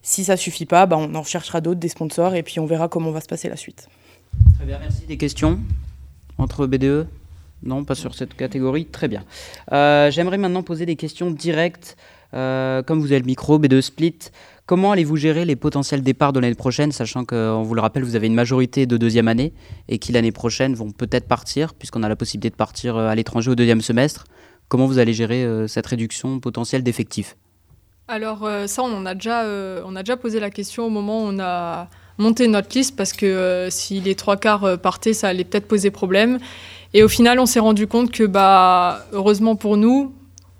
si 0.01 0.23
ça 0.23 0.37
suffit 0.37 0.65
pas, 0.65 0.85
bah, 0.85 0.97
on 0.97 1.13
en 1.15 1.23
cherchera 1.23 1.61
d'autres, 1.61 1.79
des 1.79 1.89
sponsors, 1.89 2.35
et 2.35 2.43
puis 2.43 2.59
on 2.59 2.65
verra 2.65 2.87
comment 2.87 3.11
va 3.11 3.21
se 3.21 3.27
passer 3.27 3.49
la 3.49 3.57
suite. 3.57 3.87
Très 4.55 4.65
bien, 4.65 4.79
merci. 4.79 5.05
Des 5.05 5.17
questions 5.17 5.59
entre 6.37 6.67
BDE 6.67 7.07
Non, 7.63 7.83
pas 7.83 7.95
sur 7.95 8.15
cette 8.15 8.35
catégorie. 8.35 8.85
Très 8.85 9.07
bien. 9.07 9.23
J'aimerais 9.71 10.37
maintenant 10.37 10.63
poser 10.63 10.85
des 10.85 10.95
questions 10.95 11.31
directes. 11.31 11.97
comme 12.31 12.99
vous 12.99 13.11
avez 13.11 13.19
le 13.19 13.25
micro, 13.25 13.59
B2 13.59 13.81
Split, 13.81 14.19
Comment 14.67 14.91
allez-vous 14.91 15.15
gérer 15.15 15.45
les 15.45 15.55
potentiels 15.55 16.01
départs 16.01 16.33
de 16.33 16.39
l'année 16.39 16.55
prochaine, 16.55 16.91
sachant 16.91 17.23
qu'on 17.23 17.61
vous 17.61 17.75
le 17.75 17.81
rappelle, 17.81 18.03
vous 18.03 18.15
avez 18.15 18.25
une 18.25 18.33
majorité 18.33 18.87
de 18.87 18.97
deuxième 18.97 19.27
année 19.27 19.53
et 19.89 19.99
qui 19.99 20.11
l'année 20.11 20.31
prochaine 20.31 20.73
vont 20.73 20.89
peut-être 20.89 21.27
partir, 21.27 21.75
puisqu'on 21.75 22.01
a 22.01 22.09
la 22.09 22.15
possibilité 22.15 22.49
de 22.49 22.55
partir 22.55 22.97
euh, 22.97 23.07
à 23.07 23.13
l'étranger 23.13 23.51
au 23.51 23.55
deuxième 23.55 23.81
semestre? 23.81 24.23
Comment 24.67 24.87
vous 24.87 24.97
allez 24.97 25.13
gérer 25.13 25.43
euh, 25.43 25.67
cette 25.67 25.85
réduction 25.85 26.39
potentielle 26.39 26.81
d'effectifs? 26.81 27.37
Alors 28.07 28.43
euh, 28.43 28.65
ça, 28.65 28.81
on 28.81 29.05
a 29.05 29.13
déjà, 29.13 29.45
on 29.85 29.95
a 29.95 30.01
déjà 30.01 30.17
posé 30.17 30.39
la 30.39 30.49
question 30.49 30.87
au 30.87 30.89
moment 30.89 31.25
où 31.25 31.27
on 31.27 31.37
a 31.39 31.87
monté 32.17 32.47
notre 32.47 32.75
liste, 32.75 32.95
parce 32.95 33.13
que 33.13 33.67
si 33.69 34.01
les 34.01 34.15
trois 34.15 34.37
quarts 34.37 34.79
partaient, 34.79 35.13
ça 35.13 35.27
allait 35.27 35.43
peut-être 35.43 35.67
poser 35.67 35.91
problème. 35.91 36.39
Et 36.95 37.03
au 37.03 37.07
final, 37.07 37.39
on 37.39 37.45
s'est 37.45 37.59
rendu 37.59 37.85
compte 37.85 38.11
que, 38.11 38.23
bah, 38.23 39.05
heureusement 39.11 39.55
pour 39.55 39.77
nous, 39.77 40.11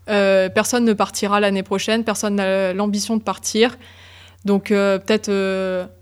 personne 0.06 0.86
ne 0.86 0.94
partira 0.94 1.40
l'année 1.40 1.64
prochaine, 1.64 2.04
personne 2.04 2.36
n'a 2.36 2.74
l'ambition 2.74 3.18
de 3.18 3.24
partir. 3.24 3.78
Donc 4.46 4.70
peut-être 4.70 5.32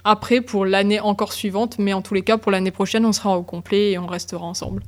après 0.04 0.42
pour 0.42 0.66
l'année 0.66 1.00
encore 1.00 1.32
suivante, 1.34 1.78
mais 1.80 1.94
en 1.94 2.02
tous 2.02 2.14
les 2.14 2.24
cas 2.24 2.38
pour 2.38 2.52
l'année 2.52 2.72
prochaine 2.72 3.06
on 3.06 3.14
sera 3.14 3.38
au 3.38 3.44
complet 3.44 3.92
et 3.92 3.98
on 3.98 4.08
restera 4.08 4.46
ensemble. 4.46 4.84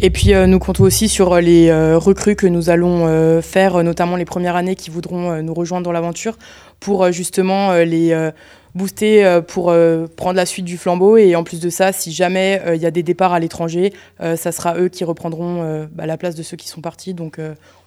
Et 0.00 0.10
puis 0.10 0.32
nous 0.34 0.58
comptons 0.58 0.84
aussi 0.84 1.08
sur 1.08 1.36
les 1.36 1.72
recrues 1.94 2.34
que 2.34 2.46
nous 2.46 2.70
allons 2.70 3.40
faire, 3.42 3.84
notamment 3.84 4.16
les 4.16 4.24
premières 4.24 4.56
années 4.56 4.74
qui 4.74 4.90
voudront 4.90 5.40
nous 5.42 5.54
rejoindre 5.54 5.84
dans 5.84 5.92
l'aventure, 5.92 6.38
pour 6.80 7.12
justement 7.12 7.74
les 7.74 8.32
booster 8.74 9.24
euh, 9.24 9.40
pour 9.40 9.70
euh, 9.70 10.06
prendre 10.16 10.36
la 10.36 10.46
suite 10.46 10.64
du 10.64 10.78
flambeau. 10.78 11.16
Et 11.16 11.36
en 11.36 11.44
plus 11.44 11.60
de 11.60 11.70
ça, 11.70 11.92
si 11.92 12.12
jamais 12.12 12.62
euh, 12.64 12.76
il 12.76 12.82
y 12.82 12.86
a 12.86 12.90
des 12.90 13.02
départs 13.02 13.32
à 13.32 13.40
l'étranger, 13.40 13.92
ça 14.18 14.52
sera 14.52 14.78
eux 14.78 14.88
qui 14.88 15.04
reprendront 15.04 15.88
bah, 15.92 16.06
la 16.06 16.16
place 16.16 16.34
de 16.34 16.42
ceux 16.42 16.56
qui 16.56 16.68
sont 16.68 16.80
partis. 16.80 17.14
Donc 17.14 17.38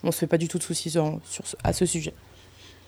on 0.03 0.07
ne 0.07 0.11
se 0.11 0.17
fait 0.17 0.27
pas 0.27 0.37
du 0.37 0.47
tout 0.47 0.57
de 0.57 0.63
soucis 0.63 0.89
sur, 0.89 1.19
à 1.63 1.73
ce 1.73 1.85
sujet. 1.85 2.13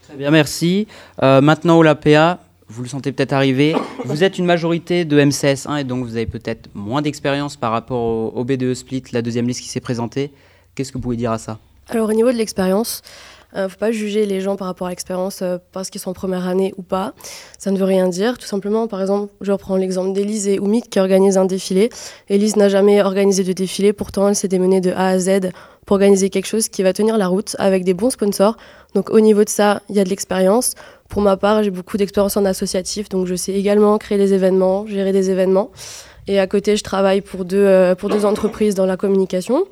Très 0.04 0.16
bien, 0.16 0.32
merci. 0.32 0.88
maintenant, 1.22 1.78
au 1.78 1.84
LAPA, 1.84 2.40
vous 2.68 2.84
le 2.84 2.90
sentez 2.90 3.12
peut-être 3.12 3.34
arriver. 3.34 3.75
Vous 4.06 4.24
êtes 4.24 4.38
une 4.38 4.46
majorité 4.46 5.06
de 5.06 5.20
MCS1 5.20 5.82
et 5.82 5.84
donc 5.84 6.06
vous 6.06 6.16
avez 6.16 6.25
peut-être 6.25 6.70
moins 6.74 7.02
d'expérience 7.02 7.56
par 7.56 7.72
rapport 7.72 8.02
au, 8.02 8.32
au, 8.36 8.44
BDE 8.44 8.74
Split, 8.74 9.04
la 9.12 9.22
deuxième 9.22 9.48
liste 9.48 9.62
qui 9.62 9.70
s'est 9.70 9.80
présentée. 9.80 10.32
Qu'est-ce 10.74 10.92
que 10.92 10.98
vous 10.98 11.04
pouvez 11.04 11.18
dire 11.18 11.32
à 11.32 11.38
ça? 11.38 11.60
Alors 11.90 12.10
au 12.10 12.14
niveau 12.14 12.32
de 12.32 12.38
l'expérience, 12.38 13.04
ne 13.56 13.62
euh, 13.62 13.70
faut 13.70 13.78
pas 13.78 13.92
juger 13.92 14.26
les 14.26 14.42
gens 14.42 14.56
par 14.56 14.68
rapport 14.68 14.88
à 14.88 14.90
l'expérience 14.90 15.42
euh, 15.42 15.58
parce 15.72 15.90
qu'ils 15.90 16.02
sont 16.02 16.12
en 16.12 16.14
première 16.14 16.48
année 16.48 16.74
ou 16.78 16.82
pas. 16.82 17.14
Ça 17.58 17.72
ne 17.72 17.78
veut 17.78 17.86
rien 17.86 18.08
dire. 18.08 18.38
Tout 18.38 18.48
simplement, 18.48 18.88
par 18.88 19.02
exemple, 19.02 19.34
je 19.42 19.52
reprends 19.52 19.76
l'exemple 19.76 20.14
d'Elise 20.14 20.48
et 20.48 20.60
Oumid 20.60 20.90
qui 20.90 21.00
organisent 21.00 21.38
un 21.38 21.46
défilé. 21.46 21.90
Elise 22.30 22.56
n'a 22.56 22.70
jamais 22.70 23.02
organisé 23.02 23.44
de 23.44 23.54
défilé, 23.54 23.94
pourtant 23.94 24.28
elle 24.30 24.36
s'est 24.36 24.48
démenée 24.48 24.82
de 24.82 24.92
A 24.92 25.08
à 25.08 25.20
Z 25.20 25.52
pour 25.86 25.96
organiser 25.96 26.30
quelque 26.30 26.48
chose 26.48 26.68
qui 26.68 26.84
va 26.84 26.94
tenir 26.94 27.18
la 27.18 27.28
route 27.28 27.56
avec 27.60 27.84
des 27.84 27.94
bons 27.94 28.10
sponsors. 28.10 28.58
Donc 28.94 29.10
au 29.10 29.20
niveau 29.20 29.44
de 29.44 29.50
ça, 29.50 29.82
il 29.90 29.96
y 29.96 30.00
a 30.00 30.04
de 30.04 30.10
l'expérience. 30.10 30.74
Pour 31.10 31.22
ma 31.22 31.38
part, 31.38 31.64
j'ai 31.64 31.70
beaucoup 31.70 31.98
d'expérience 31.98 32.36
en 32.38 32.46
associatif, 32.46 33.10
donc 33.10 33.28
je 33.28 33.36
sais 33.36 33.54
également 33.54 33.98
créer 33.98 34.18
des 34.18 34.34
événements, 34.34 34.88
gérer 34.88 35.12
des 35.12 35.30
événements. 35.30 35.72
Et 36.28 36.40
à 36.40 36.48
côté, 36.48 36.76
je 36.76 36.84
travaille 36.84 37.22
pour 37.22 37.46
deux, 37.46 37.58
euh, 37.58 37.94
pour 37.94 38.10
deux 38.10 38.26
entreprises 38.26 38.74
dans 38.74 38.88
la 38.88 38.98
communication. 38.98 39.66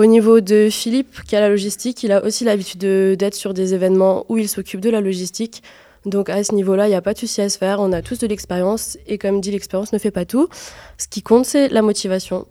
Au 0.00 0.06
niveau 0.06 0.40
de 0.40 0.68
Philippe, 0.70 1.24
qui 1.26 1.36
a 1.36 1.40
la 1.40 1.50
logistique, 1.50 2.02
il 2.04 2.10
a 2.10 2.24
aussi 2.24 2.44
l'habitude 2.44 2.80
d'être 2.80 3.34
sur 3.34 3.52
des 3.52 3.74
événements 3.74 4.24
où 4.30 4.38
il 4.38 4.48
s'occupe 4.48 4.80
de 4.80 4.88
la 4.88 5.02
logistique. 5.02 5.62
Donc 6.06 6.30
à 6.30 6.42
ce 6.42 6.54
niveau-là, 6.54 6.86
il 6.86 6.88
n'y 6.88 6.94
a 6.94 7.02
pas 7.02 7.12
de 7.12 7.18
souci 7.18 7.42
à 7.42 7.50
se 7.50 7.58
faire. 7.58 7.80
On 7.80 7.92
a 7.92 8.00
tous 8.00 8.18
de 8.18 8.26
l'expérience. 8.26 8.96
Et 9.06 9.18
comme 9.18 9.42
dit, 9.42 9.50
l'expérience 9.50 9.92
ne 9.92 9.98
fait 9.98 10.10
pas 10.10 10.24
tout. 10.24 10.48
Ce 10.96 11.06
qui 11.06 11.20
compte, 11.20 11.44
c'est 11.44 11.68
la 11.68 11.82
motivation. 11.82 12.46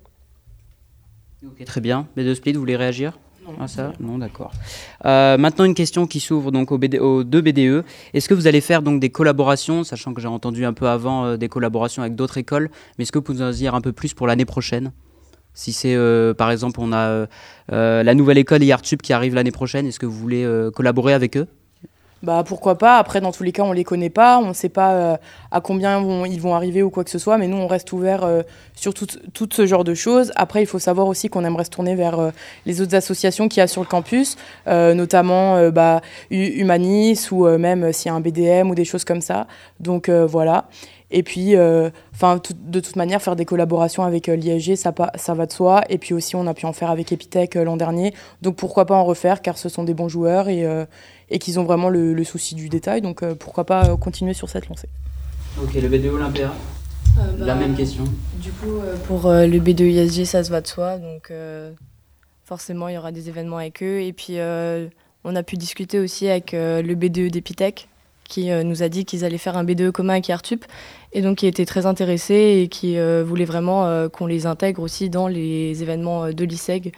Ok, 1.44 1.66
très 1.66 1.82
bien. 1.82 2.08
Mais 2.16 2.24
de 2.24 2.36
Split, 2.36 2.54
vous 2.54 2.60
voulez 2.60 2.76
réagir? 2.76 3.18
À 3.60 3.68
ça 3.68 3.94
Non, 4.00 4.20
d'accord. 4.20 4.52
Euh, 5.06 5.36
maintenant, 5.40 5.66
une 5.66 5.74
question 5.74 6.06
qui 6.06 6.20
s'ouvre 6.20 6.52
donc 6.52 6.72
aux, 6.72 6.78
deux 7.24 7.42
BDE. 7.42 7.84
Est-ce 8.14 8.30
que 8.30 8.36
vous 8.36 8.46
allez 8.46 8.62
faire 8.62 8.84
donc 8.84 9.00
des 9.00 9.10
collaborations, 9.10 9.84
sachant 9.84 10.14
que 10.14 10.22
j'ai 10.22 10.28
entendu 10.28 10.66
un 10.66 10.74
peu 10.74 10.88
avant 10.88 11.26
euh, 11.26 11.36
des 11.36 11.50
collaborations 11.50 12.04
avec 12.04 12.14
d'autres 12.14 12.38
écoles, 12.38 12.70
mais 13.00 13.06
est-ce 13.06 13.12
que 13.12 13.18
vous 13.18 13.24
pouvez 13.24 13.40
nous 13.40 13.46
en 13.46 13.50
dire 13.50 13.74
un 13.74 13.82
peu 13.82 13.92
plus 13.92 14.14
pour 14.14 14.28
l'année 14.28 14.46
prochaine? 14.46 14.92
Si 15.60 15.74
c'est 15.74 15.94
euh, 15.94 16.34
par 16.34 16.52
exemple, 16.52 16.80
on 16.82 16.94
a 16.94 17.10
euh, 17.10 17.26
euh, 17.74 18.02
la 18.02 18.16
nouvelle 18.16 18.38
école 18.38 18.64
IARTUB 18.64 19.02
qui 19.02 19.12
arrive 19.12 19.36
l'année 19.36 19.52
prochaine, 19.52 19.86
est-ce 19.86 20.00
que 20.00 20.06
vous 20.06 20.18
voulez 20.18 20.48
collaborer 20.74 21.14
avec 21.14 21.36
eux? 21.36 21.48
Bah 22.22 22.44
pourquoi 22.46 22.78
pas. 22.78 22.98
Après, 22.98 23.22
dans 23.22 23.32
tous 23.32 23.44
les 23.44 23.54
cas, 23.54 23.64
on 23.64 23.72
les 23.72 23.86
connaît 23.86 24.10
pas, 24.10 24.40
on 24.40 24.50
ne 24.50 24.54
sait 24.54 24.70
pas 24.70 25.20
à 25.52 25.62
combien 25.62 26.02
ils 26.26 26.42
vont 26.42 26.54
arriver 26.54 26.84
ou 26.84 26.90
quoi 26.90 27.06
que 27.06 27.10
ce 27.10 27.20
soit, 27.20 27.38
mais 27.38 27.48
nous, 27.48 27.56
on 27.56 27.68
reste 27.68 27.94
ouvert 27.94 28.28
sur 28.76 28.94
tout, 28.94 29.08
ce 29.52 29.66
genre 29.66 29.86
de 29.86 29.94
choses. 29.94 30.34
Après, 30.36 30.62
il 30.62 30.66
faut 30.66 30.80
savoir 30.80 31.08
aussi 31.08 31.30
qu'on 31.30 31.46
aimerait 31.46 31.64
se 31.64 31.70
tourner 31.70 31.96
vers 31.96 32.32
les 32.66 32.82
autres 32.82 32.94
associations 32.96 33.48
qu'il 33.48 33.62
y 33.62 33.64
a 33.64 33.68
sur 33.68 33.82
le 33.82 33.88
campus, 33.88 34.36
notamment 34.68 35.70
bah, 35.70 36.02
Humanis 36.30 37.30
ou 37.32 37.48
même 37.58 37.94
s'il 37.94 38.10
y 38.10 38.12
a 38.12 38.16
un 38.16 38.20
BDM 38.22 38.70
ou 38.70 38.76
des 38.76 38.86
choses 38.86 39.06
comme 39.06 39.22
ça. 39.22 39.48
Donc 39.80 40.10
voilà. 40.10 40.66
Et 41.12 41.24
puis, 41.24 41.56
euh, 41.56 41.90
enfin, 42.14 42.40
de 42.54 42.80
toute 42.80 42.96
manière, 42.96 43.22
faire 43.22 43.36
des 43.36 43.46
collaborations 43.46 44.04
avec 44.04 44.30
euh, 44.30 44.36
l'ISG, 44.36 44.76
ça, 44.76 44.94
ça 45.16 45.34
va 45.34 45.46
de 45.48 45.52
soi. 45.52 45.82
Et 45.90 45.98
puis 45.98 46.14
aussi, 46.14 46.36
on 46.36 46.46
a 46.46 46.54
pu 46.54 46.66
en 46.66 46.74
faire 46.74 46.92
avec 46.92 47.12
Epitech 47.12 47.56
euh, 47.56 47.64
l'an 47.64 47.78
dernier. 47.78 48.14
Donc 48.42 48.56
pourquoi 48.56 48.86
pas 48.86 48.96
en 48.96 49.06
refaire, 49.06 49.42
car 49.42 49.58
ce 49.58 49.70
sont 49.70 49.84
des 49.84 49.96
bons 49.96 50.10
joueurs 50.10 50.50
et, 50.50 50.66
et 51.30 51.40
qu'ils 51.40 51.60
ont 51.60 51.64
vraiment 51.64 51.90
le, 51.90 52.24
souci 52.24 52.56
du 52.56 52.70
détail. 52.70 53.02
Donc 53.02 53.26
pourquoi 53.36 53.66
pas 53.66 53.96
continuer 53.98 54.34
sur 54.34 54.50
cette 54.50 54.68
lancée. 54.70 54.90
Ok, 55.62 55.74
le 55.74 55.88
BDE 55.88 56.14
Olympia 56.14 56.52
La 57.40 57.54
bah, 57.54 57.56
même 57.56 57.76
question. 57.76 58.04
Du 58.36 58.52
coup, 58.52 58.82
pour 59.08 59.30
le 59.30 59.60
BDE 59.60 59.82
ISG, 59.82 60.26
ça 60.26 60.44
se 60.44 60.52
va 60.52 60.62
de 60.62 60.68
soi. 60.68 60.98
Donc 60.98 61.32
forcément, 62.44 62.88
il 62.88 62.96
y 62.96 62.98
aura 62.98 63.12
des 63.12 63.30
événements 63.30 63.58
avec 63.58 63.82
eux. 63.82 64.02
Et 64.02 64.14
puis, 64.14 64.38
on 65.24 65.36
a 65.36 65.44
pu 65.44 65.58
discuter 65.58 66.00
aussi 66.00 66.30
avec 66.30 66.52
le 66.54 66.94
BDE 66.94 67.32
d'Epitech 67.32 67.88
qui 68.30 68.50
nous 68.64 68.84
a 68.84 68.90
dit 68.90 69.04
qu'ils 69.04 69.26
allaient 69.26 69.38
faire 69.38 69.58
un 69.58 69.66
BDE 69.66 69.92
commun 69.92 70.14
avec 70.14 70.30
Artup 70.30 70.64
et 71.14 71.22
donc 71.22 71.40
qui 71.40 71.48
était 71.48 71.66
très 71.66 71.86
intéressé 71.86 72.62
et 72.62 72.68
qui 72.68 72.98
euh, 72.98 73.24
voulait 73.26 73.46
vraiment 73.46 73.86
euh, 73.86 74.10
qu'on 74.10 74.28
les 74.28 74.46
intègre 74.46 74.82
aussi 74.82 75.10
dans 75.10 75.28
les 75.28 75.82
événements 75.82 76.26
euh, 76.26 76.32
de 76.32 76.46
l'ISEG. 76.46 76.94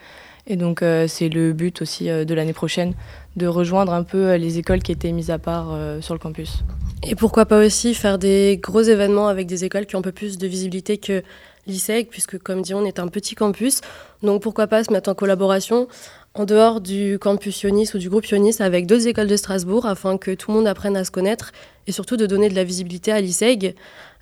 Et 0.48 0.56
donc 0.56 0.84
c'est 1.08 1.30
le 1.30 1.54
but 1.54 1.84
aussi 1.84 2.06
de 2.06 2.34
l'année 2.34 2.52
prochaine, 2.52 2.96
de 3.36 3.46
rejoindre 3.46 3.94
un 3.94 4.02
peu 4.02 4.34
les 4.38 4.58
écoles 4.58 4.82
qui 4.82 4.91
étaient 4.91 5.12
mises 5.12 5.30
à 5.30 5.38
part 5.38 5.78
sur 6.02 6.15
le 6.15 6.20
campus. 6.20 6.63
Et 7.08 7.13
pourquoi 7.13 7.46
pas 7.46 7.63
aussi 7.63 7.94
faire 7.94 8.17
des 8.17 8.60
gros 8.62 8.82
événements 8.82 9.28
avec 9.28 9.46
des 9.46 9.65
écoles 9.65 9.86
qui 9.86 9.96
ont 9.96 10.00
un 10.00 10.02
peu 10.02 10.12
plus 10.12 10.39
de 10.39 10.48
visibilité 10.48 10.98
que 10.98 11.22
l'ISEG, 11.67 12.08
puisque 12.10 12.39
comme 12.39 12.63
dit 12.63 12.74
on 12.74 12.84
est 12.84 12.98
un 12.98 13.08
petit 13.08 13.36
campus. 13.36 13.82
Donc 14.24 14.41
pourquoi 14.41 14.65
pas 14.65 14.84
se 14.84 14.91
mettre 14.91 15.12
en 15.12 15.13
collaboration 15.13 15.88
en 16.34 16.46
dehors 16.46 16.80
du 16.80 17.17
campus 17.20 17.63
Ionis 17.63 17.89
ou 17.94 17.98
du 17.98 18.10
groupe 18.10 18.26
Ionis 18.26 18.56
avec 18.60 18.86
d'autres 18.86 19.08
écoles 19.08 19.28
de 19.28 19.36
Strasbourg 19.36 19.86
afin 19.86 20.17
que 20.17 20.32
tout 20.32 20.52
le 20.52 20.58
monde 20.58 20.67
apprenne 20.67 20.96
à 20.96 21.04
se 21.04 21.12
connaître 21.12 21.52
et 21.88 21.91
surtout 21.91 22.15
de 22.15 22.26
donner 22.26 22.48
de 22.48 22.56
la 22.56 22.63
visibilité 22.63 23.12
à 23.12 23.20
l'ISEG, 23.20 23.76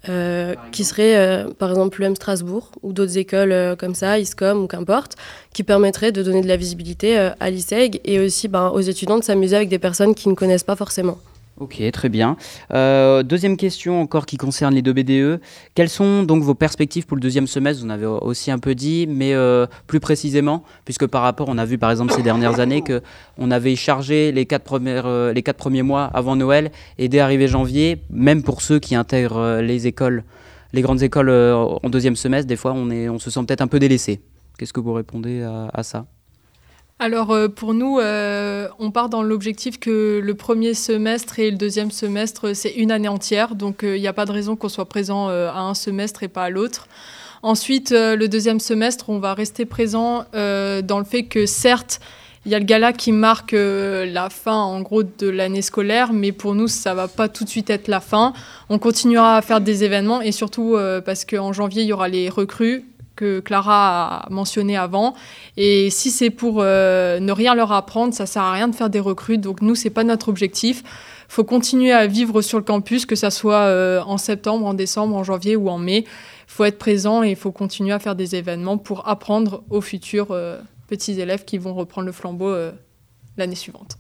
euh, 0.08 0.56
qui 0.72 0.86
serait 0.86 1.18
euh, 1.18 1.50
par 1.52 1.70
exemple 1.70 2.02
l'UM 2.02 2.16
Strasbourg 2.16 2.72
ou 2.82 2.94
d'autres 2.94 3.18
écoles 3.18 3.52
euh, 3.52 3.76
comme 3.76 3.94
ça, 3.94 4.18
ISCOM 4.18 4.64
ou 4.64 4.68
qu'importe, 4.68 5.18
qui 5.54 5.64
permettraient 5.64 6.12
de 6.12 6.24
donner 6.24 6.42
de 6.42 6.48
la 6.48 6.56
visibilité 6.56 7.18
à 7.18 7.50
l'ISEG 7.50 8.02
et 8.06 8.20
aussi 8.20 8.48
ben, 8.48 8.70
aux 8.70 8.82
étudiants 8.82 9.20
de 9.20 9.24
s'amuser 9.24 9.56
avec 9.56 9.70
des 9.70 9.80
personnes 9.80 10.16
qui 10.16 10.30
ne 10.30 10.34
connaissent 10.34 10.64
pas 10.64 10.76
forcément. 10.76 11.20
Ok, 11.60 11.82
très 11.92 12.08
bien. 12.08 12.38
Euh, 12.72 13.22
deuxième 13.22 13.58
question 13.58 14.02
encore 14.02 14.26
qui 14.26 14.38
concerne 14.38 14.74
les 14.74 14.82
deux 14.82 14.94
BDE. 14.94 15.42
Quelles 15.76 15.90
sont 15.90 16.24
donc 16.24 16.42
vos 16.42 16.56
perspectives 16.56 17.06
pour 17.06 17.18
le 17.18 17.22
deuxième 17.22 17.48
semestre? 17.48 17.84
Vous 17.84 17.88
en 17.88 17.94
avez 17.94 18.06
aussi 18.06 18.50
un 18.50 18.60
peu 18.60 18.76
dit, 18.76 19.08
mais 19.08 19.34
euh, 19.34 19.68
plus 19.86 20.00
précisément, 20.00 20.64
puisque 20.86 21.06
par 21.06 21.22
rapport, 21.22 21.50
on 21.50 21.58
a 21.58 21.66
vu 21.66 21.78
par 21.78 21.92
exemple 21.92 22.14
ces 22.14 22.24
dernières 22.24 22.60
années 22.62 22.82
que 22.82 23.02
on 23.38 23.52
avait 23.52 23.76
chargé 23.76 24.32
les 24.32 24.46
quatre, 24.46 24.64
premières, 24.64 25.06
euh, 25.06 25.34
les 25.34 25.44
quatre 25.44 25.58
premiers 25.58 25.84
mois 25.84 26.06
avant 26.06 26.38
Noël 26.38 26.72
et 26.98 27.10
dès 27.10 27.20
arrivée 27.20 27.50
janvier, 27.50 28.04
même 28.10 28.42
pour 28.42 28.62
ceux 28.62 28.80
qui 28.80 28.96
intègrent 28.96 29.60
les 29.60 29.86
écoles, 29.86 30.24
les 30.72 30.82
grandes 30.82 31.04
écoles 31.04 31.30
en 31.30 31.90
deuxième 31.90 32.16
semestre, 32.16 32.48
des 32.48 32.56
fois 32.56 32.72
on, 32.72 32.90
est, 32.90 33.10
on 33.10 33.20
se 33.20 33.30
sent 33.30 33.42
peut-être 33.46 33.62
un 33.62 33.68
peu 33.68 33.80
délaissé. 33.80 34.22
Qu'est-ce 34.58 34.72
que 34.72 34.80
vous 34.80 34.94
répondez 34.94 35.44
à 35.44 35.84
ça? 35.84 36.06
Alors 37.02 37.32
euh, 37.32 37.48
pour 37.48 37.74
nous, 37.74 37.98
euh, 37.98 38.68
on 38.78 38.92
part 38.92 39.08
dans 39.08 39.24
l'objectif 39.24 39.80
que 39.80 40.20
le 40.22 40.36
premier 40.36 40.74
semestre 40.74 41.40
et 41.40 41.50
le 41.50 41.56
deuxième 41.56 41.92
semestre, 41.92 42.54
c'est 42.54 42.72
une 42.72 42.92
année 42.92 43.08
entière. 43.08 43.56
Donc 43.56 43.86
euh, 43.86 43.96
il 43.96 44.02
n'y 44.02 44.08
a 44.08 44.14
pas 44.14 44.26
de 44.26 44.34
raison 44.34 44.58
qu'on 44.58 44.68
soit 44.68 44.84
présent 44.90 45.30
à 45.30 45.60
un 45.60 45.74
semestre 45.74 46.24
et 46.24 46.28
pas 46.28 46.44
à 46.44 46.50
l'autre. 46.50 46.90
Ensuite, 47.42 47.92
le 47.92 48.28
deuxième 48.28 48.60
semestre, 48.60 49.10
on 49.10 49.20
va 49.20 49.34
rester 49.34 49.66
présent 49.66 50.26
dans 50.34 51.00
le 51.00 51.06
fait 51.06 51.24
que 51.24 51.46
certes, 51.46 52.02
il 52.46 52.52
y 52.52 52.56
a 52.56 52.60
le 52.60 52.66
gala 52.66 52.92
qui 52.92 53.14
marque 53.14 53.56
la 53.56 54.30
fin 54.30 54.58
en 54.58 54.82
gros 54.82 55.04
de 55.04 55.30
l'année 55.30 55.62
scolaire, 55.62 56.12
mais 56.12 56.34
pour 56.34 56.54
nous, 56.54 56.68
ça 56.68 56.94
va 56.94 57.08
pas 57.08 57.30
tout 57.30 57.46
de 57.46 57.50
suite 57.50 57.70
être 57.70 57.88
la 57.88 58.02
fin. 58.02 58.34
On 58.68 58.78
continuera 58.78 59.38
à 59.38 59.42
faire 59.42 59.62
des 59.62 59.86
événements 59.86 60.20
et 60.20 60.34
surtout 60.34 60.76
parce 61.06 61.24
qu'en 61.24 61.54
janvier, 61.54 61.84
il 61.84 61.88
y 61.88 61.94
aura 61.94 62.10
les 62.10 62.28
recrues 62.28 62.84
que 63.20 63.42
Clara 63.42 64.24
a 64.24 64.30
mentionné 64.30 64.78
avant. 64.78 65.14
Et 65.58 65.90
si 65.90 66.10
c'est 66.10 66.30
pour 66.30 66.60
euh, 66.60 67.20
ne 67.20 67.34
rien 67.34 67.54
leur 67.54 67.74
apprendre, 67.74 68.14
ça 68.14 68.26
sert 68.26 68.44
à 68.44 68.54
rien 68.54 68.70
de 68.70 68.76
faire 68.76 68.90
des 68.90 69.02
recrues. 69.02 69.38
Donc 69.38 69.62
nous, 69.62 69.76
c'est 69.76 69.90
pas 69.90 70.06
notre 70.06 70.30
objectif. 70.30 70.84
Faut 71.28 71.44
continuer 71.44 71.92
à 71.92 72.08
vivre 72.08 72.42
sur 72.42 72.58
le 72.58 72.64
campus, 72.64 73.06
que 73.06 73.16
ça 73.16 73.30
soit 73.30 73.64
euh, 73.66 74.02
en 74.04 74.18
septembre, 74.18 74.66
en 74.66 74.74
décembre, 74.74 75.18
en 75.18 75.26
janvier 75.26 75.58
ou 75.58 75.70
en 75.70 75.78
mai. 75.78 76.06
Faut 76.48 76.64
être 76.64 76.80
présent 76.80 77.22
et 77.22 77.32
il 77.32 77.36
faut 77.36 77.52
continuer 77.52 77.92
à 77.92 78.00
faire 78.00 78.16
des 78.16 78.38
événements 78.38 78.78
pour 78.78 79.08
apprendre 79.08 79.64
aux 79.70 79.82
futurs 79.82 80.32
euh, 80.32 80.58
petits 80.88 81.20
élèves 81.20 81.44
qui 81.44 81.58
vont 81.58 81.74
reprendre 81.74 82.08
le 82.08 82.14
flambeau 82.14 82.56
l'année 83.38 83.56
suivante. 83.56 83.99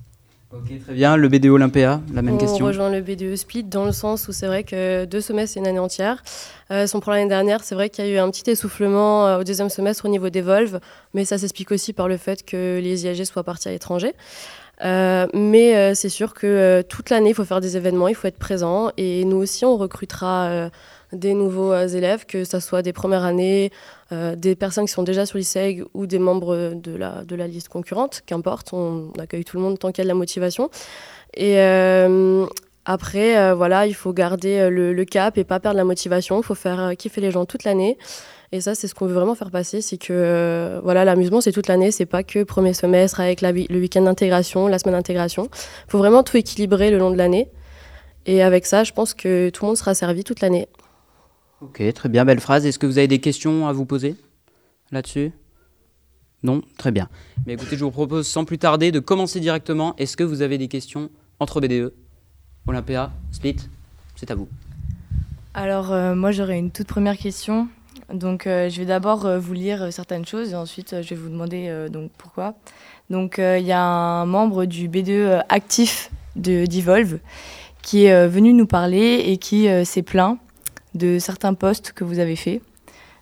Ok, 0.51 0.79
très 0.83 0.93
bien. 0.93 1.15
Le 1.15 1.27
BDO 1.27 1.53
Olympia, 1.53 2.01
la 2.11 2.23
même 2.23 2.39
question. 2.39 2.65
On 2.65 2.69
rejoint 2.69 2.89
le 2.89 3.01
BDE 3.01 3.35
Split 3.35 3.65
dans 3.65 3.85
le 3.85 3.91
sens 3.91 4.27
où 4.27 4.31
c'est 4.31 4.47
vrai 4.47 4.63
que 4.63 5.05
deux 5.05 5.21
semestres, 5.21 5.53
c'est 5.53 5.59
une 5.59 5.67
année 5.67 5.77
entière. 5.77 6.23
Euh, 6.71 6.87
son 6.87 6.99
pour 6.99 7.11
l'année 7.11 7.29
dernière, 7.29 7.63
c'est 7.63 7.75
vrai 7.75 7.91
qu'il 7.91 8.03
y 8.03 8.07
a 8.07 8.11
eu 8.11 8.17
un 8.17 8.31
petit 8.31 8.49
essoufflement 8.49 9.27
euh, 9.27 9.39
au 9.41 9.43
deuxième 9.43 9.69
semestre 9.69 10.05
au 10.05 10.07
niveau 10.07 10.31
des 10.31 10.41
Volves, 10.41 10.79
mais 11.13 11.23
ça 11.23 11.37
s'explique 11.37 11.71
aussi 11.71 11.93
par 11.93 12.07
le 12.07 12.17
fait 12.17 12.43
que 12.43 12.79
les 12.81 13.05
IAG 13.05 13.25
soient 13.25 13.43
partis 13.43 13.67
à 13.67 13.71
l'étranger. 13.71 14.15
Euh, 14.83 15.27
mais 15.33 15.93
c'est 15.95 16.09
sûr 16.09 16.33
que 16.33 16.81
toute 16.87 17.09
l'année, 17.09 17.29
il 17.29 17.35
faut 17.35 17.45
faire 17.45 17.61
des 17.61 17.77
événements, 17.77 18.07
il 18.07 18.15
faut 18.15 18.27
être 18.27 18.39
présent. 18.39 18.91
Et 18.97 19.25
nous 19.25 19.37
aussi, 19.37 19.65
on 19.65 19.77
recrutera 19.77 20.69
des 21.11 21.33
nouveaux 21.33 21.75
élèves, 21.75 22.25
que 22.25 22.43
ce 22.43 22.59
soit 22.59 22.81
des 22.81 22.93
premières 22.93 23.23
années, 23.23 23.71
des 24.11 24.55
personnes 24.55 24.85
qui 24.85 24.91
sont 24.91 25.03
déjà 25.03 25.25
sur 25.25 25.37
l'ISEG 25.37 25.83
ou 25.93 26.05
des 26.05 26.19
membres 26.19 26.73
de 26.75 26.95
la, 26.95 27.23
de 27.23 27.35
la 27.35 27.47
liste 27.47 27.69
concurrente, 27.69 28.21
qu'importe, 28.25 28.73
on 28.73 29.11
accueille 29.19 29.43
tout 29.43 29.57
le 29.57 29.63
monde 29.63 29.79
tant 29.79 29.91
qu'il 29.91 29.99
y 29.99 30.01
a 30.01 30.05
de 30.05 30.09
la 30.09 30.13
motivation. 30.13 30.69
Et 31.35 31.59
Après, 32.85 33.53
voilà, 33.53 33.85
il 33.85 33.95
faut 33.95 34.13
garder 34.13 34.69
le, 34.69 35.05
cap 35.05 35.37
et 35.37 35.43
pas 35.43 35.59
perdre 35.59 35.77
la 35.77 35.83
motivation. 35.83 36.39
Il 36.39 36.43
faut 36.43 36.55
faire 36.55 36.93
kiffer 36.97 37.21
les 37.21 37.31
gens 37.31 37.45
toute 37.45 37.63
l'année. 37.63 37.97
Et 38.51 38.61
ça, 38.61 38.73
c'est 38.73 38.87
ce 38.87 38.95
qu'on 38.95 39.05
veut 39.05 39.13
vraiment 39.13 39.35
faire 39.35 39.51
passer, 39.51 39.81
c'est 39.81 39.97
que 39.97 40.79
voilà, 40.83 41.05
l'amusement, 41.05 41.39
c'est 41.39 41.51
toute 41.51 41.67
l'année, 41.67 41.91
c'est 41.91 42.07
pas 42.07 42.23
que 42.23 42.43
premier 42.43 42.73
semestre 42.73 43.19
avec 43.19 43.41
le 43.41 43.79
week-end 43.79 44.01
d'intégration, 44.01 44.67
la 44.67 44.79
semaine 44.79 44.95
d'intégration. 44.95 45.49
Il 45.87 45.91
faut 45.91 45.99
vraiment 45.99 46.23
tout 46.23 46.35
équilibrer 46.35 46.89
le 46.89 46.97
long 46.97 47.11
de 47.11 47.17
l'année. 47.17 47.49
Et 48.25 48.41
avec 48.41 48.65
ça, 48.65 48.83
je 48.83 48.91
pense 48.91 49.13
que 49.13 49.49
tout 49.49 49.63
le 49.65 49.67
monde 49.67 49.77
sera 49.77 49.93
servi 49.93 50.23
toute 50.23 50.41
l'année. 50.41 50.67
Ok, 51.61 51.81
très 51.93 52.09
bien, 52.09 52.25
belle 52.25 52.39
phrase. 52.39 52.65
Est-ce 52.65 52.79
que 52.79 52.85
vous 52.87 52.97
avez 52.97 53.07
des 53.07 53.19
questions 53.19 53.67
à 53.67 53.73
vous 53.73 53.85
poser 53.85 54.15
là-dessus? 54.91 55.31
Non? 56.41 56.61
Très 56.77 56.91
bien. 56.91 57.09
Mais 57.45 57.53
écoutez, 57.53 57.77
je 57.77 57.83
vous 57.83 57.91
propose 57.91 58.27
sans 58.27 58.45
plus 58.45 58.57
tarder 58.57 58.91
de 58.91 58.99
commencer 58.99 59.39
directement. 59.39 59.95
Est-ce 59.97 60.17
que 60.17 60.23
vous 60.23 60.41
avez 60.41 60.57
des 60.57 60.69
questions 60.69 61.09
entre 61.39 61.59
BDE, 61.59 61.93
Olympia, 62.65 63.11
Split? 63.31 63.57
C'est 64.15 64.31
à 64.31 64.35
vous. 64.35 64.47
Alors, 65.53 65.91
euh, 65.91 66.15
moi, 66.15 66.31
j'aurais 66.31 66.57
une 66.57 66.71
toute 66.71 66.87
première 66.87 67.17
question. 67.17 67.67
Donc, 68.13 68.47
euh, 68.47 68.69
je 68.69 68.79
vais 68.79 68.85
d'abord 68.85 69.25
euh, 69.25 69.39
vous 69.39 69.53
lire 69.53 69.91
certaines 69.91 70.25
choses 70.25 70.51
et 70.51 70.55
ensuite, 70.55 71.01
je 71.01 71.09
vais 71.09 71.15
vous 71.15 71.29
demander 71.29 71.87
donc 71.91 72.11
pourquoi. 72.17 72.55
Donc, 73.09 73.39
il 73.39 73.65
y 73.65 73.71
a 73.71 73.81
un 73.81 74.25
membre 74.25 74.65
du 74.65 74.87
BDE 74.87 75.43
actif 75.49 76.11
de 76.35 76.65
d'Evolve 76.65 77.19
qui 77.81 78.05
est 78.05 78.27
venu 78.27 78.53
nous 78.53 78.67
parler 78.67 79.23
et 79.27 79.37
qui 79.37 79.67
s'est 79.83 80.03
plaint 80.03 80.37
de 80.93 81.17
certains 81.17 81.53
posts 81.53 81.91
que 81.91 82.03
vous 82.03 82.19
avez 82.19 82.35
faits. 82.35 82.61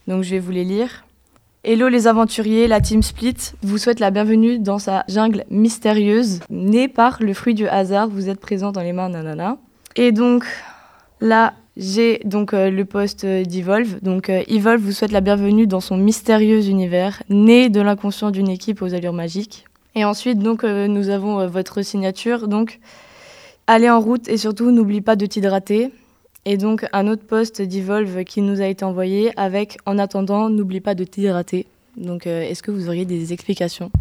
Donc, 0.08 0.24
je 0.24 0.32
vais 0.32 0.40
vous 0.40 0.52
les 0.52 0.66
lire. 0.66 1.06
Hello 1.64 1.90
les 1.90 2.08
aventuriers, 2.08 2.68
la 2.68 2.80
Team 2.80 3.02
Split 3.02 3.36
vous 3.62 3.78
souhaite 3.78 4.00
la 4.00 4.10
bienvenue 4.10 4.58
dans 4.58 4.80
sa 4.80 5.04
jungle 5.10 5.44
mystérieuse. 5.50 6.40
Née 6.50 6.88
par 6.88 7.18
le 7.22 7.34
fruit 7.34 7.56
du 7.56 7.68
hasard, 7.68 8.08
vous 8.08 8.30
êtes 8.30 8.40
présent 8.40 8.72
dans 8.72 8.82
les 8.82 8.94
mains 8.94 9.10
nanana. 9.10 9.58
Et 9.98 10.12
donc 10.12 10.46
là, 11.20 11.54
j'ai 11.78 12.20
donc 12.26 12.54
euh, 12.54 12.70
le 12.70 12.86
poste 12.86 13.26
d'Evolve. 13.26 14.00
Donc 14.02 14.30
euh, 14.30 14.44
Evolve 14.48 14.82
vous 14.82 14.92
souhaite 14.92 15.12
la 15.12 15.22
bienvenue 15.22 15.68
dans 15.68 15.80
son 15.80 15.98
mystérieux 15.98 16.66
univers, 16.66 17.24
né 17.30 17.70
de 17.70 17.82
l'inconscient 17.82 18.32
d'une 18.32 18.50
équipe 18.50 18.82
aux 18.82 18.94
allures 18.94 19.14
magiques. 19.14 19.66
Et 19.96 20.06
ensuite, 20.06 20.40
donc, 20.40 20.64
euh, 20.64 20.88
nous 20.88 21.10
avons 21.10 21.48
votre 21.48 21.82
signature. 21.82 22.48
Donc, 22.48 22.80
allez 23.66 23.90
en 23.90 24.00
route 24.00 24.28
et 24.30 24.38
surtout, 24.38 24.70
n'oublie 24.70 25.02
pas 25.02 25.16
de 25.16 25.26
t'hydrater. 25.26 25.92
Et 26.50 26.56
donc 26.56 26.88
un 26.94 27.08
autre 27.08 27.26
poste 27.26 27.62
d'Evolve 27.62 28.24
qui 28.24 28.42
nous 28.42 28.62
a 28.62 28.68
été 28.68 28.86
envoyé 28.86 29.38
avec 29.38 29.80
En 29.86 30.00
attendant, 30.00 30.50
n'oublie 30.50 30.80
pas 30.80 30.96
de 30.96 31.04
t'hydrater. 31.04 31.66
Donc 31.98 32.26
euh, 32.26 32.42
est-ce 32.42 32.64
que 32.64 32.72
vous 32.72 32.88
auriez 32.88 33.04
des 33.04 33.34
explications? 33.34 33.92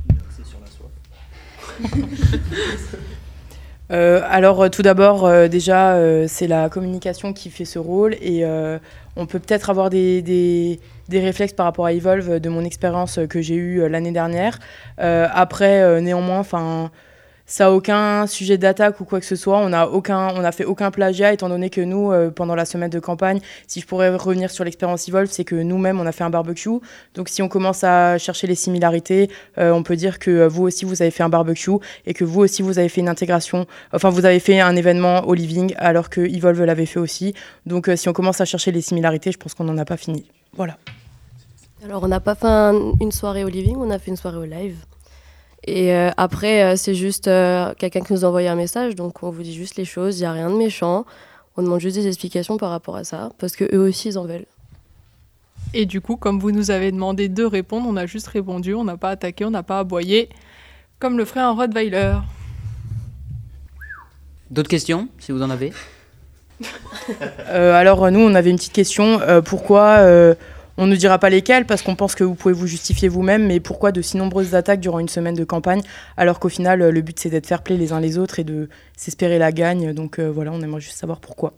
euh, 3.92 4.20
alors 4.24 4.62
euh, 4.62 4.68
tout 4.68 4.82
d'abord, 4.82 5.30
déjà, 5.48 5.98
c'est 6.28 6.46
la 6.46 6.68
communication 6.68 7.32
qui 7.32 7.50
fait 7.50 7.64
ce 7.64 7.78
rôle 7.78 8.14
et 8.14 8.44
on 9.16 9.26
peut 9.26 9.38
peut-être 9.38 9.70
avoir 9.70 9.90
des, 9.90 10.22
des, 10.22 10.80
des, 11.08 11.20
réflexes 11.20 11.54
par 11.54 11.66
rapport 11.66 11.86
à 11.86 11.92
Evolve 11.92 12.40
de 12.40 12.48
mon 12.48 12.64
expérience 12.64 13.18
que 13.28 13.40
j'ai 13.40 13.54
eue 13.54 13.88
l'année 13.88 14.12
dernière. 14.12 14.58
après, 14.98 16.00
néanmoins, 16.00 16.40
enfin 16.40 16.90
ça 17.46 17.64
n'a 17.64 17.72
aucun 17.72 18.26
sujet 18.26 18.58
d'attaque 18.58 19.00
ou 19.00 19.04
quoi 19.04 19.20
que 19.20 19.26
ce 19.26 19.36
soit. 19.36 19.58
On 19.58 19.70
n'a 19.70 19.88
aucun, 19.88 20.28
on 20.34 20.44
a 20.44 20.52
fait 20.52 20.64
aucun 20.64 20.90
plagiat 20.90 21.32
étant 21.32 21.48
donné 21.48 21.70
que 21.70 21.80
nous, 21.80 22.10
euh, 22.10 22.30
pendant 22.30 22.54
la 22.54 22.64
semaine 22.64 22.90
de 22.90 22.98
campagne, 22.98 23.40
si 23.66 23.80
je 23.80 23.86
pourrais 23.86 24.14
revenir 24.14 24.50
sur 24.50 24.64
l'expérience 24.64 25.08
Evolve, 25.08 25.30
c'est 25.30 25.44
que 25.44 25.54
nous-mêmes, 25.54 26.00
on 26.00 26.06
a 26.06 26.12
fait 26.12 26.24
un 26.24 26.30
barbecue. 26.30 26.68
Donc 27.14 27.28
si 27.28 27.42
on 27.42 27.48
commence 27.48 27.84
à 27.84 28.18
chercher 28.18 28.46
les 28.46 28.56
similarités, 28.56 29.30
euh, 29.58 29.70
on 29.70 29.82
peut 29.82 29.96
dire 29.96 30.18
que 30.18 30.46
vous 30.46 30.64
aussi, 30.64 30.84
vous 30.84 31.02
avez 31.02 31.10
fait 31.10 31.22
un 31.22 31.28
barbecue 31.28 31.70
et 32.04 32.14
que 32.14 32.24
vous 32.24 32.40
aussi, 32.40 32.62
vous 32.62 32.78
avez 32.78 32.88
fait 32.88 33.00
une 33.00 33.08
intégration, 33.08 33.66
enfin, 33.92 34.10
vous 34.10 34.24
avez 34.24 34.40
fait 34.40 34.60
un 34.60 34.74
événement 34.74 35.26
au 35.26 35.34
living 35.34 35.74
alors 35.78 36.10
que 36.10 36.20
Evolve 36.20 36.64
l'avait 36.64 36.86
fait 36.86 37.00
aussi. 37.00 37.34
Donc 37.64 37.88
euh, 37.88 37.96
si 37.96 38.08
on 38.08 38.12
commence 38.12 38.40
à 38.40 38.44
chercher 38.44 38.72
les 38.72 38.80
similarités, 38.80 39.30
je 39.30 39.38
pense 39.38 39.54
qu'on 39.54 39.64
n'en 39.64 39.78
a 39.78 39.84
pas 39.84 39.96
fini. 39.96 40.26
Voilà. 40.54 40.76
Alors 41.84 42.02
on 42.02 42.08
n'a 42.08 42.20
pas 42.20 42.34
fait 42.34 42.46
une 43.00 43.12
soirée 43.12 43.44
au 43.44 43.48
living, 43.48 43.76
on 43.78 43.90
a 43.90 43.98
fait 43.98 44.10
une 44.10 44.16
soirée 44.16 44.38
au 44.38 44.44
live. 44.44 44.76
Et 45.66 45.92
euh, 45.92 46.10
après, 46.16 46.62
euh, 46.62 46.76
c'est 46.76 46.94
juste 46.94 47.26
euh, 47.26 47.74
quelqu'un 47.76 48.00
qui 48.00 48.12
nous 48.12 48.24
a 48.24 48.28
envoyé 48.28 48.48
un 48.48 48.54
message, 48.54 48.94
donc 48.94 49.22
on 49.22 49.30
vous 49.30 49.42
dit 49.42 49.54
juste 49.54 49.76
les 49.76 49.84
choses, 49.84 50.18
il 50.18 50.22
n'y 50.22 50.26
a 50.26 50.32
rien 50.32 50.48
de 50.48 50.56
méchant. 50.56 51.04
On 51.56 51.62
demande 51.62 51.80
juste 51.80 51.96
des 51.96 52.06
explications 52.06 52.56
par 52.56 52.70
rapport 52.70 52.96
à 52.96 53.02
ça, 53.02 53.30
parce 53.38 53.56
qu'eux 53.56 53.78
aussi, 53.78 54.08
ils 54.10 54.18
en 54.18 54.24
veulent. 54.24 54.46
Et 55.74 55.84
du 55.84 56.00
coup, 56.00 56.16
comme 56.16 56.38
vous 56.38 56.52
nous 56.52 56.70
avez 56.70 56.92
demandé 56.92 57.28
de 57.28 57.42
répondre, 57.42 57.86
on 57.88 57.96
a 57.96 58.06
juste 58.06 58.28
répondu, 58.28 58.74
on 58.74 58.84
n'a 58.84 58.96
pas 58.96 59.10
attaqué, 59.10 59.44
on 59.44 59.50
n'a 59.50 59.64
pas 59.64 59.80
aboyé, 59.80 60.28
comme 61.00 61.18
le 61.18 61.24
ferait 61.24 61.40
un 61.40 61.50
Rottweiler. 61.50 62.18
D'autres 64.50 64.68
questions, 64.68 65.08
si 65.18 65.32
vous 65.32 65.42
en 65.42 65.50
avez? 65.50 65.72
Alors, 67.50 68.08
nous, 68.12 68.20
on 68.20 68.34
avait 68.34 68.50
une 68.50 68.56
petite 68.56 68.72
question. 68.72 69.20
pourquoi 69.44 69.98
on 70.78 70.86
ne 70.86 70.96
dira 70.96 71.18
pas 71.18 71.30
lesquels 71.30 71.66
parce 71.66 71.82
qu'on 71.82 71.96
pense 71.96 72.14
que 72.14 72.24
vous 72.24 72.34
pouvez 72.34 72.54
vous 72.54 72.66
justifier 72.66 73.08
vous-même, 73.08 73.46
mais 73.46 73.60
pourquoi 73.60 73.92
de 73.92 74.02
si 74.02 74.16
nombreuses 74.16 74.54
attaques 74.54 74.80
durant 74.80 74.98
une 74.98 75.08
semaine 75.08 75.34
de 75.34 75.44
campagne 75.44 75.82
alors 76.16 76.38
qu'au 76.38 76.48
final 76.48 76.88
le 76.88 77.00
but 77.00 77.18
c'est 77.18 77.30
d'être 77.30 77.46
fair 77.46 77.62
play 77.62 77.76
les 77.76 77.92
uns 77.92 78.00
les 78.00 78.18
autres 78.18 78.38
et 78.38 78.44
de 78.44 78.68
s'espérer 78.96 79.38
la 79.38 79.52
gagne. 79.52 79.92
Donc 79.92 80.18
euh, 80.18 80.30
voilà, 80.30 80.52
on 80.52 80.60
aimerait 80.60 80.80
juste 80.80 80.98
savoir 80.98 81.20
pourquoi. 81.20 81.54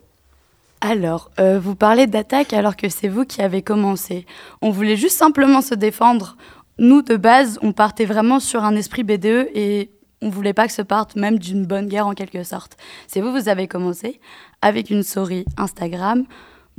Alors, 0.81 1.29
euh, 1.39 1.59
vous 1.59 1.75
parlez 1.75 2.07
d'attaque 2.07 2.53
alors 2.53 2.77
que 2.77 2.87
c'est 2.87 3.09
vous 3.09 3.25
qui 3.25 3.41
avez 3.41 3.61
commencé. 3.61 4.25
On 4.61 4.69
voulait 4.69 4.95
juste 4.95 5.17
simplement 5.17 5.61
se 5.61 5.75
défendre. 5.75 6.37
Nous, 6.77 7.01
de 7.01 7.17
base, 7.17 7.59
on 7.61 7.73
partait 7.73 8.05
vraiment 8.05 8.39
sur 8.39 8.63
un 8.63 8.75
esprit 8.77 9.03
BDE 9.03 9.49
et 9.53 9.91
on 10.21 10.29
voulait 10.29 10.53
pas 10.53 10.67
que 10.67 10.73
se 10.73 10.81
parte 10.81 11.17
même 11.17 11.37
d'une 11.37 11.65
bonne 11.65 11.87
guerre 11.87 12.07
en 12.07 12.13
quelque 12.13 12.43
sorte. 12.43 12.77
C'est 13.07 13.19
vous, 13.19 13.31
vous 13.31 13.49
avez 13.49 13.67
commencé 13.67 14.21
avec 14.61 14.89
une 14.89 15.03
souris 15.03 15.43
Instagram 15.57 16.25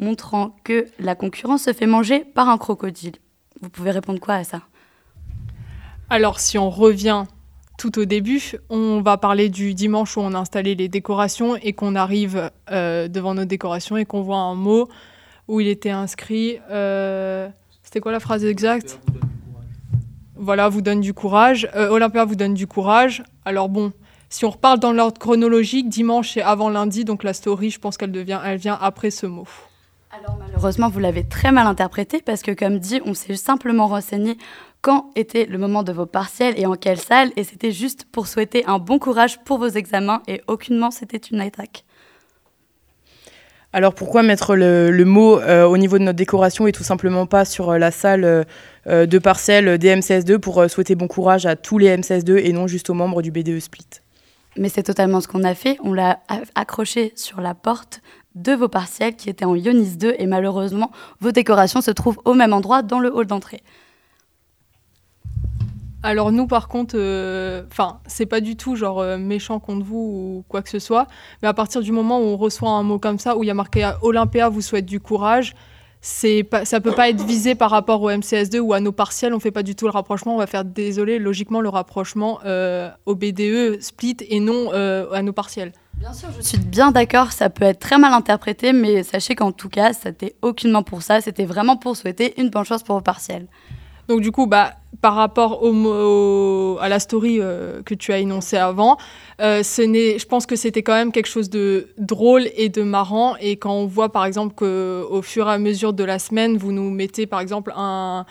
montrant 0.00 0.56
que 0.64 0.86
la 0.98 1.14
concurrence 1.14 1.64
se 1.64 1.72
fait 1.72 1.86
manger 1.86 2.24
par 2.24 2.48
un 2.48 2.58
crocodile. 2.58 3.16
Vous 3.60 3.68
pouvez 3.68 3.90
répondre 3.90 4.20
quoi 4.20 4.34
à 4.34 4.44
ça? 4.44 4.62
Alors 6.08 6.40
si 6.40 6.58
on 6.58 6.70
revient 6.70 7.24
tout 7.78 7.98
au 7.98 8.04
début, 8.04 8.42
on 8.68 9.00
va 9.00 9.16
parler 9.16 9.48
du 9.48 9.74
dimanche 9.74 10.16
où 10.16 10.20
on 10.20 10.34
a 10.34 10.38
installé 10.38 10.74
les 10.74 10.88
décorations 10.88 11.56
et 11.56 11.72
qu'on 11.72 11.94
arrive 11.94 12.50
euh, 12.70 13.08
devant 13.08 13.34
nos 13.34 13.44
décorations 13.44 13.96
et 13.96 14.04
qu'on 14.04 14.22
voit 14.22 14.38
un 14.38 14.54
mot 14.54 14.88
où 15.48 15.60
il 15.60 15.68
était 15.68 15.90
inscrit. 15.90 16.58
Euh, 16.70 17.48
c'était 17.82 18.00
quoi 18.00 18.12
la 18.12 18.20
phrase 18.20 18.44
exacte? 18.44 19.00
Voilà, 20.34 20.68
vous 20.68 20.82
donne 20.82 21.00
du 21.00 21.14
courage. 21.14 21.70
Euh, 21.74 21.88
Olympia 21.88 22.24
vous 22.24 22.36
donne 22.36 22.54
du 22.54 22.66
courage. 22.66 23.22
Alors 23.44 23.68
bon, 23.68 23.92
si 24.28 24.44
on 24.44 24.50
reparle 24.50 24.78
dans 24.78 24.92
l'ordre 24.92 25.18
chronologique, 25.18 25.88
dimanche 25.88 26.34
c'est 26.34 26.42
avant 26.42 26.70
lundi, 26.70 27.04
donc 27.04 27.24
la 27.24 27.32
story, 27.32 27.70
je 27.70 27.78
pense 27.78 27.96
qu'elle 27.96 28.12
devient, 28.12 28.40
elle 28.44 28.58
vient 28.58 28.78
après 28.80 29.10
ce 29.10 29.26
mot. 29.26 29.46
Alors 30.20 30.36
malheureusement, 30.38 30.90
vous 30.90 31.00
l'avez 31.00 31.24
très 31.24 31.50
mal 31.50 31.66
interprété 31.66 32.20
parce 32.20 32.42
que 32.42 32.50
comme 32.50 32.78
dit, 32.78 33.00
on 33.06 33.14
s'est 33.14 33.36
simplement 33.36 33.86
renseigné 33.86 34.36
quand 34.82 35.10
était 35.16 35.46
le 35.46 35.56
moment 35.56 35.82
de 35.82 35.92
vos 35.92 36.04
partiels 36.04 36.54
et 36.58 36.66
en 36.66 36.74
quelle 36.74 36.98
salle, 36.98 37.30
et 37.36 37.44
c'était 37.44 37.72
juste 37.72 38.06
pour 38.10 38.26
souhaiter 38.26 38.64
un 38.66 38.78
bon 38.78 38.98
courage 38.98 39.42
pour 39.44 39.58
vos 39.58 39.68
examens 39.68 40.22
et 40.28 40.42
aucunement 40.46 40.90
c'était 40.90 41.16
une 41.16 41.40
attaque. 41.40 41.84
Alors 43.72 43.94
pourquoi 43.94 44.22
mettre 44.22 44.56
le, 44.56 45.04
mot 45.04 45.38
euh, 45.38 45.64
au 45.64 45.78
niveau 45.78 45.96
de 45.98 46.02
notre 46.02 46.16
décoration 46.16 46.66
et 46.66 46.72
tout 46.72 46.82
simplement 46.82 47.26
pas 47.26 47.44
sur 47.44 47.70
euh, 47.70 47.78
la 47.78 47.90
salle 47.90 48.24
euh, 48.86 49.06
de 49.06 49.18
parcelles 49.18 49.78
des 49.78 49.94
MCS2 49.94 50.38
pour 50.38 50.68
souhaiter 50.68 50.96
bon 50.96 51.08
courage 51.08 51.46
à 51.46 51.56
tous 51.56 51.78
les 51.78 51.96
MCS2 51.96 52.36
et 52.44 52.52
non 52.52 52.66
juste 52.66 52.90
aux 52.90 52.94
membres 52.94 53.22
du 53.22 53.30
BDE 53.30 53.60
Split? 53.60 53.86
Mais 54.56 54.68
c'est 54.68 54.82
totalement 54.82 55.20
ce 55.20 55.28
qu'on 55.28 55.44
a 55.44 55.54
fait. 55.54 55.78
On 55.84 55.92
l'a 55.92 56.20
accroché 56.56 57.12
sur 57.14 57.40
la 57.40 57.54
porte 57.54 58.02
de 58.34 58.52
vos 58.52 58.68
partiels 58.68 59.16
qui 59.16 59.28
étaient 59.28 59.44
en 59.44 59.54
Ionis 59.54 59.96
2 59.96 60.14
et 60.18 60.26
malheureusement, 60.26 60.90
vos 61.20 61.32
décorations 61.32 61.80
se 61.80 61.90
trouvent 61.90 62.20
au 62.24 62.34
même 62.34 62.52
endroit 62.52 62.82
dans 62.82 63.00
le 63.00 63.12
hall 63.14 63.26
d'entrée. 63.26 63.62
Alors 66.02 66.32
nous 66.32 66.46
par 66.46 66.68
contre, 66.68 66.94
euh, 66.96 67.62
enfin 67.70 68.00
c'est 68.06 68.24
pas 68.24 68.40
du 68.40 68.56
tout 68.56 68.74
genre 68.74 69.00
euh, 69.00 69.18
méchant 69.18 69.60
contre 69.60 69.84
vous 69.84 69.98
ou 69.98 70.44
quoi 70.48 70.62
que 70.62 70.70
ce 70.70 70.78
soit, 70.78 71.06
mais 71.42 71.48
à 71.48 71.52
partir 71.52 71.82
du 71.82 71.92
moment 71.92 72.20
où 72.20 72.24
on 72.24 72.36
reçoit 72.38 72.70
un 72.70 72.82
mot 72.82 72.98
comme 72.98 73.18
ça 73.18 73.36
où 73.36 73.42
il 73.42 73.48
y 73.48 73.50
a 73.50 73.54
marqué 73.54 73.90
Olympia 74.00 74.48
vous 74.48 74.62
souhaite 74.62 74.86
du 74.86 74.98
courage, 74.98 75.54
c'est 76.00 76.42
pas, 76.42 76.64
ça 76.64 76.80
peut 76.80 76.92
pas 76.92 77.10
être 77.10 77.22
visé 77.22 77.54
par 77.54 77.70
rapport 77.70 78.00
au 78.00 78.10
MCS2 78.10 78.60
ou 78.60 78.72
à 78.72 78.80
nos 78.80 78.92
partiels, 78.92 79.34
on 79.34 79.40
fait 79.40 79.50
pas 79.50 79.62
du 79.62 79.74
tout 79.74 79.84
le 79.84 79.90
rapprochement, 79.90 80.36
on 80.36 80.38
va 80.38 80.46
faire 80.46 80.64
désolé 80.64 81.18
logiquement 81.18 81.60
le 81.60 81.68
rapprochement 81.68 82.38
euh, 82.46 82.88
au 83.04 83.14
BDE 83.14 83.82
split 83.82 84.16
et 84.26 84.40
non 84.40 84.70
à 84.70 85.20
nos 85.20 85.34
partiels. 85.34 85.72
Bien 86.00 86.14
sûr, 86.14 86.30
je 86.34 86.40
suis 86.40 86.56
bien 86.56 86.92
d'accord, 86.92 87.30
ça 87.30 87.50
peut 87.50 87.66
être 87.66 87.78
très 87.78 87.98
mal 87.98 88.14
interprété, 88.14 88.72
mais 88.72 89.02
sachez 89.02 89.34
qu'en 89.34 89.52
tout 89.52 89.68
cas, 89.68 89.92
c'était 89.92 90.34
aucunement 90.40 90.82
pour 90.82 91.02
ça, 91.02 91.20
c'était 91.20 91.44
vraiment 91.44 91.76
pour 91.76 91.94
souhaiter 91.94 92.40
une 92.40 92.48
bonne 92.48 92.64
chance 92.64 92.82
pour 92.82 92.96
vos 92.96 93.02
partiels. 93.02 93.46
Donc 94.08 94.22
du 94.22 94.32
coup, 94.32 94.46
bah, 94.46 94.72
par 95.02 95.14
rapport 95.14 95.62
au, 95.62 96.78
à 96.80 96.88
la 96.88 97.00
story 97.00 97.36
euh, 97.38 97.82
que 97.82 97.94
tu 97.94 98.14
as 98.14 98.18
énoncée 98.18 98.56
avant, 98.56 98.96
euh, 99.42 99.62
ce 99.62 99.82
je 99.82 100.24
pense 100.26 100.46
que 100.46 100.56
c'était 100.56 100.82
quand 100.82 100.94
même 100.94 101.12
quelque 101.12 101.28
chose 101.28 101.50
de 101.50 101.88
drôle 101.98 102.48
et 102.56 102.70
de 102.70 102.82
marrant. 102.82 103.36
Et 103.36 103.56
quand 103.56 103.74
on 103.74 103.86
voit 103.86 104.10
par 104.10 104.24
exemple 104.24 104.54
qu'au 104.54 105.20
fur 105.20 105.48
et 105.48 105.52
à 105.52 105.58
mesure 105.58 105.92
de 105.92 106.02
la 106.02 106.18
semaine, 106.18 106.56
vous 106.56 106.72
nous 106.72 106.90
mettez 106.90 107.26
par 107.26 107.40
exemple 107.40 107.74
un, 107.76 108.24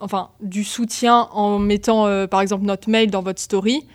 enfin, 0.00 0.30
du 0.40 0.64
soutien 0.64 1.28
en 1.30 1.60
mettant 1.60 2.08
euh, 2.08 2.26
par 2.26 2.40
exemple 2.40 2.64
notre 2.64 2.90
mail 2.90 3.12
dans 3.12 3.22
votre 3.22 3.40
story, 3.40 3.86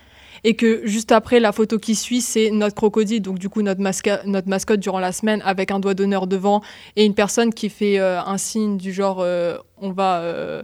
et 0.43 0.55
que 0.55 0.81
juste 0.85 1.11
après, 1.11 1.39
la 1.39 1.51
photo 1.51 1.77
qui 1.77 1.95
suit, 1.95 2.21
c'est 2.21 2.49
notre 2.51 2.75
crocodile, 2.75 3.21
donc 3.21 3.37
du 3.37 3.49
coup 3.49 3.61
notre, 3.61 3.81
mascotte 3.81 4.79
durant 4.79 4.99
la 4.99 5.11
semaine 5.11 5.41
avec 5.45 5.71
un 5.71 5.79
doigt 5.79 5.93
d'honneur 5.93 6.27
devant 6.27 6.61
et 6.95 7.05
une 7.05 7.13
personne 7.13 7.53
qui 7.53 7.69
fait 7.69 7.99
euh, 7.99 8.21
un 8.21 8.37
signe 8.37 8.77
du 8.77 8.91
genre 8.91 9.19
euh, 9.21 9.57
on 9.79 9.91
va, 9.91 10.19
euh, 10.21 10.63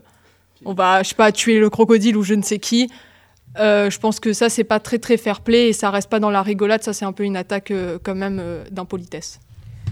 on 0.65 0.73
va, 0.73 1.03
je 1.03 1.09
sais 1.09 1.15
pas, 1.15 1.31
tuer 1.31 1.59
le 1.59 1.69
crocodile 1.69 2.17
ou 2.17 2.23
je 2.23 2.33
ne 2.33 2.41
sais 2.41 2.59
qui. 2.59 2.89
je 3.55 3.97
pense 3.99 4.19
que 4.19 4.33
ça, 4.33 4.49
c'est 4.49 4.63
pas 4.63 4.79
très 4.79 4.97
très 4.97 5.17
fair 5.17 5.41
play 5.41 5.69
et 5.69 5.73
ça 5.73 5.91
reste 5.91 6.09
pas 6.09 6.19
dans 6.19 6.31
la 6.31 6.41
rigolade, 6.41 6.83
ça 6.83 6.93
c'est 6.93 7.05
un 7.05 7.13
peu 7.13 7.23
une 7.23 7.37
attaque 7.37 7.71
quand 8.03 8.15
même 8.15 8.41
d'impolitesse. 8.71 9.39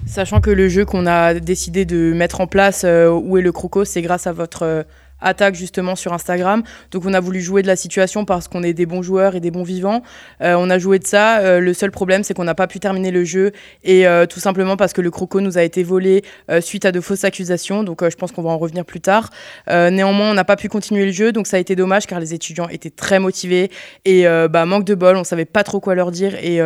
Sachant 0.07 0.39
que 0.39 0.51
le 0.51 0.69
jeu 0.69 0.85
qu'on 0.85 1.07
a 1.07 1.33
décidé 1.35 1.83
de 1.85 2.13
mettre 2.13 2.41
en 2.41 2.47
place, 2.47 2.83
Où 2.83 3.37
est 3.37 3.41
le 3.41 3.51
croco, 3.51 3.85
c'est 3.85 4.01
grâce 4.01 4.27
à 4.27 4.33
votre 4.33 4.85
attaque 5.25 5.55
justement 5.55 5.95
sur 5.95 6.13
Instagram. 6.13 6.63
Donc 6.91 7.03
on 7.05 7.13
a 7.13 7.19
voulu 7.19 7.41
jouer 7.41 7.61
de 7.61 7.67
la 7.67 7.75
situation 7.75 8.23
parce 8.23 8.47
qu'on 8.47 8.63
est 8.63 8.73
des 8.73 8.85
bons 8.85 9.01
joueurs 9.01 9.35
et 9.35 9.41
des 9.41 9.51
bons 9.51 9.63
vivants. 9.63 10.03
Euh, 10.41 10.55
on 10.57 10.69
a 10.69 10.79
joué 10.79 10.99
de 10.99 11.05
ça. 11.05 11.39
Euh, 11.39 11.59
le 11.59 11.73
seul 11.73 11.91
problème, 11.91 12.23
c'est 12.23 12.33
qu'on 12.33 12.43
n'a 12.43 12.55
pas 12.55 12.67
pu 12.67 12.79
terminer 12.79 13.11
le 13.11 13.23
jeu 13.25 13.51
et 13.83 14.07
euh, 14.07 14.25
tout 14.25 14.39
simplement 14.39 14.77
parce 14.77 14.93
que 14.93 15.01
le 15.01 15.11
croco 15.11 15.41
nous 15.41 15.57
a 15.57 15.63
été 15.63 15.83
volé 15.83 16.23
suite 16.61 16.85
à 16.85 16.91
de 16.91 17.01
fausses 17.01 17.23
accusations. 17.23 17.83
Donc 17.83 18.07
je 18.07 18.15
pense 18.15 18.31
qu'on 18.31 18.43
va 18.43 18.51
en 18.51 18.57
revenir 18.57 18.85
plus 18.85 19.01
tard. 19.01 19.31
néanmoins, 19.67 20.31
on 20.31 20.33
n'a 20.33 20.43
pas 20.43 20.55
pu 20.55 20.69
continuer 20.69 21.05
le 21.05 21.11
jeu, 21.11 21.31
donc 21.31 21.47
ça 21.47 21.57
a 21.57 21.59
été 21.59 21.75
dommage 21.75 22.05
car 22.05 22.19
les 22.19 22.33
étudiants 22.33 22.69
étaient 22.69 22.91
très 22.91 23.19
motivés 23.19 23.71
et 24.05 24.25
bah, 24.49 24.65
manque 24.65 24.85
de 24.85 24.95
bol, 24.95 25.17
on 25.17 25.23
savait 25.23 25.45
pas 25.45 25.63
trop 25.63 25.79
quoi 25.79 25.95
leur 25.95 26.11
dire 26.11 26.35
et 26.35 26.59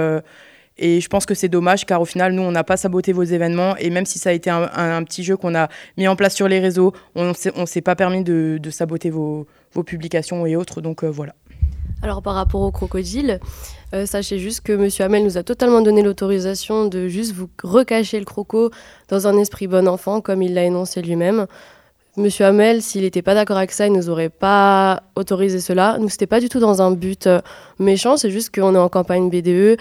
et 0.79 1.01
je 1.01 1.09
pense 1.09 1.25
que 1.25 1.35
c'est 1.35 1.49
dommage 1.49 1.85
car 1.85 2.01
au 2.01 2.05
final, 2.05 2.31
nous, 2.31 2.41
on 2.41 2.51
n'a 2.51 2.63
pas 2.63 2.77
saboté 2.77 3.11
vos 3.11 3.23
événements. 3.23 3.75
Et 3.77 3.89
même 3.89 4.05
si 4.05 4.17
ça 4.17 4.29
a 4.29 4.33
été 4.33 4.49
un, 4.49 5.03
petit 5.03 5.23
jeu 5.23 5.35
qu'on 5.35 5.53
a 5.53 5.67
mis 5.97 6.07
en 6.07 6.15
place 6.15 6.33
sur 6.33 6.47
les 6.47 6.59
réseaux, 6.59 6.93
on 7.15 7.33
ne 7.33 7.65
s'est 7.65 7.81
pas 7.81 7.95
permis 7.95 8.23
de, 8.23 8.59
saboter 8.71 9.09
vos, 9.09 9.45
publications 9.85 10.45
et 10.45 10.55
autres. 10.55 10.81
Donc 10.81 11.03
euh, 11.03 11.09
voilà. 11.09 11.35
Alors 12.01 12.21
par 12.21 12.35
rapport 12.35 12.61
au 12.61 12.71
crocodile, 12.71 13.41
euh, 13.93 14.05
sachez 14.05 14.39
juste 14.39 14.61
que 14.61 14.71
Monsieur 14.71 15.03
Hamel 15.03 15.23
nous 15.23 15.37
a 15.37 15.43
totalement 15.43 15.81
donné 15.81 16.01
l'autorisation 16.01 16.85
de 16.85 17.09
juste 17.09 17.33
vous 17.33 17.49
recacher 17.61 18.19
le 18.19 18.25
croco 18.25 18.71
dans 19.09 19.27
un 19.27 19.37
esprit 19.37 19.67
bon 19.67 19.85
enfant, 19.85 20.21
comme 20.21 20.41
il 20.41 20.53
l'a 20.53 20.63
énoncé 20.63 21.01
lui-même. 21.01 21.45
Monsieur 22.17 22.45
Hamel, 22.45 22.81
s'il 22.81 23.03
n'était 23.03 23.21
pas 23.21 23.35
d'accord 23.35 23.57
avec 23.57 23.71
ça, 23.71 23.85
il 23.85 23.93
nous 23.93 24.09
aurait 24.09 24.29
pas 24.29 25.03
autorisé 25.15 25.59
cela. 25.59 25.97
Nous, 25.99 26.09
c'était 26.09 26.27
pas 26.27 26.39
du 26.39 26.49
tout 26.49 26.59
dans 26.59 26.81
un 26.81 26.91
but 26.91 27.27
euh, 27.27 27.39
méchant, 27.77 28.17
c'est 28.17 28.31
juste 28.31 28.53
qu'on 28.53 28.73
est 28.73 28.79
en 28.79 28.89
campagne 28.89 29.29
BDE. 29.29 29.79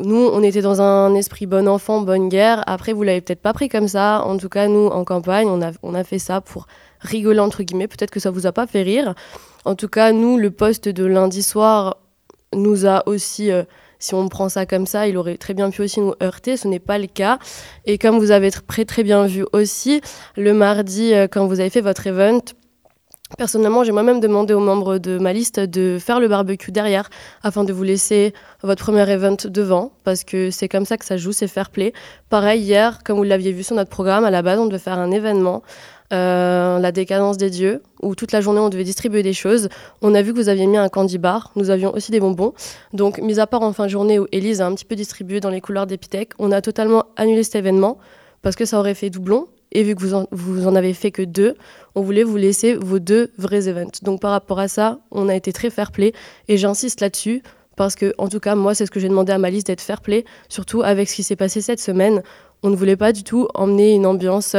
Nous, 0.00 0.16
on 0.32 0.42
était 0.42 0.62
dans 0.62 0.80
un 0.80 1.14
esprit 1.14 1.44
bon 1.44 1.68
enfant, 1.68 2.00
bonne 2.00 2.30
guerre. 2.30 2.64
Après, 2.66 2.94
vous 2.94 3.02
l'avez 3.02 3.20
peut-être 3.20 3.42
pas 3.42 3.52
pris 3.52 3.68
comme 3.68 3.88
ça. 3.88 4.22
En 4.24 4.38
tout 4.38 4.48
cas, 4.48 4.68
nous, 4.68 4.86
en 4.86 5.04
campagne, 5.04 5.48
on 5.48 5.60
a, 5.62 5.70
on 5.82 5.94
a 5.94 6.02
fait 6.02 6.18
ça 6.18 6.40
pour 6.40 6.66
rigoler, 7.00 7.40
entre 7.40 7.62
guillemets. 7.62 7.88
Peut-être 7.88 8.10
que 8.10 8.20
ça 8.20 8.30
vous 8.30 8.46
a 8.46 8.52
pas 8.52 8.66
fait 8.66 8.82
rire. 8.82 9.14
En 9.66 9.74
tout 9.74 9.88
cas, 9.88 10.12
nous, 10.12 10.38
le 10.38 10.50
poste 10.50 10.88
de 10.88 11.04
lundi 11.04 11.42
soir 11.42 11.98
nous 12.54 12.86
a 12.86 13.06
aussi... 13.06 13.52
Euh, 13.52 13.64
si 14.06 14.14
on 14.14 14.28
prend 14.28 14.48
ça 14.48 14.66
comme 14.66 14.86
ça, 14.86 15.08
il 15.08 15.16
aurait 15.16 15.36
très 15.36 15.52
bien 15.52 15.70
pu 15.70 15.82
aussi 15.82 16.00
nous 16.00 16.14
heurter. 16.22 16.56
Ce 16.56 16.68
n'est 16.68 16.78
pas 16.78 16.98
le 16.98 17.08
cas. 17.08 17.38
Et 17.84 17.98
comme 17.98 18.18
vous 18.18 18.30
avez 18.30 18.50
très, 18.50 18.84
très 18.84 19.02
bien 19.02 19.26
vu 19.26 19.44
aussi, 19.52 20.00
le 20.36 20.54
mardi, 20.54 21.12
euh, 21.12 21.26
quand 21.30 21.46
vous 21.46 21.60
avez 21.60 21.70
fait 21.70 21.80
votre 21.80 22.06
event, 22.06 22.40
Personnellement, 23.38 23.82
j'ai 23.82 23.90
moi-même 23.90 24.20
demandé 24.20 24.54
aux 24.54 24.60
membres 24.60 24.98
de 24.98 25.18
ma 25.18 25.32
liste 25.32 25.58
de 25.58 25.98
faire 25.98 26.20
le 26.20 26.28
barbecue 26.28 26.70
derrière 26.70 27.10
afin 27.42 27.64
de 27.64 27.72
vous 27.72 27.82
laisser 27.82 28.32
votre 28.62 28.84
premier 28.84 29.10
event 29.10 29.36
devant 29.46 29.90
parce 30.04 30.22
que 30.22 30.52
c'est 30.52 30.68
comme 30.68 30.84
ça 30.84 30.96
que 30.96 31.04
ça 31.04 31.16
joue, 31.16 31.32
c'est 31.32 31.48
fair 31.48 31.70
play. 31.70 31.92
Pareil, 32.28 32.62
hier, 32.62 33.00
comme 33.04 33.16
vous 33.16 33.24
l'aviez 33.24 33.50
vu 33.50 33.64
sur 33.64 33.74
notre 33.74 33.90
programme, 33.90 34.24
à 34.24 34.30
la 34.30 34.42
base, 34.42 34.60
on 34.60 34.66
devait 34.66 34.78
faire 34.78 35.00
un 35.00 35.10
événement 35.10 35.64
euh, 36.12 36.78
la 36.78 36.92
décadence 36.92 37.36
des 37.36 37.50
dieux, 37.50 37.82
où 38.02 38.14
toute 38.14 38.32
la 38.32 38.40
journée 38.40 38.60
on 38.60 38.68
devait 38.68 38.84
distribuer 38.84 39.22
des 39.22 39.32
choses. 39.32 39.68
On 40.02 40.14
a 40.14 40.22
vu 40.22 40.32
que 40.32 40.38
vous 40.38 40.48
aviez 40.48 40.66
mis 40.66 40.76
un 40.76 40.88
candy 40.88 41.18
bar, 41.18 41.50
nous 41.56 41.70
avions 41.70 41.92
aussi 41.94 42.12
des 42.12 42.20
bonbons. 42.20 42.54
Donc, 42.92 43.18
mis 43.18 43.40
à 43.40 43.46
part 43.46 43.62
en 43.62 43.72
fin 43.72 43.84
de 43.84 43.90
journée 43.90 44.18
où 44.18 44.26
Elise 44.32 44.60
a 44.60 44.66
un 44.66 44.74
petit 44.74 44.84
peu 44.84 44.94
distribué 44.94 45.40
dans 45.40 45.50
les 45.50 45.60
couleurs 45.60 45.86
d'Epitech, 45.86 46.30
on 46.38 46.52
a 46.52 46.60
totalement 46.60 47.06
annulé 47.16 47.42
cet 47.42 47.56
événement 47.56 47.98
parce 48.42 48.56
que 48.56 48.64
ça 48.64 48.78
aurait 48.78 48.94
fait 48.94 49.10
doublon. 49.10 49.48
Et 49.72 49.82
vu 49.82 49.96
que 49.96 50.00
vous 50.00 50.14
en, 50.14 50.26
vous 50.30 50.68
en 50.68 50.76
avez 50.76 50.94
fait 50.94 51.10
que 51.10 51.22
deux, 51.22 51.56
on 51.96 52.00
voulait 52.00 52.22
vous 52.22 52.36
laisser 52.36 52.76
vos 52.76 53.00
deux 53.00 53.32
vrais 53.36 53.68
events. 53.68 53.98
Donc, 54.02 54.20
par 54.20 54.30
rapport 54.30 54.60
à 54.60 54.68
ça, 54.68 55.00
on 55.10 55.28
a 55.28 55.34
été 55.34 55.52
très 55.52 55.70
fair 55.70 55.90
play 55.90 56.12
et 56.48 56.56
j'insiste 56.56 57.00
là-dessus 57.00 57.42
parce 57.76 57.94
que, 57.94 58.14
en 58.18 58.28
tout 58.28 58.40
cas, 58.40 58.54
moi, 58.54 58.74
c'est 58.74 58.86
ce 58.86 58.90
que 58.90 59.00
j'ai 59.00 59.08
demandé 59.08 59.32
à 59.32 59.38
ma 59.38 59.50
liste 59.50 59.66
d'être 59.66 59.82
fair 59.82 60.00
play, 60.00 60.24
surtout 60.48 60.82
avec 60.82 61.08
ce 61.08 61.16
qui 61.16 61.22
s'est 61.22 61.36
passé 61.36 61.60
cette 61.60 61.80
semaine. 61.80 62.22
On 62.62 62.70
ne 62.70 62.76
voulait 62.76 62.96
pas 62.96 63.12
du 63.12 63.22
tout 63.22 63.48
emmener 63.54 63.94
une 63.94 64.06
ambiance. 64.06 64.56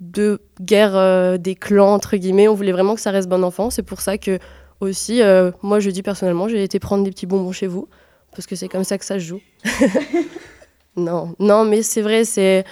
De 0.00 0.40
guerre 0.60 0.96
euh, 0.96 1.38
des 1.38 1.54
clans, 1.54 1.92
entre 1.92 2.16
guillemets. 2.16 2.48
On 2.48 2.54
voulait 2.54 2.72
vraiment 2.72 2.94
que 2.94 3.00
ça 3.00 3.10
reste 3.10 3.28
bon 3.28 3.42
enfant. 3.44 3.70
C'est 3.70 3.82
pour 3.82 4.00
ça 4.00 4.18
que, 4.18 4.38
aussi, 4.80 5.22
euh, 5.22 5.50
moi, 5.62 5.80
je 5.80 5.90
dis 5.90 6.02
personnellement, 6.02 6.48
j'ai 6.48 6.62
été 6.62 6.78
prendre 6.78 7.04
des 7.04 7.10
petits 7.10 7.26
bonbons 7.26 7.52
chez 7.52 7.66
vous, 7.66 7.88
parce 8.32 8.46
que 8.46 8.56
c'est 8.56 8.68
comme 8.68 8.84
ça 8.84 8.98
que 8.98 9.04
ça 9.04 9.14
se 9.14 9.24
joue. 9.24 9.40
non, 10.96 11.34
non, 11.38 11.64
mais 11.64 11.82
c'est 11.82 12.02
vrai, 12.02 12.24
c'est. 12.24 12.64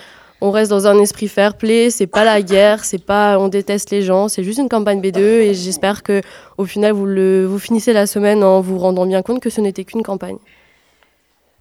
On 0.45 0.51
reste 0.51 0.71
dans 0.71 0.89
un 0.89 0.99
esprit 0.99 1.29
fair 1.29 1.57
play, 1.57 1.91
c'est 1.91 2.09
pas 2.09 2.25
la 2.25 2.43
guerre, 2.43 2.85
c'est 2.85 2.99
pas 2.99 3.39
on 3.39 3.47
déteste 3.47 3.91
les 3.91 4.03
gens, 4.03 4.27
c'est 4.27 4.43
juste 4.43 4.59
une 4.59 4.69
campagne 4.69 5.01
B2 5.01 5.21
et 5.21 5.55
j'espère 5.55 6.03
que 6.03 6.21
au 6.59 6.65
final 6.65 6.91
vous, 6.91 7.07
vous 7.49 7.59
finissez 7.61 7.93
la 7.93 8.09
semaine 8.09 8.43
en 8.43 8.61
vous 8.61 8.77
rendant 8.77 9.07
bien 9.07 9.23
compte 9.23 9.41
que 9.41 9.51
ce 9.51 9.61
n'était 9.61 9.85
qu'une 9.85 10.03
campagne. 10.03 10.39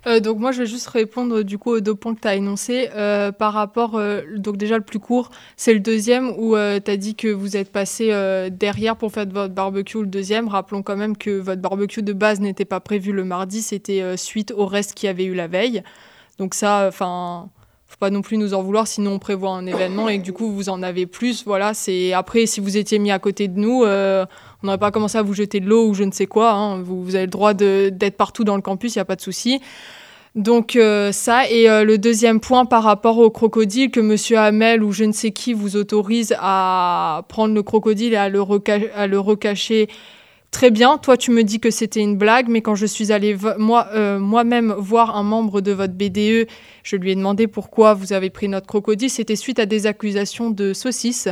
Euh, 0.07 0.19
donc 0.19 0.39
moi, 0.39 0.51
je 0.51 0.59
vais 0.59 0.65
juste 0.65 0.87
répondre 0.87 1.43
du 1.43 1.57
coup 1.57 1.71
aux 1.71 1.79
deux 1.79 1.95
points 1.95 2.15
que 2.15 2.21
tu 2.21 2.27
as 2.27 2.35
énoncés. 2.35 2.89
Euh, 2.95 3.31
par 3.31 3.53
rapport, 3.53 3.95
euh, 3.95 4.21
donc 4.37 4.57
déjà 4.57 4.77
le 4.77 4.83
plus 4.83 4.99
court, 4.99 5.29
c'est 5.55 5.73
le 5.73 5.79
deuxième 5.79 6.29
où 6.37 6.55
tu 6.55 6.91
as 6.91 6.97
dit 6.97 7.15
que 7.15 7.27
vous 7.27 7.57
êtes 7.57 7.71
passé 7.71 8.09
derrière 8.51 8.95
pour 8.95 9.11
faire 9.11 9.25
votre 9.27 9.53
barbecue. 9.53 9.99
Le 9.99 10.07
deuxième, 10.07 10.47
rappelons 10.47 10.81
quand 10.81 10.97
même 10.97 11.17
que 11.17 11.31
votre 11.31 11.61
barbecue 11.61 12.01
de 12.01 12.13
base 12.13 12.39
n'était 12.39 12.65
pas 12.65 12.79
prévu 12.79 13.11
le 13.11 13.23
mardi, 13.23 13.61
c'était 13.61 14.17
suite 14.17 14.51
au 14.55 14.65
reste 14.65 14.93
qu'il 14.93 15.07
y 15.07 15.09
avait 15.09 15.25
eu 15.25 15.33
la 15.33 15.47
veille. 15.47 15.83
Donc 16.37 16.53
ça, 16.53 16.85
enfin, 16.87 17.49
faut 17.87 17.97
pas 17.97 18.09
non 18.09 18.21
plus 18.21 18.37
nous 18.37 18.53
en 18.53 18.63
vouloir, 18.63 18.87
sinon 18.87 19.13
on 19.13 19.19
prévoit 19.19 19.51
un 19.51 19.65
événement 19.65 20.09
et 20.09 20.17
du 20.17 20.33
coup 20.33 20.51
vous 20.51 20.69
en 20.69 20.81
avez 20.81 21.05
plus. 21.05 21.45
Voilà, 21.45 21.73
c'est 21.73 22.13
après 22.13 22.45
si 22.45 22.59
vous 22.59 22.77
étiez 22.77 22.99
mis 22.99 23.11
à 23.11 23.19
côté 23.19 23.47
de 23.47 23.59
nous 23.59 23.85
on 24.63 24.67
n'aurait 24.67 24.77
pas 24.77 24.91
commencé 24.91 25.17
à 25.17 25.21
vous 25.21 25.33
jeter 25.33 25.59
de 25.59 25.67
l'eau 25.67 25.87
ou 25.87 25.93
je 25.93 26.03
ne 26.03 26.11
sais 26.11 26.27
quoi. 26.27 26.51
Hein. 26.51 26.81
Vous, 26.81 27.15
avez 27.15 27.25
le 27.25 27.31
droit 27.31 27.53
d'être 27.53 28.17
partout 28.17 28.43
dans 28.43 28.55
le 28.55 28.61
campus, 28.61 28.95
il 28.95 28.97
n'y 28.99 29.01
a 29.01 29.05
pas 29.05 29.15
de 29.15 29.21
souci. 29.21 29.59
Donc 30.35 30.77
euh, 30.77 31.11
ça, 31.11 31.49
et 31.49 31.69
euh, 31.69 31.83
le 31.83 31.97
deuxième 31.97 32.39
point 32.39 32.65
par 32.65 32.83
rapport 32.83 33.17
au 33.17 33.29
crocodile, 33.29 33.91
que 33.91 33.99
Monsieur 33.99 34.37
Hamel 34.37 34.81
ou 34.81 34.93
je 34.93 35.03
ne 35.03 35.11
sais 35.11 35.31
qui 35.31 35.53
vous 35.53 35.75
autorise 35.75 36.33
à 36.39 37.25
prendre 37.27 37.53
le 37.53 37.63
crocodile 37.63 38.13
et 38.13 38.17
à 38.17 38.29
le, 38.29 38.41
à 38.95 39.07
le 39.07 39.19
recacher. 39.19 39.89
Très 40.51 40.69
bien, 40.69 40.97
toi 40.97 41.17
tu 41.17 41.31
me 41.31 41.43
dis 41.43 41.59
que 41.59 41.69
c'était 41.69 41.99
une 42.01 42.17
blague, 42.17 42.47
mais 42.47 42.61
quand 42.61 42.75
je 42.75 42.85
suis 42.85 43.11
allée 43.11 43.35
moi, 43.57 43.87
euh, 43.93 44.19
moi-même 44.19 44.73
voir 44.77 45.17
un 45.17 45.23
membre 45.23 45.59
de 45.59 45.71
votre 45.71 45.93
BDE, 45.93 46.47
je 46.83 46.95
lui 46.95 47.11
ai 47.11 47.15
demandé 47.15 47.47
pourquoi 47.47 47.93
vous 47.93 48.13
avez 48.13 48.29
pris 48.29 48.47
notre 48.47 48.67
crocodile. 48.67 49.09
C'était 49.09 49.35
suite 49.35 49.59
à 49.59 49.65
des 49.65 49.85
accusations 49.85 50.49
de 50.49 50.71
saucisses 50.73 51.29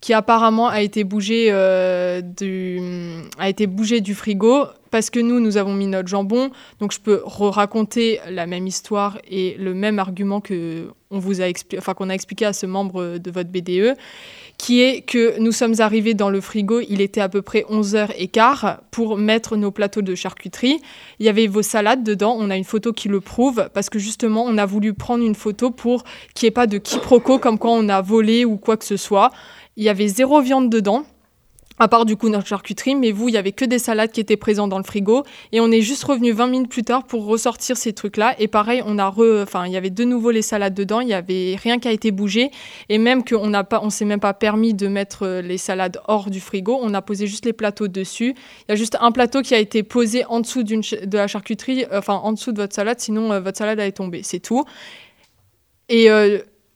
qui 0.00 0.12
apparemment 0.12 0.68
a 0.68 0.82
été 0.82 1.04
bougé, 1.04 1.48
euh, 1.50 2.20
du, 2.20 2.80
a 3.38 3.48
été 3.48 3.66
bougé 3.66 4.00
du 4.00 4.14
frigo 4.14 4.66
parce 4.90 5.10
que 5.10 5.20
nous, 5.20 5.40
nous 5.40 5.56
avons 5.56 5.74
mis 5.74 5.86
notre 5.86 6.08
jambon. 6.08 6.50
Donc 6.80 6.92
je 6.92 7.00
peux 7.00 7.22
raconter 7.24 8.20
la 8.30 8.46
même 8.46 8.66
histoire 8.66 9.18
et 9.28 9.56
le 9.58 9.74
même 9.74 9.98
argument 9.98 10.40
que 10.40 10.88
on 11.10 11.18
vous 11.18 11.40
a 11.40 11.44
enfin, 11.76 11.94
qu'on 11.94 12.10
a 12.10 12.14
expliqué 12.14 12.44
à 12.44 12.52
ce 12.52 12.66
membre 12.66 13.18
de 13.18 13.30
votre 13.30 13.48
BDE, 13.48 13.96
qui 14.58 14.80
est 14.80 15.02
que 15.02 15.38
nous 15.38 15.52
sommes 15.52 15.74
arrivés 15.78 16.14
dans 16.14 16.30
le 16.30 16.40
frigo, 16.40 16.80
il 16.88 17.00
était 17.00 17.20
à 17.20 17.28
peu 17.28 17.42
près 17.42 17.64
11h15 17.70 18.78
pour 18.90 19.16
mettre 19.16 19.56
nos 19.56 19.70
plateaux 19.70 20.02
de 20.02 20.14
charcuterie. 20.14 20.80
Il 21.20 21.26
y 21.26 21.28
avait 21.28 21.46
vos 21.46 21.62
salades 21.62 22.02
dedans, 22.02 22.36
on 22.38 22.50
a 22.50 22.56
une 22.56 22.64
photo 22.64 22.92
qui 22.92 23.08
le 23.08 23.20
prouve, 23.20 23.68
parce 23.72 23.88
que 23.88 23.98
justement, 23.98 24.44
on 24.44 24.58
a 24.58 24.66
voulu 24.66 24.94
prendre 24.94 25.24
une 25.24 25.34
photo 25.34 25.70
pour 25.70 26.04
qu'il 26.34 26.46
n'y 26.46 26.48
ait 26.48 26.52
pas 26.52 26.66
de 26.66 26.78
quiproquo 26.78 27.38
comme 27.38 27.58
quand 27.58 27.72
on 27.72 27.88
a 27.88 28.00
volé 28.00 28.44
ou 28.44 28.56
quoi 28.56 28.76
que 28.76 28.84
ce 28.84 28.96
soit. 28.96 29.30
Il 29.76 29.84
y 29.84 29.88
avait 29.88 30.08
zéro 30.08 30.40
viande 30.40 30.70
dedans, 30.70 31.04
à 31.78 31.88
part 31.88 32.06
du 32.06 32.16
coup 32.16 32.30
notre 32.30 32.46
charcuterie, 32.46 32.94
mais 32.94 33.12
vous, 33.12 33.28
il 33.28 33.34
y 33.34 33.36
avait 33.36 33.52
que 33.52 33.66
des 33.66 33.78
salades 33.78 34.10
qui 34.10 34.20
étaient 34.20 34.38
présentes 34.38 34.70
dans 34.70 34.78
le 34.78 34.84
frigo. 34.84 35.24
Et 35.52 35.60
on 35.60 35.70
est 35.70 35.82
juste 35.82 36.04
revenu 36.04 36.32
20 36.32 36.46
minutes 36.46 36.70
plus 36.70 36.82
tard 36.82 37.04
pour 37.04 37.26
ressortir 37.26 37.76
ces 37.76 37.92
trucs-là. 37.92 38.34
Et 38.38 38.48
pareil, 38.48 38.82
on 38.86 38.98
a 38.98 39.14
enfin, 39.42 39.66
il 39.66 39.72
y 39.72 39.76
avait 39.76 39.90
de 39.90 40.04
nouveau 40.04 40.30
les 40.30 40.40
salades 40.40 40.72
dedans, 40.72 41.00
il 41.00 41.08
y 41.08 41.14
avait 41.14 41.56
rien 41.56 41.78
qui 41.78 41.88
a 41.88 41.92
été 41.92 42.10
bougé. 42.10 42.50
Et 42.88 42.96
même 42.96 43.22
qu'on 43.22 43.48
n'a 43.48 43.64
pas, 43.64 43.82
s'est 43.90 44.06
même 44.06 44.20
pas 44.20 44.32
permis 44.32 44.72
de 44.72 44.88
mettre 44.88 45.26
euh, 45.26 45.42
les 45.42 45.58
salades 45.58 46.00
hors 46.08 46.30
du 46.30 46.40
frigo, 46.40 46.78
on 46.80 46.94
a 46.94 47.02
posé 47.02 47.26
juste 47.26 47.44
les 47.44 47.52
plateaux 47.52 47.88
dessus. 47.88 48.34
Il 48.62 48.70
y 48.70 48.72
a 48.72 48.76
juste 48.76 48.96
un 49.00 49.12
plateau 49.12 49.42
qui 49.42 49.54
a 49.54 49.58
été 49.58 49.82
posé 49.82 50.24
en 50.24 50.40
dessous 50.40 50.62
de 50.62 51.16
la 51.16 51.26
charcuterie, 51.26 51.84
euh, 51.92 51.98
enfin 51.98 52.14
en 52.14 52.32
dessous 52.32 52.52
de 52.52 52.62
votre 52.62 52.74
salade, 52.74 52.98
sinon 53.00 53.30
euh, 53.30 53.40
votre 53.40 53.58
salade 53.58 53.78
allait 53.78 53.92
tomber, 53.92 54.22
c'est 54.22 54.40
tout. 54.40 54.64
Et 55.88 56.08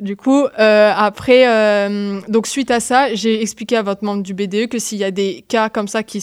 du 0.00 0.16
coup, 0.16 0.46
euh, 0.58 0.92
après, 0.96 1.46
euh, 1.46 2.20
donc 2.28 2.46
suite 2.46 2.70
à 2.70 2.80
ça, 2.80 3.14
j'ai 3.14 3.42
expliqué 3.42 3.76
à 3.76 3.82
votre 3.82 4.02
membre 4.02 4.22
du 4.22 4.32
BDE 4.32 4.66
que 4.68 4.78
s'il 4.78 4.98
y 4.98 5.04
a 5.04 5.10
des 5.10 5.44
cas 5.46 5.68
comme 5.68 5.88
ça 5.88 6.02
qui, 6.02 6.20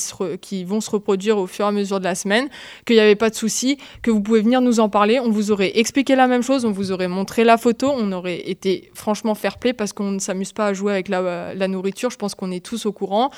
vont 0.66 0.82
se 0.82 0.90
reproduire 0.90 1.38
au 1.38 1.46
fur 1.46 1.66
et 1.66 1.68
à 1.68 1.72
mesure 1.72 2.00
de 2.00 2.04
la 2.04 2.16
semaine, 2.16 2.50
qu'il 2.86 2.96
n'y 2.96 3.02
avait 3.02 3.16
pas 3.16 3.30
de 3.30 3.36
souci, 3.36 3.78
que 4.02 4.10
vous 4.10 4.22
pouvez 4.22 4.42
venir 4.42 4.62
nous 4.62 4.80
en 4.80 4.90
parler. 4.90 5.20
On 5.20 5.30
vous 5.30 5.52
aurait 5.52 5.78
expliqué 5.78 6.16
la 6.16 6.28
même 6.28 6.42
chose, 6.42 6.66
on 6.66 6.72
vous 6.72 6.92
aurait 6.92 7.08
montré 7.08 7.44
la 7.44 7.58
photo, 7.58 7.92
on 7.96 8.12
aurait 8.12 8.50
été 8.50 8.90
franchement 8.96 9.36
fair 9.36 9.60
play 9.60 9.74
parce 9.74 9.94
qu'on 9.94 10.12
ne 10.12 10.20
s'amuse 10.20 10.54
pas 10.54 10.68
à 10.68 10.74
jouer 10.74 10.94
avec 10.94 11.08
la, 11.08 11.54
la 11.54 11.68
nourriture. 11.68 12.10
Je 12.10 12.18
pense 12.18 12.34
qu'on 12.34 12.52
est 12.52 12.66
tous 12.66 12.86
au 12.86 12.92
courant 12.92 13.32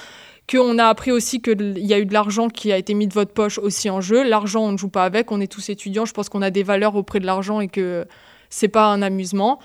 qu'on 0.50 0.80
a 0.80 0.86
appris 0.86 1.12
aussi 1.12 1.44
qu'il 1.44 1.78
y 1.78 1.94
a 1.94 2.00
eu 2.00 2.08
de 2.08 2.14
l'argent 2.14 2.50
qui 2.50 2.72
a 2.72 2.78
été 2.78 2.96
mis 2.96 3.08
de 3.08 3.14
votre 3.14 3.32
poche 3.34 3.60
aussi 3.60 3.88
en 3.88 4.02
jeu. 4.02 4.28
L'argent, 4.28 4.64
on 4.64 4.72
ne 4.72 4.78
joue 4.78 4.90
pas 4.90 5.04
avec, 5.04 5.32
on 5.32 5.40
est 5.40 5.52
tous 5.52 5.70
étudiants, 5.70 6.06
je 6.06 6.14
pense 6.14 6.28
qu'on 6.28 6.42
a 6.42 6.50
des 6.50 6.64
valeurs 6.64 6.96
auprès 6.96 7.20
de 7.20 7.28
l'argent 7.28 7.60
et 7.60 7.68
que 7.68 8.08
c'est 8.50 8.68
pas 8.68 8.88
un 8.88 9.02
amusement. 9.02 9.60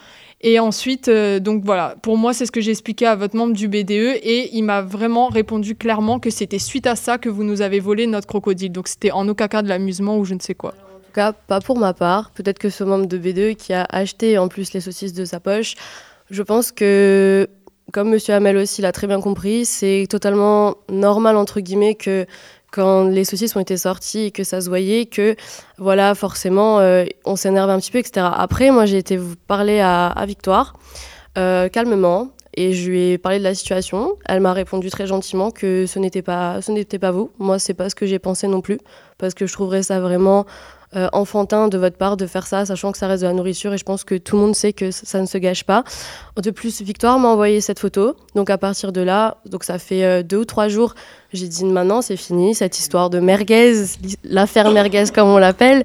Et 0.46 0.59
ensuite, 0.59 1.09
euh, 1.09 1.40
donc 1.40 1.64
voilà, 1.64 1.96
pour 2.02 2.18
moi, 2.18 2.35
c'est 2.35 2.44
ce 2.44 2.52
que 2.52 2.61
j'ai 2.61 2.70
expliqué 2.70 3.07
à 3.07 3.16
votre 3.16 3.35
membre 3.35 3.54
du 3.54 3.66
BDE 3.66 4.20
et 4.22 4.50
il 4.52 4.62
m'a 4.62 4.83
vraiment 4.83 5.28
répondu 5.28 5.74
clairement 5.74 6.20
que 6.20 6.28
c'était 6.28 6.59
suite 6.59 6.87
à 6.87 6.96
ça 6.96 7.16
que 7.16 7.30
vous 7.30 7.44
nous 7.44 7.62
avez 7.62 7.80
volé 7.80 8.07
notre 8.07 8.26
crocodile. 8.26 8.70
Donc 8.70 8.87
c'était 8.87 9.11
en 9.11 9.26
aucun 9.26 9.48
cas 9.48 9.62
de 9.62 9.70
l'amusement 9.70 10.18
ou 10.18 10.26
je 10.26 10.35
ne 10.35 10.40
sais 10.40 10.54
quoi. 10.54 10.74
En 10.74 10.98
tout 10.98 11.12
cas, 11.14 11.33
pas 11.33 11.61
pour 11.61 11.78
ma 11.78 11.94
part. 11.94 12.30
Peut-être 12.33 12.59
que 12.59 12.68
ce 12.68 12.85
membre 12.85 13.07
de 13.07 13.16
BDE 13.16 13.57
qui 13.57 13.72
a 13.72 13.87
acheté 13.88 14.37
en 14.37 14.48
plus 14.48 14.74
les 14.74 14.83
saucisses 14.83 15.14
de 15.14 15.24
sa 15.24 15.40
poche, 15.40 15.76
je 16.30 16.42
pense 16.42 16.72
que 16.72 17.48
comme 17.94 18.11
Monsieur 18.11 18.35
Hamel 18.35 18.59
aussi 18.59 18.83
l'a 18.83 18.92
très 18.92 19.07
bien 19.07 19.22
compris, 19.22 19.64
c'est 19.64 20.07
totalement 20.11 20.74
normal 20.90 21.38
entre 21.38 21.61
guillemets 21.61 21.94
que 21.94 22.26
quand 22.74 23.04
les 23.04 23.24
saucisses 23.24 23.54
ont 23.54 23.60
été 23.60 23.76
sorties 23.76 24.24
et 24.24 24.30
que 24.32 24.42
ça 24.42 24.60
se 24.60 24.68
voyait 24.68 25.06
que 25.06 25.37
voilà 25.78 26.16
forcément 26.16 26.80
euh, 26.80 27.04
on 27.24 27.37
s'énerve 27.37 27.70
un 27.70 27.78
petit 27.78 27.92
peu 27.92 27.98
etc. 27.98 28.26
Après 28.32 28.72
moi 28.72 28.84
j'ai 28.84 28.98
été 28.98 29.18
parler 29.46 29.78
à, 29.80 30.12
Victoire 30.26 30.74
euh, 31.38 31.68
calmement 31.68 32.30
et 32.56 32.72
je 32.72 32.90
lui 32.90 33.10
ai 33.10 33.18
parlé 33.18 33.38
de 33.38 33.44
la 33.44 33.54
situation. 33.54 34.16
Elle 34.26 34.40
m'a 34.40 34.52
répondu 34.52 34.90
très 34.90 35.06
gentiment 35.06 35.52
que 35.52 35.87
ce 35.87 35.98
n'était 36.00 36.22
pas 36.22 36.60
ce 36.62 36.72
n'était 36.72 36.98
pas 36.98 37.12
vous. 37.12 37.30
Moi 37.38 37.60
c'est 37.60 37.74
pas 37.74 37.88
ce 37.90 37.94
que 37.94 38.06
j'ai 38.06 38.18
pensé 38.18 38.48
non 38.48 38.60
plus 38.60 38.80
parce 39.18 39.34
que 39.34 39.46
je 39.46 39.52
trouverais 39.52 39.84
ça 39.84 40.00
vraiment 40.00 40.44
euh, 40.96 41.09
enfantin 41.12 41.68
de 41.68 41.78
votre 41.78 41.96
part 41.96 42.16
de 42.16 42.26
faire 42.26 42.46
ça, 42.46 42.66
sachant 42.66 42.92
que 42.92 42.98
ça 42.98 43.07
reste 43.07 43.22
de 43.22 43.28
la 43.28 43.35
nourriture 43.35 43.72
et 43.72 43.78
je 43.78 43.85
pense 43.85 44.04
que 44.04 44.14
tout 44.16 44.37
le 44.37 44.42
monde 44.42 44.54
sait 44.54 44.72
que 44.72 44.90
ça 44.90 45.20
ne 45.20 45.26
se 45.26 45.38
gâche 45.38 45.64
pas. 45.64 45.85
De 46.37 46.50
plus, 46.50 46.83
Victoire 46.83 47.18
m'a 47.18 47.28
envoyé 47.28 47.61
cette 47.61 47.78
photo, 47.78 48.16
donc 48.35 48.50
à 48.50 48.59
partir 48.59 48.92
de 48.92 49.00
là, 49.00 49.38
donc 49.46 49.64
ça 49.64 49.78
fait 49.78 50.04
euh, 50.04 50.22
deux 50.22 50.38
ou 50.38 50.44
trois 50.44 50.68
jours, 50.68 50.94
j'ai 51.33 51.48
dit 51.48 51.64
maintenant 51.64 52.02
c'est 52.02 52.16
fini, 52.16 52.54
cette 52.54 52.78
histoire 52.78 53.11
de 53.11 53.18
merguez, 53.20 53.85
l'affaire 54.24 54.70
merguez 54.70 55.04
comme 55.14 55.28
on 55.28 55.38
l'appelle, 55.38 55.85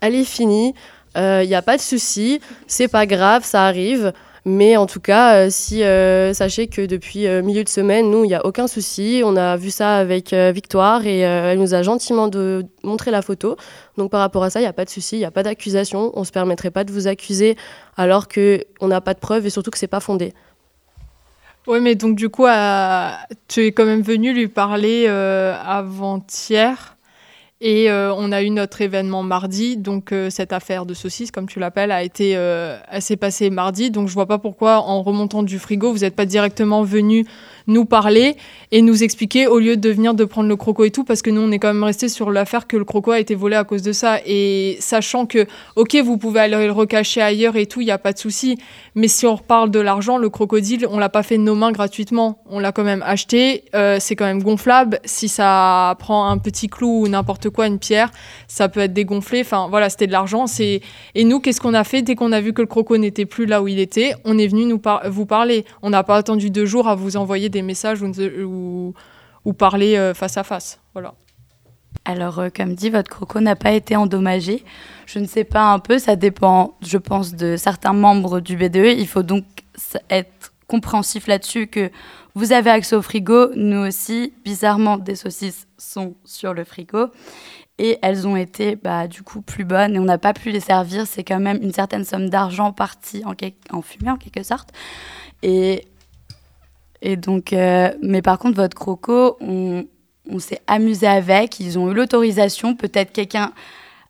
elle 0.00 0.14
est 0.14 0.24
finie, 0.24 0.74
il 1.14 1.20
euh, 1.20 1.44
n'y 1.44 1.54
a 1.54 1.62
pas 1.62 1.76
de 1.76 1.82
souci, 1.82 2.40
c'est 2.66 2.88
pas 2.88 3.06
grave, 3.06 3.44
ça 3.44 3.64
arrive. 3.64 4.12
Mais 4.44 4.76
en 4.76 4.86
tout 4.86 5.00
cas, 5.00 5.46
euh, 5.46 5.50
euh, 5.72 6.32
sachez 6.32 6.68
que 6.68 6.86
depuis 6.86 7.26
euh, 7.26 7.42
milieu 7.42 7.64
de 7.64 7.68
semaine, 7.68 8.10
nous, 8.10 8.24
il 8.24 8.28
n'y 8.28 8.34
a 8.34 8.44
aucun 8.46 8.66
souci. 8.66 9.22
On 9.24 9.36
a 9.36 9.56
vu 9.56 9.70
ça 9.70 9.96
avec 9.96 10.32
Victoire 10.32 11.06
et 11.06 11.20
elle 11.20 11.58
nous 11.58 11.74
a 11.74 11.82
gentiment 11.82 12.28
de 12.28 12.64
montré 12.82 13.10
la 13.10 13.22
photo. 13.22 13.56
Donc 13.96 14.10
par 14.10 14.20
rapport 14.20 14.44
à 14.44 14.50
ça, 14.50 14.60
il 14.60 14.62
n'y 14.62 14.68
a 14.68 14.72
pas 14.72 14.84
de 14.84 14.90
souci, 14.90 15.16
il 15.16 15.20
n'y 15.20 15.24
a 15.24 15.30
pas 15.30 15.42
d'accusation. 15.42 16.12
On 16.14 16.20
ne 16.20 16.24
se 16.24 16.32
permettrait 16.32 16.70
pas 16.70 16.84
de 16.84 16.92
vous 16.92 17.06
accuser 17.06 17.56
alors 17.96 18.28
qu'on 18.28 18.88
n'a 18.88 19.00
pas 19.00 19.14
de 19.14 19.18
preuves 19.18 19.46
et 19.46 19.50
surtout 19.50 19.70
que 19.70 19.78
c'est 19.78 19.86
pas 19.86 20.00
fondé. 20.00 20.32
Oui, 21.66 21.80
mais 21.80 21.94
donc 21.94 22.16
du 22.16 22.28
coup, 22.28 22.46
tu 23.48 23.66
es 23.66 23.72
quand 23.72 23.84
même 23.84 24.02
venu 24.02 24.32
lui 24.32 24.48
parler 24.48 25.08
avant-hier. 25.08 26.97
Et 27.60 27.90
euh, 27.90 28.14
on 28.14 28.30
a 28.30 28.44
eu 28.44 28.50
notre 28.50 28.82
événement 28.82 29.24
mardi, 29.24 29.76
donc 29.76 30.12
euh, 30.12 30.30
cette 30.30 30.52
affaire 30.52 30.86
de 30.86 30.94
saucisse, 30.94 31.32
comme 31.32 31.48
tu 31.48 31.58
l'appelles, 31.58 31.90
a 31.90 32.04
été, 32.04 32.36
euh, 32.36 32.78
s'est 33.00 33.16
passée 33.16 33.50
mardi. 33.50 33.90
Donc 33.90 34.06
je 34.06 34.14
vois 34.14 34.26
pas 34.26 34.38
pourquoi, 34.38 34.78
en 34.78 35.02
remontant 35.02 35.42
du 35.42 35.58
frigo, 35.58 35.90
vous 35.90 35.98
n'êtes 35.98 36.14
pas 36.14 36.24
directement 36.24 36.84
venu 36.84 37.26
nous 37.66 37.84
parler 37.84 38.36
et 38.70 38.80
nous 38.80 39.02
expliquer 39.02 39.48
au 39.48 39.58
lieu 39.58 39.76
de 39.76 39.90
venir 39.90 40.14
de 40.14 40.24
prendre 40.24 40.48
le 40.48 40.54
croco 40.54 40.84
et 40.84 40.92
tout, 40.92 41.02
parce 41.02 41.20
que 41.20 41.30
nous, 41.30 41.40
on 41.40 41.50
est 41.50 41.58
quand 41.58 41.74
même 41.74 41.82
resté 41.82 42.08
sur 42.08 42.30
l'affaire 42.30 42.68
que 42.68 42.76
le 42.76 42.84
croco 42.84 43.10
a 43.10 43.18
été 43.18 43.34
volé 43.34 43.56
à 43.56 43.64
cause 43.64 43.82
de 43.82 43.92
ça. 43.92 44.18
Et 44.24 44.76
sachant 44.78 45.26
que, 45.26 45.46
ok, 45.74 45.96
vous 45.96 46.16
pouvez 46.16 46.38
aller 46.38 46.64
le 46.64 46.72
recacher 46.72 47.20
ailleurs 47.20 47.56
et 47.56 47.66
tout, 47.66 47.80
il 47.80 47.86
n'y 47.86 47.90
a 47.90 47.98
pas 47.98 48.12
de 48.12 48.18
souci. 48.18 48.56
Mais 48.94 49.08
si 49.08 49.26
on 49.26 49.34
reparle 49.34 49.72
de 49.72 49.80
l'argent, 49.80 50.16
le 50.16 50.28
crocodile, 50.30 50.86
on 50.88 50.98
l'a 50.98 51.08
pas 51.08 51.24
fait 51.24 51.38
de 51.38 51.42
nos 51.42 51.56
mains 51.56 51.72
gratuitement. 51.72 52.38
On 52.48 52.60
l'a 52.60 52.70
quand 52.70 52.84
même 52.84 53.02
acheté. 53.04 53.64
Euh, 53.74 53.98
c'est 54.00 54.14
quand 54.14 54.26
même 54.26 54.44
gonflable. 54.44 55.00
Si 55.04 55.28
ça 55.28 55.96
prend 55.98 56.30
un 56.30 56.38
petit 56.38 56.68
clou 56.68 57.02
ou 57.02 57.08
n'importe 57.08 57.47
quoi, 57.50 57.66
une 57.66 57.78
pierre, 57.78 58.10
ça 58.46 58.68
peut 58.68 58.80
être 58.80 58.92
dégonflé. 58.92 59.40
Enfin, 59.40 59.68
voilà, 59.68 59.90
c'était 59.90 60.06
de 60.06 60.12
l'argent. 60.12 60.46
C'est 60.46 60.80
et 61.14 61.24
nous, 61.24 61.40
qu'est-ce 61.40 61.60
qu'on 61.60 61.74
a 61.74 61.84
fait? 61.84 62.02
Dès 62.02 62.14
qu'on 62.14 62.32
a 62.32 62.40
vu 62.40 62.52
que 62.52 62.62
le 62.62 62.66
croco 62.66 62.96
n'était 62.96 63.26
plus 63.26 63.46
là 63.46 63.62
où 63.62 63.68
il 63.68 63.78
était 63.78 64.14
On 64.24 64.38
est 64.38 64.46
venu 64.46 64.64
nous 64.64 64.80
vous 65.06 65.26
parler. 65.26 65.64
On 65.82 65.90
n'a 65.90 66.02
pas 66.02 66.16
attendu 66.16 66.50
deux 66.50 66.66
jours 66.66 66.88
à 66.88 66.94
vous 66.94 67.16
envoyer 67.16 67.48
des 67.48 67.62
messages 67.62 68.02
ou, 68.02 68.94
ou, 69.44 69.52
parler 69.52 69.96
euh, 69.96 70.14
face 70.14 70.36
à 70.36 70.44
face. 70.44 70.80
Voilà. 70.92 71.14
Alors, 72.04 72.38
euh, 72.38 72.48
comme 72.54 72.74
dit, 72.74 72.90
votre 72.90 73.10
croco 73.10 73.40
n'a 73.40 73.56
pas 73.56 73.72
été 73.72 73.96
endommagé. 73.96 74.64
Je 75.06 75.18
ne 75.18 75.26
sais 75.26 75.44
pas 75.44 75.72
un 75.72 75.78
peu, 75.78 75.98
ça 75.98 76.16
dépend, 76.16 76.76
je 76.86 76.98
pense, 76.98 77.34
de 77.34 77.56
certains 77.56 77.92
membres 77.92 78.40
du 78.40 78.56
BDE. 78.56 78.94
Il 78.98 79.06
faut 79.06 79.22
donc 79.22 79.44
être 80.10 80.52
compréhensif 80.66 81.26
là-dessus 81.26 81.66
que 81.66 81.90
vous 82.38 82.52
avez 82.52 82.70
accès 82.70 82.94
au 82.94 83.02
frigo. 83.02 83.50
Nous 83.56 83.84
aussi, 83.84 84.32
bizarrement, 84.44 84.96
des 84.96 85.16
saucisses 85.16 85.66
sont 85.76 86.14
sur 86.24 86.54
le 86.54 86.62
frigo. 86.62 87.08
Et 87.78 87.98
elles 88.00 88.28
ont 88.28 88.36
été, 88.36 88.76
bah, 88.76 89.08
du 89.08 89.24
coup, 89.24 89.42
plus 89.42 89.64
bonnes 89.64 89.96
et 89.96 89.98
on 89.98 90.04
n'a 90.04 90.18
pas 90.18 90.32
pu 90.32 90.50
les 90.50 90.60
servir. 90.60 91.08
C'est 91.08 91.24
quand 91.24 91.40
même 91.40 91.58
une 91.60 91.72
certaine 91.72 92.04
somme 92.04 92.30
d'argent 92.30 92.72
partie 92.72 93.24
en, 93.24 93.82
fumée, 93.82 94.10
en 94.10 94.16
quelque 94.16 94.44
sorte. 94.44 94.70
Et 95.42 95.84
et 97.02 97.16
donc, 97.16 97.52
euh, 97.52 97.92
mais 98.02 98.22
par 98.22 98.38
contre, 98.38 98.56
votre 98.56 98.76
croco, 98.76 99.36
on, 99.40 99.84
s'est 100.38 100.60
amusé 100.68 101.08
avec. 101.08 101.58
Ils 101.58 101.76
ont 101.76 101.90
eu 101.90 101.94
l'autorisation. 101.94 102.76
Peut-être 102.76 103.12
quelqu'un 103.12 103.52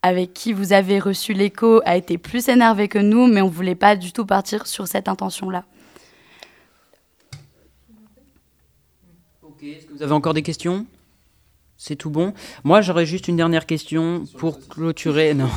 avec 0.03 0.35
qui 0.35 0.53
vous 0.53 0.75
avez 0.75 0.99
reçu 0.99 1.33
l'écho 1.33 1.81
a 1.87 1.97
été 1.97 2.19
plus 2.19 2.49
énervé 2.49 2.88
que 2.88 2.99
nous, 2.99 3.27
mais 3.27 3.41
on 3.41 3.49
voulait 3.49 3.75
pas 3.75 3.97
du 3.97 4.12
tout 4.12 4.27
partir 4.27 4.67
sur 4.67 4.87
cette 4.87 5.09
intention-là. 5.09 5.64
Ok, 9.59 9.64
est-ce 9.64 9.87
que 9.87 9.92
vous 9.92 10.03
avez 10.05 10.12
encore 10.12 10.35
des 10.35 10.42
questions? 10.42 10.87
C'est 11.77 11.97
tout 11.97 12.11
bon? 12.11 12.33
Moi, 12.62 12.81
j'aurais 12.81 13.07
juste 13.07 13.27
une 13.27 13.37
dernière 13.37 13.66
question 13.66 14.23
pour 14.38 14.61
clôturer. 14.68 15.35
Non, 15.35 15.49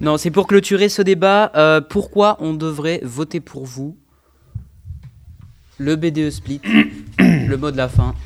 non, 0.00 0.16
c'est 0.16 0.32
pour 0.32 0.48
clôturer 0.48 0.88
ce 0.88 1.00
débat. 1.00 1.52
Euh, 1.54 1.80
pourquoi 1.80 2.38
on 2.40 2.54
devrait 2.54 3.00
voter 3.04 3.38
pour 3.38 3.66
vous? 3.66 3.96
Le 5.78 5.94
BDE 5.94 6.30
split, 6.30 6.60
le 7.18 7.54
mot 7.54 7.70
de 7.70 7.76
la 7.76 7.88
fin. 7.88 8.16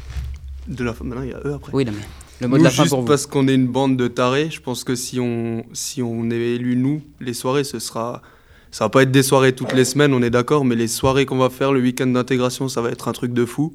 De 0.68 0.82
la 0.84 0.94
fin, 0.94 1.04
maintenant 1.04 1.24
il 1.24 1.30
y 1.30 1.34
a 1.34 1.40
eux 1.44 1.52
après. 1.52 1.72
Oui, 1.74 1.84
mais 1.84 1.92
le 2.40 2.48
mot 2.48 2.56
de 2.56 2.62
la 2.62 2.70
fin 2.70 2.86
pour 2.86 3.00
vous. 3.00 3.06
parce 3.06 3.26
qu'on 3.26 3.46
est 3.46 3.54
une 3.54 3.66
bande 3.66 3.98
de 3.98 4.08
tarés, 4.08 4.48
je 4.50 4.60
pense 4.62 4.84
que 4.84 4.94
si 4.94 5.20
on, 5.20 5.66
si 5.74 6.00
on 6.00 6.30
est 6.30 6.36
élu 6.36 6.76
nous, 6.76 7.02
les 7.20 7.34
soirées, 7.34 7.64
ce 7.64 7.78
sera. 7.78 8.22
Ça 8.70 8.86
va 8.86 8.88
pas 8.88 9.02
être 9.02 9.10
des 9.10 9.22
soirées 9.22 9.54
toutes 9.54 9.74
les 9.74 9.84
semaines, 9.84 10.14
on 10.14 10.22
est 10.22 10.30
d'accord, 10.30 10.64
mais 10.64 10.76
les 10.76 10.88
soirées 10.88 11.26
qu'on 11.26 11.38
va 11.38 11.50
faire, 11.50 11.72
le 11.72 11.80
week-end 11.80 12.06
d'intégration, 12.06 12.68
ça 12.68 12.80
va 12.80 12.90
être 12.90 13.08
un 13.08 13.12
truc 13.12 13.34
de 13.34 13.44
fou. 13.44 13.74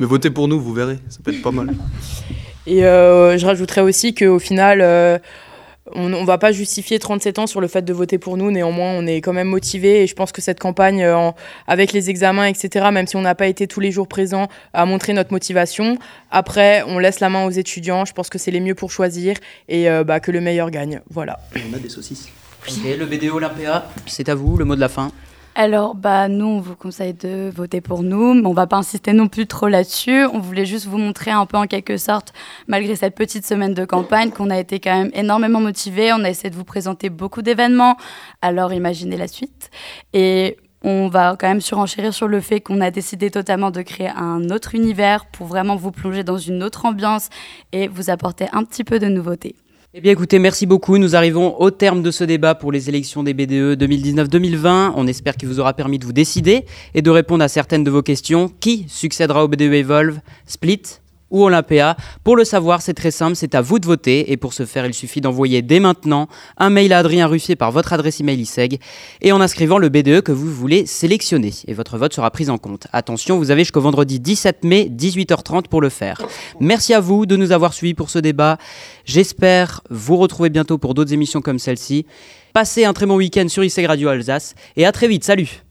Mais 0.00 0.06
votez 0.06 0.30
pour 0.30 0.48
nous, 0.48 0.58
vous 0.58 0.72
verrez, 0.72 0.98
ça 1.10 1.20
peut 1.22 1.32
être 1.32 1.42
pas 1.42 1.52
mal. 1.52 1.74
Et 2.66 2.84
euh, 2.84 3.38
je 3.38 3.46
rajouterais 3.46 3.80
aussi 3.80 4.14
qu'au 4.14 4.38
final, 4.38 4.80
euh, 4.80 5.18
on 5.92 6.08
ne 6.08 6.24
va 6.24 6.38
pas 6.38 6.52
justifier 6.52 6.98
37 6.98 7.38
ans 7.38 7.46
sur 7.46 7.60
le 7.60 7.68
fait 7.68 7.82
de 7.82 7.92
voter 7.92 8.18
pour 8.18 8.36
nous. 8.36 8.50
Néanmoins, 8.50 8.92
on 8.92 9.06
est 9.06 9.20
quand 9.20 9.32
même 9.32 9.48
motivé 9.48 10.02
et 10.02 10.06
je 10.06 10.14
pense 10.14 10.32
que 10.32 10.40
cette 10.40 10.58
campagne, 10.58 11.02
euh, 11.02 11.30
avec 11.66 11.92
les 11.92 12.10
examens, 12.10 12.46
etc., 12.46 12.88
même 12.92 13.06
si 13.06 13.16
on 13.16 13.22
n'a 13.22 13.34
pas 13.34 13.46
été 13.46 13.66
tous 13.66 13.80
les 13.80 13.90
jours 13.90 14.08
présents, 14.08 14.48
a 14.72 14.86
montré 14.86 15.12
notre 15.12 15.32
motivation. 15.32 15.98
Après, 16.30 16.82
on 16.86 16.98
laisse 16.98 17.20
la 17.20 17.28
main 17.28 17.44
aux 17.44 17.50
étudiants. 17.50 18.04
Je 18.06 18.12
pense 18.12 18.30
que 18.30 18.38
c'est 18.38 18.50
les 18.50 18.60
mieux 18.60 18.74
pour 18.74 18.90
choisir 18.90 19.36
et 19.68 19.90
euh, 19.90 20.02
bah, 20.02 20.20
que 20.20 20.30
le 20.30 20.40
meilleur 20.40 20.70
gagne. 20.70 21.02
Voilà. 21.10 21.40
On 21.70 21.74
a 21.74 21.78
des 21.78 21.90
saucisses. 21.90 22.28
Le 22.66 23.04
BDO 23.04 23.36
Olympia, 23.36 23.90
c'est 24.06 24.28
à 24.28 24.34
vous, 24.34 24.56
le 24.56 24.64
mot 24.64 24.76
de 24.76 24.80
la 24.80 24.88
fin. 24.88 25.10
Alors, 25.56 25.96
bah, 25.96 26.28
nous, 26.28 26.46
on 26.46 26.60
vous 26.60 26.76
conseille 26.76 27.12
de 27.12 27.50
voter 27.50 27.80
pour 27.80 28.02
nous, 28.02 28.34
mais 28.34 28.46
on 28.46 28.52
va 28.52 28.68
pas 28.68 28.76
insister 28.76 29.12
non 29.12 29.26
plus 29.26 29.46
trop 29.46 29.66
là-dessus. 29.66 30.24
On 30.32 30.38
voulait 30.38 30.64
juste 30.64 30.86
vous 30.86 30.96
montrer 30.96 31.32
un 31.32 31.44
peu 31.44 31.56
en 31.56 31.66
quelque 31.66 31.96
sorte, 31.96 32.32
malgré 32.68 32.94
cette 32.94 33.16
petite 33.16 33.44
semaine 33.44 33.74
de 33.74 33.84
campagne, 33.84 34.30
qu'on 34.30 34.48
a 34.48 34.58
été 34.58 34.78
quand 34.78 34.96
même 34.96 35.10
énormément 35.12 35.60
motivés. 35.60 36.12
On 36.12 36.22
a 36.22 36.30
essayé 36.30 36.50
de 36.50 36.54
vous 36.54 36.64
présenter 36.64 37.10
beaucoup 37.10 37.42
d'événements. 37.42 37.96
Alors, 38.42 38.72
imaginez 38.72 39.16
la 39.16 39.26
suite. 39.26 39.70
Et 40.12 40.56
on 40.82 41.08
va 41.08 41.36
quand 41.38 41.48
même 41.48 41.60
surenchérir 41.60 42.14
sur 42.14 42.28
le 42.28 42.40
fait 42.40 42.60
qu'on 42.60 42.80
a 42.80 42.90
décidé 42.90 43.30
totalement 43.30 43.72
de 43.72 43.82
créer 43.82 44.08
un 44.08 44.50
autre 44.50 44.74
univers 44.76 45.26
pour 45.26 45.46
vraiment 45.48 45.76
vous 45.76 45.90
plonger 45.90 46.22
dans 46.22 46.38
une 46.38 46.62
autre 46.62 46.86
ambiance 46.86 47.28
et 47.72 47.88
vous 47.88 48.08
apporter 48.08 48.46
un 48.52 48.64
petit 48.64 48.84
peu 48.84 48.98
de 48.98 49.06
nouveauté. 49.06 49.56
Eh 49.92 50.00
bien 50.00 50.12
écoutez, 50.12 50.38
merci 50.38 50.66
beaucoup. 50.66 50.98
Nous 50.98 51.16
arrivons 51.16 51.60
au 51.60 51.72
terme 51.72 52.00
de 52.00 52.12
ce 52.12 52.22
débat 52.22 52.54
pour 52.54 52.70
les 52.70 52.88
élections 52.88 53.24
des 53.24 53.34
BDE 53.34 53.76
2019-2020. 53.76 54.92
On 54.94 55.08
espère 55.08 55.36
qu'il 55.36 55.48
vous 55.48 55.58
aura 55.58 55.74
permis 55.74 55.98
de 55.98 56.06
vous 56.06 56.12
décider 56.12 56.64
et 56.94 57.02
de 57.02 57.10
répondre 57.10 57.42
à 57.42 57.48
certaines 57.48 57.82
de 57.82 57.90
vos 57.90 58.00
questions. 58.00 58.52
Qui 58.60 58.84
succédera 58.86 59.42
au 59.42 59.48
BDE 59.48 59.62
Evolve? 59.62 60.20
Split? 60.46 61.00
Ou 61.30 61.44
Olympia. 61.44 61.96
Pour 62.24 62.36
le 62.36 62.44
savoir, 62.44 62.82
c'est 62.82 62.94
très 62.94 63.10
simple, 63.10 63.36
c'est 63.36 63.54
à 63.54 63.60
vous 63.60 63.78
de 63.78 63.86
voter. 63.86 64.32
Et 64.32 64.36
pour 64.36 64.52
ce 64.52 64.66
faire, 64.66 64.86
il 64.86 64.94
suffit 64.94 65.20
d'envoyer 65.20 65.62
dès 65.62 65.80
maintenant 65.80 66.28
un 66.56 66.70
mail 66.70 66.92
à 66.92 66.98
Adrien 66.98 67.26
Ruffier 67.26 67.56
par 67.56 67.72
votre 67.72 67.92
adresse 67.92 68.20
email 68.20 68.40
ISEG 68.40 68.80
et 69.20 69.32
en 69.32 69.40
inscrivant 69.40 69.78
le 69.78 69.88
BDE 69.88 70.20
que 70.20 70.32
vous 70.32 70.52
voulez 70.52 70.86
sélectionner. 70.86 71.52
Et 71.66 71.74
votre 71.74 71.98
vote 71.98 72.12
sera 72.12 72.30
pris 72.30 72.50
en 72.50 72.58
compte. 72.58 72.86
Attention, 72.92 73.38
vous 73.38 73.50
avez 73.50 73.62
jusqu'au 73.62 73.80
vendredi 73.80 74.20
17 74.20 74.64
mai, 74.64 74.90
18h30 74.90 75.68
pour 75.68 75.80
le 75.80 75.88
faire. 75.88 76.20
Merci 76.60 76.94
à 76.94 77.00
vous 77.00 77.26
de 77.26 77.36
nous 77.36 77.52
avoir 77.52 77.72
suivis 77.72 77.94
pour 77.94 78.10
ce 78.10 78.18
débat. 78.18 78.58
J'espère 79.04 79.82
vous 79.90 80.16
retrouver 80.16 80.50
bientôt 80.50 80.78
pour 80.78 80.94
d'autres 80.94 81.12
émissions 81.12 81.40
comme 81.40 81.58
celle-ci. 81.58 82.06
Passez 82.52 82.84
un 82.84 82.92
très 82.92 83.06
bon 83.06 83.16
week-end 83.16 83.46
sur 83.48 83.64
ISEG 83.64 83.86
Radio 83.86 84.08
Alsace 84.08 84.54
et 84.76 84.84
à 84.84 84.92
très 84.92 85.08
vite. 85.08 85.24
Salut 85.24 85.69